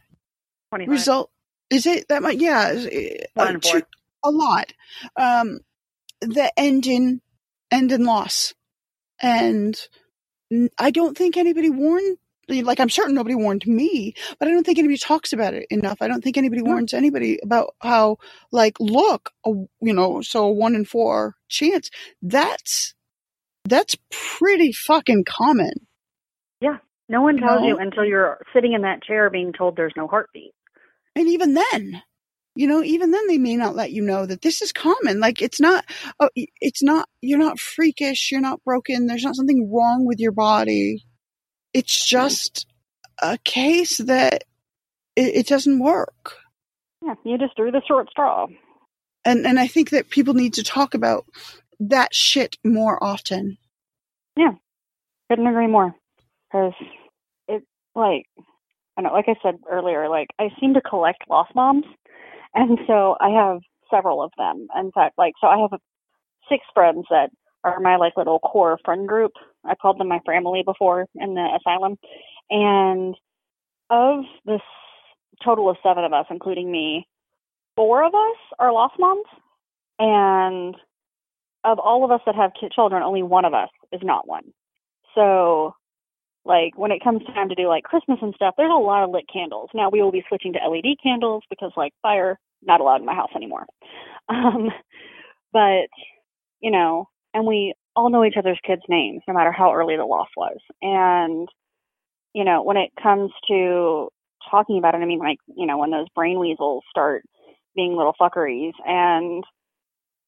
[0.69, 0.91] 25.
[0.91, 1.31] result.
[1.69, 2.35] Is it that much?
[2.35, 2.73] Yeah.
[3.33, 3.81] One uh, in four.
[3.81, 3.87] two-
[4.23, 4.73] a lot.
[5.15, 5.59] Um,
[6.21, 7.21] that end in,
[7.71, 8.53] end in loss.
[9.21, 9.79] And
[10.77, 12.17] I don't think anybody warned,
[12.49, 16.01] like, I'm certain nobody warned me, but I don't think anybody talks about it enough.
[16.01, 18.17] I don't think anybody warns anybody about how,
[18.51, 21.89] like, look, a, you know, so a one in four chance.
[22.21, 22.93] That's,
[23.69, 25.73] that's pretty fucking common.
[26.61, 26.77] Yeah.
[27.09, 27.67] No one tells No.
[27.67, 30.53] you until you're sitting in that chair being told there's no heartbeat.
[31.15, 32.01] And even then,
[32.55, 35.19] you know, even then they may not let you know that this is common.
[35.19, 35.85] Like it's not,
[36.19, 40.31] oh, it's not, you're not freakish, you're not broken, there's not something wrong with your
[40.31, 41.05] body.
[41.73, 42.65] It's just
[43.21, 44.43] a case that
[45.15, 46.33] it, it doesn't work.
[47.05, 48.47] Yeah, you just drew the short straw.
[49.23, 51.25] And, and I think that people need to talk about
[51.79, 53.57] that shit more often.
[54.35, 54.53] Yeah,
[55.29, 55.95] couldn't agree more.
[56.51, 56.73] Because
[57.47, 57.63] it,
[57.95, 58.25] like,
[58.97, 61.85] I know, like I said earlier, like I seem to collect lost moms,
[62.53, 63.59] and so I have
[63.91, 64.67] several of them.
[64.77, 65.79] In fact, like, so I have
[66.49, 67.29] six friends that
[67.63, 69.33] are my like little core friend group.
[69.65, 71.97] I called them my family before in the asylum,
[72.49, 73.15] and
[73.89, 74.61] of this
[75.43, 77.07] total of seven of us, including me,
[77.75, 79.25] four of us are lost moms,
[79.99, 80.75] and
[81.67, 84.53] of all of us that have children, only one of us is not one.
[85.15, 85.73] So,
[86.45, 89.09] like when it comes time to do like Christmas and stuff, there's a lot of
[89.09, 89.69] lit candles.
[89.73, 93.15] Now we will be switching to LED candles because like fire not allowed in my
[93.15, 93.65] house anymore.
[94.29, 94.69] Um,
[95.53, 95.87] but
[96.59, 100.03] you know, and we all know each other's kids' names, no matter how early the
[100.03, 100.57] loss was.
[100.81, 101.47] And
[102.33, 104.09] you know, when it comes to
[104.51, 107.23] talking about it, I mean, like you know, when those brain weasels start
[107.73, 109.45] being little fuckeries and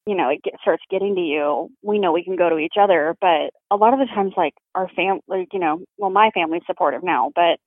[0.10, 2.76] you know it get, starts getting to you we know we can go to each
[2.82, 6.32] other but a lot of the times like our fam like you know well my
[6.34, 7.60] family's supportive now but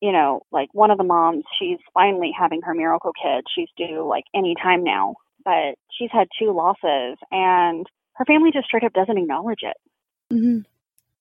[0.00, 4.06] you know like one of the moms she's finally having her miracle kid she's due
[4.08, 5.14] like any time now
[5.44, 9.76] but she's had two losses and her family just straight up doesn't acknowledge it
[10.32, 10.60] Mm-hmm.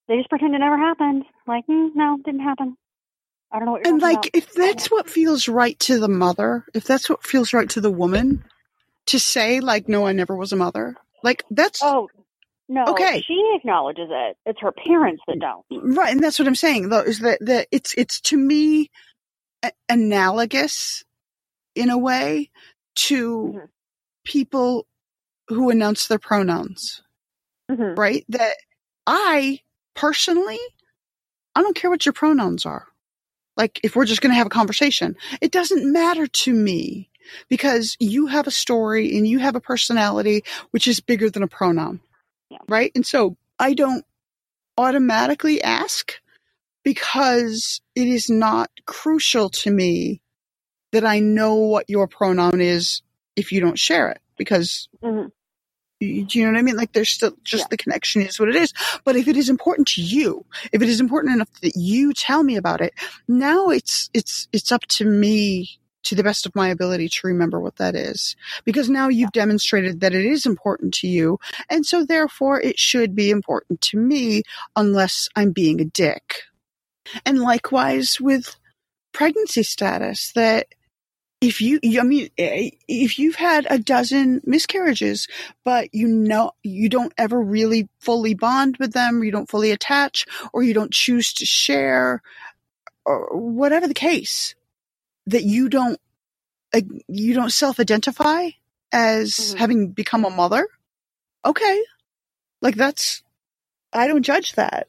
[0.10, 2.78] they just pretend it never happened like mm, no didn't happen
[3.52, 4.32] i don't know what you're And like, about.
[4.34, 7.92] if that's what feels right to the mother, if that's what feels right to the
[7.92, 8.44] woman,
[9.08, 12.10] to say like, no, I never was a mother, like that's oh
[12.70, 13.26] no Okay.
[13.28, 17.02] she acknowledges it it's her parents that don't right, and that's what I'm saying though
[17.02, 18.92] is that that it's it's to me
[19.64, 21.04] a- analogous
[21.76, 22.52] in a way
[22.96, 23.58] to
[24.26, 24.88] people
[25.50, 27.04] who announce their pronouns,
[27.72, 27.98] Mhm.
[27.98, 28.26] right?
[28.30, 28.56] That
[29.08, 29.62] I
[29.96, 30.60] personally,
[31.56, 32.88] I don't care what your pronouns are.
[33.58, 37.10] Like if we're just going to have a conversation, it doesn't matter to me
[37.50, 41.48] because you have a story and you have a personality which is bigger than a
[41.48, 42.00] pronoun.
[42.70, 42.92] Right?
[42.96, 44.06] And so I don't
[44.78, 46.14] automatically ask
[46.84, 50.22] because it is not crucial to me
[50.92, 53.02] that I know what your pronoun is
[53.36, 55.32] if you don't share it because Mhm.
[56.00, 56.78] you- do you know what I mean?
[56.78, 58.72] Like there's still just the connection is what it is.
[59.04, 62.44] But if it is important to you, if it is important enough that you tell
[62.44, 62.94] me about it,
[63.28, 67.60] now it's it's it's up to me to the best of my ability to remember
[67.60, 68.36] what that is.
[68.66, 71.40] Because now you've demonstrated that it is important to you,
[71.70, 74.44] and so therefore it should be important to me
[74.76, 76.44] unless I'm being a dick.
[77.26, 78.58] And likewise with
[79.14, 80.68] pregnancy status that
[81.40, 85.28] if you, I mean, eh, if you've had a dozen miscarriages,
[85.64, 90.26] but you know, you don't ever really fully bond with them, you don't fully attach,
[90.52, 92.24] or you don't choose to share,
[93.06, 94.56] or whatever the case,
[95.28, 96.00] that you don't,
[96.74, 98.50] uh, you don't self-identify
[98.92, 100.68] as having become a mother.
[101.46, 101.84] Okay.
[102.62, 103.24] Like that's,
[103.94, 104.88] I don't judge that.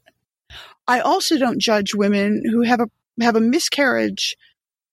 [0.86, 2.88] I also don't judge women who have a,
[3.20, 4.36] have a miscarriage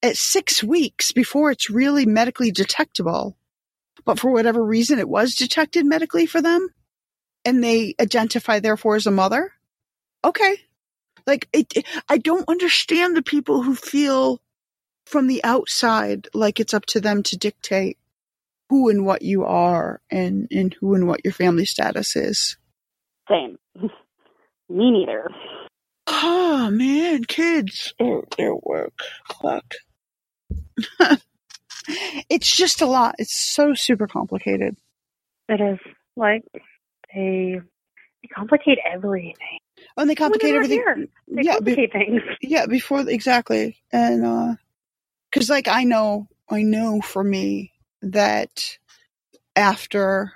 [0.04, 3.38] at six weeks before it's really medically detectable.
[4.04, 6.68] But for whatever reason, it was detected medically for them
[7.46, 9.52] and they identify therefore as a mother.
[10.24, 10.58] Okay.
[11.26, 14.42] Like it, it- I don't understand the people who feel
[15.06, 17.98] from the outside like it's up to them to dictate
[18.70, 22.58] who and what you are and, and who and what your family status is.
[23.30, 23.58] Same.
[24.70, 25.30] Me neither.
[26.08, 27.94] Oh man, kids.
[28.00, 28.94] Oh, their work.
[29.42, 29.74] Fuck.
[32.30, 33.16] it's just a lot.
[33.20, 34.76] It's so super complicated.
[35.50, 35.80] It is
[36.16, 36.44] like
[37.14, 37.60] they
[38.22, 39.36] they complicate everything.
[39.98, 40.78] Oh, and they complicate everything.
[40.78, 41.06] here.
[41.28, 42.22] They yeah, complicate things.
[42.42, 44.56] Yeah, before exactly, and uh,
[45.36, 48.78] because like I know, I know for me, that
[49.54, 50.32] after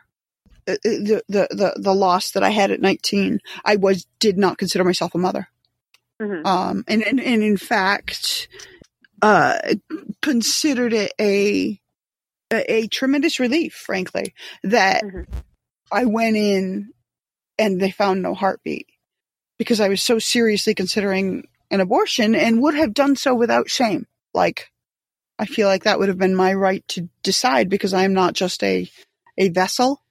[0.68, 4.58] uh, the, the the the loss that I had at 19, I was did not
[4.58, 5.48] consider myself a mother.
[6.22, 6.46] Mhm.
[6.46, 8.50] Um, and, and and in fact,
[9.22, 9.60] uh,
[10.22, 11.80] considered it a
[12.52, 15.02] a, a tremendous relief, frankly, that
[15.94, 16.92] I went in
[17.58, 18.88] and they found no heartbeat
[19.58, 24.06] because I was so seriously considering an abortion and would have done so without shame.
[24.34, 24.72] Like,
[25.40, 28.62] I feel like that would have been my right to decide because I'm not just
[28.64, 28.90] a
[29.38, 30.04] a vessel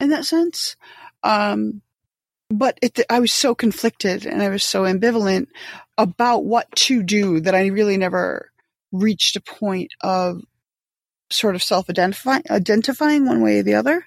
[0.00, 0.76] in that sense.
[1.22, 1.82] Um,
[2.50, 5.46] but it, I was so conflicted and I was so ambivalent
[5.96, 8.50] about what to do that I really never
[8.92, 10.42] reached a point of
[11.30, 14.04] sort of self identifying identifying one way or the other.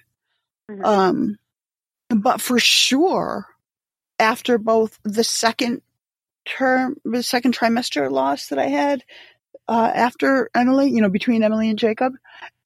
[0.84, 1.38] Um,
[2.08, 3.46] but for sure,
[4.18, 5.82] after both the second
[6.46, 9.02] term, the second trimester loss that I had
[9.70, 12.14] uh, after Emily, you know, between Emily and Jacob,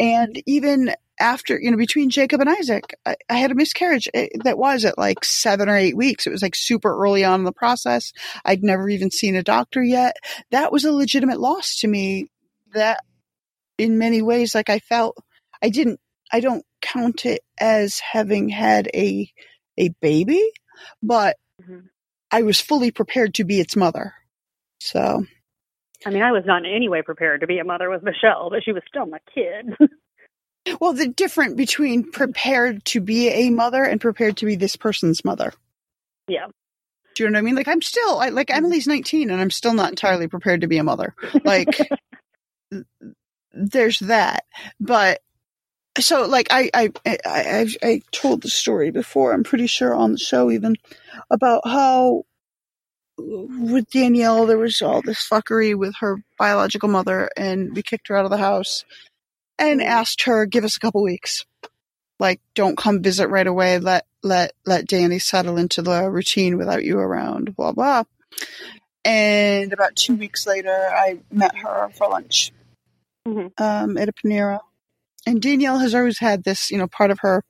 [0.01, 4.29] and even after, you know, between Jacob and Isaac, I, I had a miscarriage eh,
[4.43, 6.27] that was at like seven or eight weeks.
[6.27, 8.15] It was like super early on in the process.
[8.43, 10.17] I'd never even seen a doctor yet.
[10.51, 12.31] That was a legitimate loss to me.
[12.73, 13.05] That,
[13.77, 15.17] in many ways, like I felt,
[15.63, 16.01] I didn't,
[16.33, 19.31] I don't count it as having had a
[19.77, 20.43] a baby,
[21.03, 21.37] but
[22.31, 24.15] I was fully prepared to be its mother.
[24.81, 25.27] So,
[26.07, 28.51] I mean, I was not in any way prepared to be a mother with Michelle,
[28.51, 29.77] but she was still my kid.
[30.81, 35.25] well, the difference between prepared to be a mother and prepared to be this person's
[35.25, 35.53] mother.
[36.29, 36.47] yeah.
[37.15, 37.55] Do you know what I mean?
[37.55, 38.59] Like I'm still I, like mm-hmm.
[38.59, 41.15] Emily's 19 and I'm still not entirely prepared to be a mother.
[41.45, 41.79] Like
[43.53, 44.45] there's that.
[44.81, 45.21] But
[46.01, 49.33] so like I I I I, I told the story before.
[49.33, 50.75] I'm pretty sure on the show even
[51.31, 52.25] about how
[53.17, 58.17] with Danielle there was all this fuckery with her biological mother and we kicked her
[58.17, 58.85] out of the house
[59.59, 61.45] and asked her give us a couple weeks.
[62.19, 63.79] Like don't come visit right away.
[63.79, 67.57] Let let let Danny settle into the routine without you around.
[67.57, 68.05] Blah blah.
[69.05, 72.53] And about two weeks later, I met her for lunch
[73.59, 74.61] um, at a Panera.
[75.27, 77.45] And Danielle has always had this, you know, part of her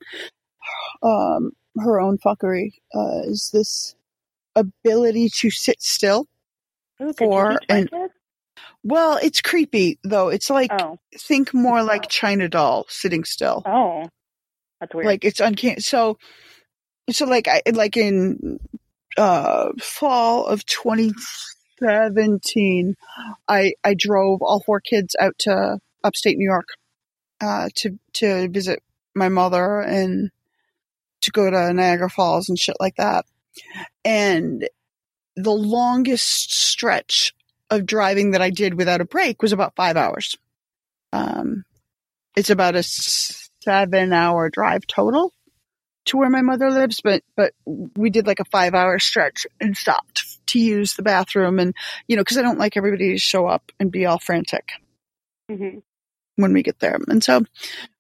[1.03, 3.95] um, her own fuckery uh, is this
[4.57, 6.27] ability to sit still
[7.19, 7.91] for and
[8.85, 10.29] well, it's creepy though.
[10.29, 10.71] It's like
[11.19, 13.63] think more like China doll sitting still.
[13.65, 14.09] Oh,
[14.81, 15.07] that's weird.
[15.07, 15.81] Like it's uncanny.
[15.81, 16.19] So,
[17.11, 18.61] so like I like in
[19.17, 22.95] uh fall of 2017,
[23.49, 26.69] I I drove all four kids out to upstate New York
[27.41, 28.83] uh to to visit
[29.15, 30.31] my mother and
[31.23, 33.25] to go to Niagara Falls and shit like that.
[34.05, 34.69] And
[35.37, 37.35] the longest stretch
[37.71, 40.37] of driving that I did without a break was about five hours.
[41.13, 41.65] Um,
[42.37, 45.33] it's about a seven hour drive total
[46.07, 49.77] to where my mother lives, but, but we did like a five hour stretch and
[49.77, 51.75] stopped to use the bathroom and,
[52.07, 54.69] you know, cause I don't like everybody to show up and be all frantic
[55.51, 55.81] Mm-hmm.
[56.37, 56.99] when we get there.
[57.09, 57.43] And so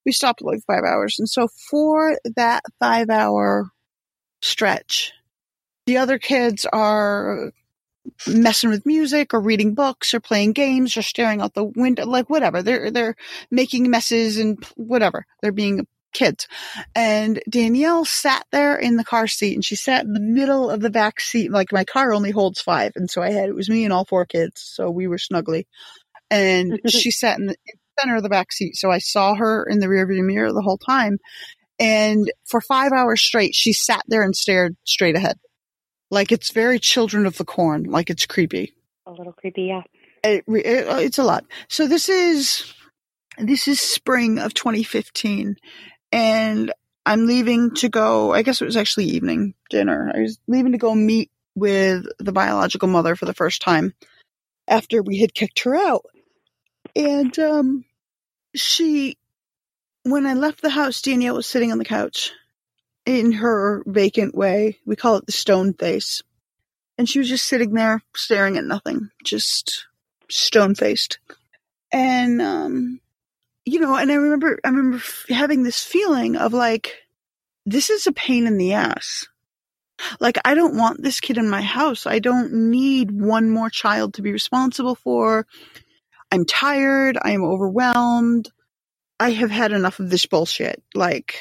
[0.06, 1.16] we stopped like five hours.
[1.18, 3.70] And so for that five hour
[4.40, 5.12] stretch,
[5.86, 7.52] the other kids are
[8.26, 12.28] messing with music or reading books or playing games or staring out the window, like
[12.28, 12.62] whatever.
[12.62, 13.16] They're, they're
[13.50, 15.26] making messes and whatever.
[15.42, 16.46] They're being kids.
[16.94, 20.80] And Danielle sat there in the car seat and she sat in the middle of
[20.80, 21.50] the back seat.
[21.50, 22.92] Like my car only holds five.
[22.94, 24.60] And so I had, it was me and all four kids.
[24.60, 25.66] So we were snugly.
[26.30, 27.56] And she sat in the
[27.98, 28.76] center of the back seat.
[28.76, 31.18] So I saw her in the rearview mirror the whole time.
[31.78, 35.38] And for five hours straight, she sat there and stared straight ahead.
[36.14, 37.84] Like it's very children of the corn.
[37.84, 38.72] Like it's creepy.
[39.04, 39.82] A little creepy, yeah.
[40.22, 41.44] It, it, it's a lot.
[41.68, 42.72] So this is,
[43.36, 45.56] this is spring of 2015
[46.12, 46.72] and
[47.04, 50.12] I'm leaving to go, I guess it was actually evening dinner.
[50.14, 53.92] I was leaving to go meet with the biological mother for the first time
[54.68, 56.06] after we had kicked her out.
[56.94, 57.84] And, um,
[58.54, 59.18] she,
[60.04, 62.30] when I left the house, Danielle was sitting on the couch
[63.06, 64.78] in her vacant way.
[64.86, 66.22] We call it the stone face.
[66.96, 69.86] And she was just sitting there staring at nothing, just
[70.30, 71.18] stone faced.
[71.92, 73.00] And, um,
[73.64, 76.94] you know, and I remember, I remember having this feeling of like,
[77.66, 79.26] this is a pain in the ass.
[80.20, 82.06] Like, I don't want this kid in my house.
[82.06, 85.46] I don't need one more child to be responsible for.
[86.30, 87.16] I'm tired.
[87.20, 88.50] I am overwhelmed.
[89.20, 90.82] I have had enough of this bullshit.
[90.94, 91.36] Like,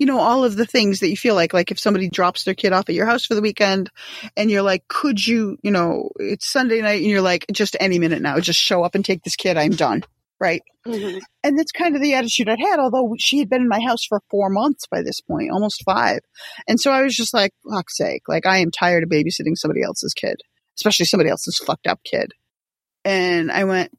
[0.00, 2.54] you know, all of the things that you feel like, like if somebody drops their
[2.54, 3.90] kid off at your house for the weekend
[4.34, 7.98] and you're like, could you, you know, it's Sunday night and you're like, just any
[7.98, 9.58] minute now, just show up and take this kid.
[9.58, 10.02] I'm done.
[10.40, 10.62] right?
[10.86, 11.18] Mm-hmm.
[11.44, 14.04] And that's kind of the attitude I'd had, although she had been in my house
[14.04, 16.20] for four months by this point, almost five.
[16.66, 19.82] And so I was just like, fuck's sake, like I am tired of babysitting somebody
[19.82, 20.40] else's kid,
[20.78, 22.32] especially somebody else's fucked up kid.
[23.04, 23.92] And I went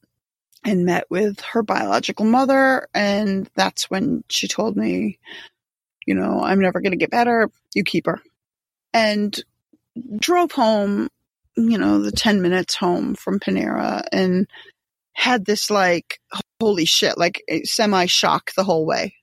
[0.63, 5.19] and met with her biological mother, and that's when she told me,
[6.05, 7.49] you know, I'm never going to get better.
[7.73, 8.19] You keep her.
[8.93, 9.41] And
[10.17, 11.09] drove home,
[11.55, 14.47] you know, the 10 minutes home from Panera and
[15.13, 16.19] had this like,
[16.61, 19.15] holy shit, like semi shock the whole way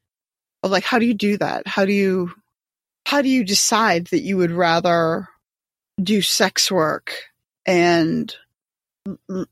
[0.63, 1.67] of like, how do you do that?
[1.67, 2.33] How do you,
[3.07, 5.29] how do you decide that you would rather
[6.03, 7.15] do sex work
[7.67, 8.35] and,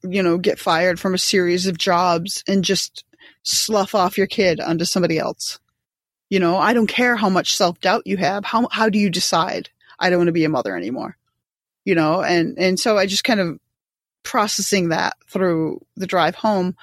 [0.02, 3.04] you know, get fired from a series of jobs and just
[3.42, 5.58] slough off your kid onto somebody else?
[6.28, 8.44] You know, I don't care how much self doubt you have.
[8.44, 9.70] How, how do you decide?
[9.98, 11.16] I don't want to be a mother anymore.
[11.84, 13.58] You know, and, and so I just kind of
[14.24, 16.76] processing that through the drive home.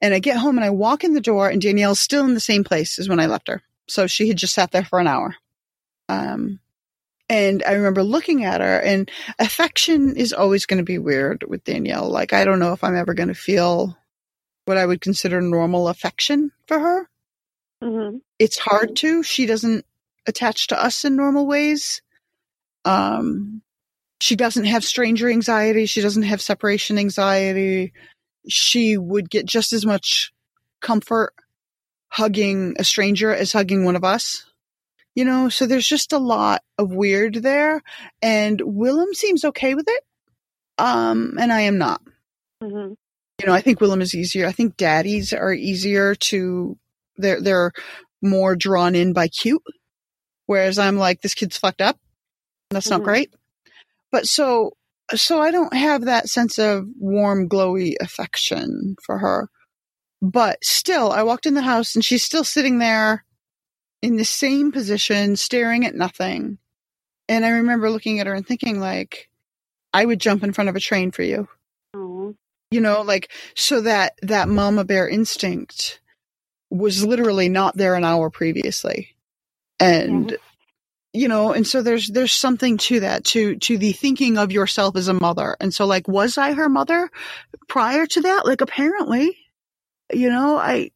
[0.00, 2.40] And I get home and I walk in the door and Danielle's still in the
[2.40, 3.62] same place as when I left her.
[3.88, 5.34] So she had just sat there for an hour.
[6.08, 6.60] Um,
[7.28, 11.64] and I remember looking at her and affection is always going to be weird with
[11.64, 12.08] Danielle.
[12.08, 13.98] Like, I don't know if I'm ever going to feel
[14.66, 17.08] what I would consider normal affection for her.
[17.82, 18.18] Mm-hmm.
[18.38, 19.22] It's hard to.
[19.22, 19.84] She doesn't
[20.26, 22.02] attach to us in normal ways.
[22.84, 23.62] Um,
[24.20, 25.86] she doesn't have stranger anxiety.
[25.86, 27.92] She doesn't have separation anxiety.
[28.48, 30.32] She would get just as much
[30.80, 31.34] comfort
[32.08, 34.44] hugging a stranger as hugging one of us.
[35.14, 37.82] You know, so there's just a lot of weird there.
[38.22, 40.04] And Willem seems okay with it.
[40.78, 42.02] Um, and I am not.
[42.62, 42.94] Mm-hmm.
[43.40, 44.46] You know, I think Willem is easier.
[44.46, 46.78] I think daddies are easier to,
[47.16, 47.72] they're, they're
[48.22, 49.62] more drawn in by cute.
[50.46, 51.98] Whereas I'm like, this kid's fucked up.
[52.70, 53.04] That's not Mhm.
[53.04, 53.34] great.
[54.12, 54.72] But so,
[55.14, 59.48] so I don't have that sense of warm, glowy affection for her.
[60.22, 63.24] But still, I walked in the house and she's still sitting there
[64.02, 66.58] in the same position, staring at nothing.
[67.28, 69.28] And I remember looking at her and thinking, like,
[69.92, 71.48] I would jump in front of a train for you.
[71.94, 72.34] Oh.
[72.70, 76.00] You know, like, so that, that mama bear instinct
[76.70, 79.16] was literally not there an hour previously.
[79.78, 80.36] And, mm-hmm.
[81.12, 84.96] you know, and so there's, there's something to that, to, to the thinking of yourself
[84.96, 85.56] as a mother.
[85.60, 87.10] And so like, was I her mother
[87.68, 88.46] prior to that?
[88.46, 89.36] Like, apparently,
[90.12, 90.90] you know, I,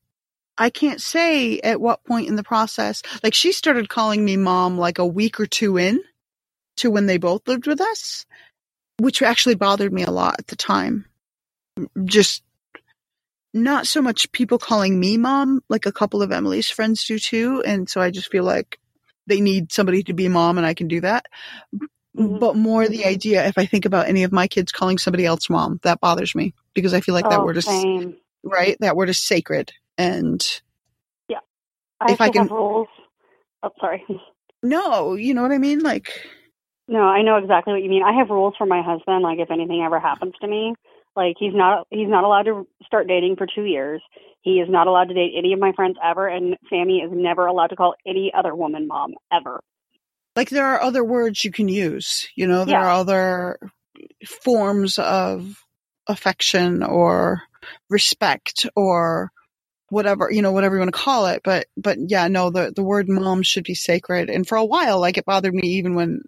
[0.58, 4.76] I can't say at what point in the process, like she started calling me mom
[4.76, 6.02] like a week or two in
[6.76, 8.26] to when they both lived with us,
[8.98, 11.06] which actually bothered me a lot at the time.
[12.04, 12.42] Just
[13.52, 17.62] not so much people calling me mom, like a couple of Emily's friends do too.
[17.66, 18.78] And so I just feel like
[19.26, 21.26] they need somebody to be mom and I can do that.
[22.16, 22.38] Mm-hmm.
[22.38, 23.08] But more the mm-hmm.
[23.08, 26.34] idea, if I think about any of my kids calling somebody else mom, that bothers
[26.34, 28.16] me because I feel like that Oh, word is, same.
[28.42, 28.76] right?
[28.80, 29.72] That word is sacred.
[29.98, 30.44] And
[32.00, 32.88] I If I can- have rules.
[33.62, 34.04] Oh, sorry.
[34.62, 35.80] no, you know what I mean?
[35.80, 36.08] Like,
[36.88, 38.02] No, I know exactly what you mean.
[38.02, 39.22] I have rules for my husband.
[39.22, 40.74] Like, if anything ever happens to me,
[41.16, 44.02] like he's not he's not allowed to start dating for two years.
[44.42, 47.46] He is not allowed to date any of my friends ever, and Sammy is never
[47.46, 49.60] allowed to call any other woman mom ever.
[50.36, 52.86] like there are other words you can use, you know, there Yeah.
[52.86, 53.58] are other
[54.26, 55.64] forms of
[56.08, 57.42] affection or
[57.90, 59.30] respect or
[59.90, 61.42] whatever, you know, whatever you want to call it.
[61.44, 64.30] But, but yeah, no, the, the word mom should be sacred.
[64.30, 66.22] And for a while, like it bothered me even when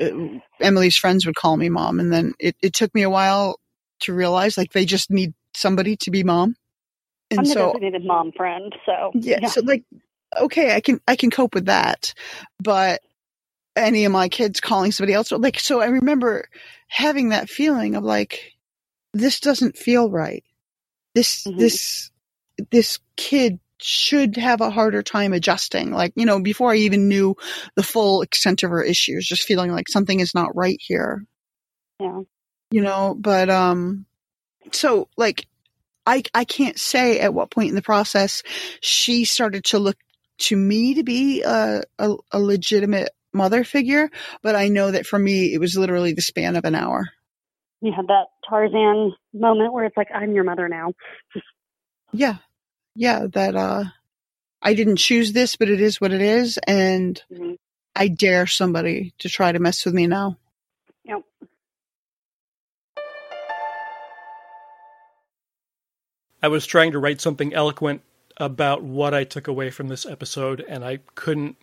[0.00, 0.10] uh,
[0.60, 2.00] Emily's friends would call me mom.
[2.00, 3.60] And then it, it took me a while
[4.04, 6.56] to realize like they just need somebody to be mom.
[7.30, 9.84] And I'm the so designated mom friend, so yeah, so like
[10.38, 12.14] okay i can i can cope with that.
[12.62, 13.00] But
[13.76, 16.48] any of my kids calling somebody else like so i remember
[16.86, 18.52] having that feeling of like
[19.14, 20.44] this doesn't feel right.
[21.14, 21.58] This mm-hmm.
[21.58, 22.10] this
[22.70, 25.92] this kid should have a harder time adjusting.
[25.92, 27.36] Like you know before i even knew
[27.76, 31.24] the full extent of her issues just feeling like something is not right here.
[32.00, 32.22] Yeah.
[32.74, 34.04] You know but um
[34.72, 35.46] so like
[36.06, 38.42] i i can't say at what point in the process
[38.80, 39.96] she started to look
[40.38, 44.10] to me to be a a, a legitimate mother figure
[44.42, 47.10] but i know that for me it was literally the span of an hour
[47.82, 50.92] You had that Tarzan moment where it's like, I'm your mother now.
[52.12, 52.36] yeah
[52.96, 53.84] yeah that uh
[54.62, 57.56] i didn't choose this but it is what it is and Mhm.
[57.96, 60.38] i dare somebody to try to mess with me now
[66.44, 68.02] I was trying to write something eloquent
[68.36, 71.56] about what I took away from this episode, and I couldn't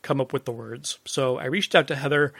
[0.00, 0.98] come up with the words.
[1.04, 2.32] So I reached out to Heather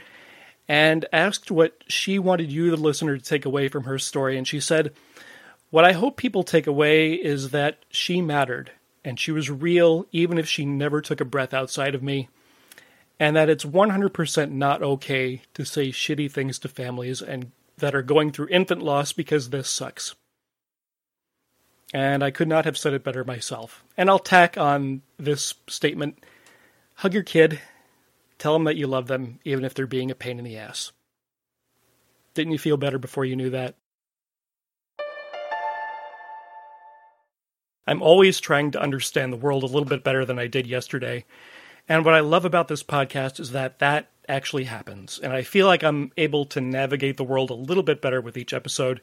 [0.67, 4.39] and asked what she wanted you, the listener, to take away from her story.
[4.39, 4.95] And she said,
[5.69, 8.71] What I hope people take away is that she mattered
[9.05, 12.31] and she was real even if she never took a breath outside of me,
[13.21, 18.01] and that it's 100% not okay to say shitty things to families and that are
[18.01, 20.15] going through infant loss because this sucks.
[21.95, 23.85] And I could not have said it better myself.
[23.97, 26.19] And I'll tack on this statement
[26.97, 27.61] hug your kid,
[28.39, 30.93] tell them that you love them, even if they're being a pain in the ass.
[32.35, 33.77] Didn't you feel better before you knew that?
[37.87, 41.25] I'm always trying to understand the world a little bit better than I did yesterday.
[41.89, 45.19] And what I love about this podcast is that that actually happens.
[45.23, 48.39] And I feel like I'm able to navigate the world a little bit better with
[48.39, 49.03] each episode.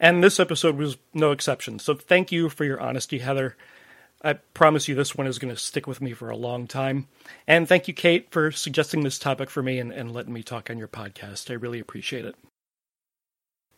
[0.00, 1.78] And this episode was no exception.
[1.78, 3.54] So thank you for your honesty, Heather.
[4.22, 7.06] I promise you this one is going to stick with me for a long time.
[7.46, 10.70] And thank you, Kate, for suggesting this topic for me and, and letting me talk
[10.70, 11.50] on your podcast.
[11.50, 12.34] I really appreciate it.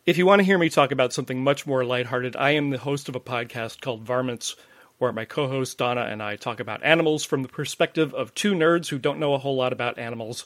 [0.05, 2.77] If you want to hear me talk about something much more lighthearted, I am the
[2.77, 4.55] host of a podcast called Varmints,
[4.97, 8.53] where my co host Donna and I talk about animals from the perspective of two
[8.53, 10.45] nerds who don't know a whole lot about animals.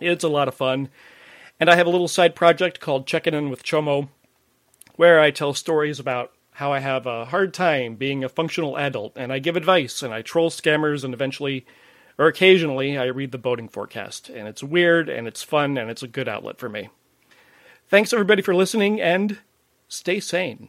[0.00, 0.88] It's a lot of fun.
[1.60, 4.08] And I have a little side project called Checking In with Chomo,
[4.96, 9.12] where I tell stories about how I have a hard time being a functional adult,
[9.16, 11.66] and I give advice, and I troll scammers, and eventually,
[12.16, 14.28] or occasionally, I read the boating forecast.
[14.28, 16.90] And it's weird, and it's fun, and it's a good outlet for me.
[17.88, 19.38] Thanks everybody for listening and
[19.88, 20.68] stay sane.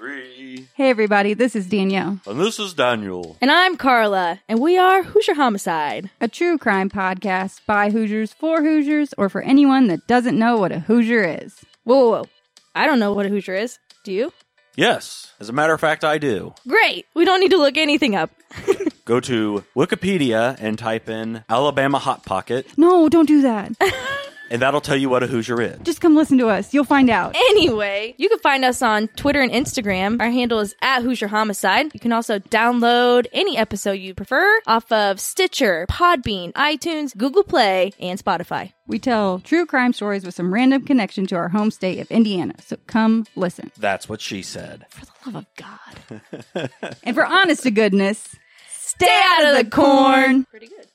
[0.00, 0.66] three.
[0.76, 2.20] Hey, everybody, this is Danielle.
[2.26, 3.36] And this is Daniel.
[3.42, 8.62] And I'm Carla, and we are Hoosier Homicide, a true crime podcast by Hoosiers for
[8.62, 11.62] Hoosiers, or for anyone that doesn't know what a Hoosier is.
[11.84, 12.24] Whoa, whoa, whoa.
[12.74, 13.78] I don't know what a Hoosier is.
[14.02, 14.32] Do you?
[14.74, 16.54] Yes, as a matter of fact, I do.
[16.66, 17.04] Great.
[17.12, 18.30] We don't need to look anything up.
[19.04, 22.66] Go to Wikipedia and type in Alabama Hot Pocket.
[22.78, 23.72] No, don't do that.
[24.50, 25.78] and that'll tell you what a Hoosier is.
[25.82, 26.74] Just come listen to us.
[26.74, 27.36] You'll find out.
[27.36, 30.20] Anyway, you can find us on Twitter and Instagram.
[30.20, 31.94] Our handle is at Hoosier Homicide.
[31.94, 37.92] You can also download any episode you prefer off of Stitcher, Podbean, iTunes, Google Play,
[38.00, 38.72] and Spotify.
[38.86, 42.54] We tell true crime stories with some random connection to our home state of Indiana.
[42.60, 43.70] So come listen.
[43.78, 44.86] That's what she said.
[44.90, 45.46] For the love of
[46.54, 46.70] God.
[47.04, 48.34] and for honest to goodness,
[48.68, 50.44] stay out of the corn.
[50.44, 50.89] Pretty good.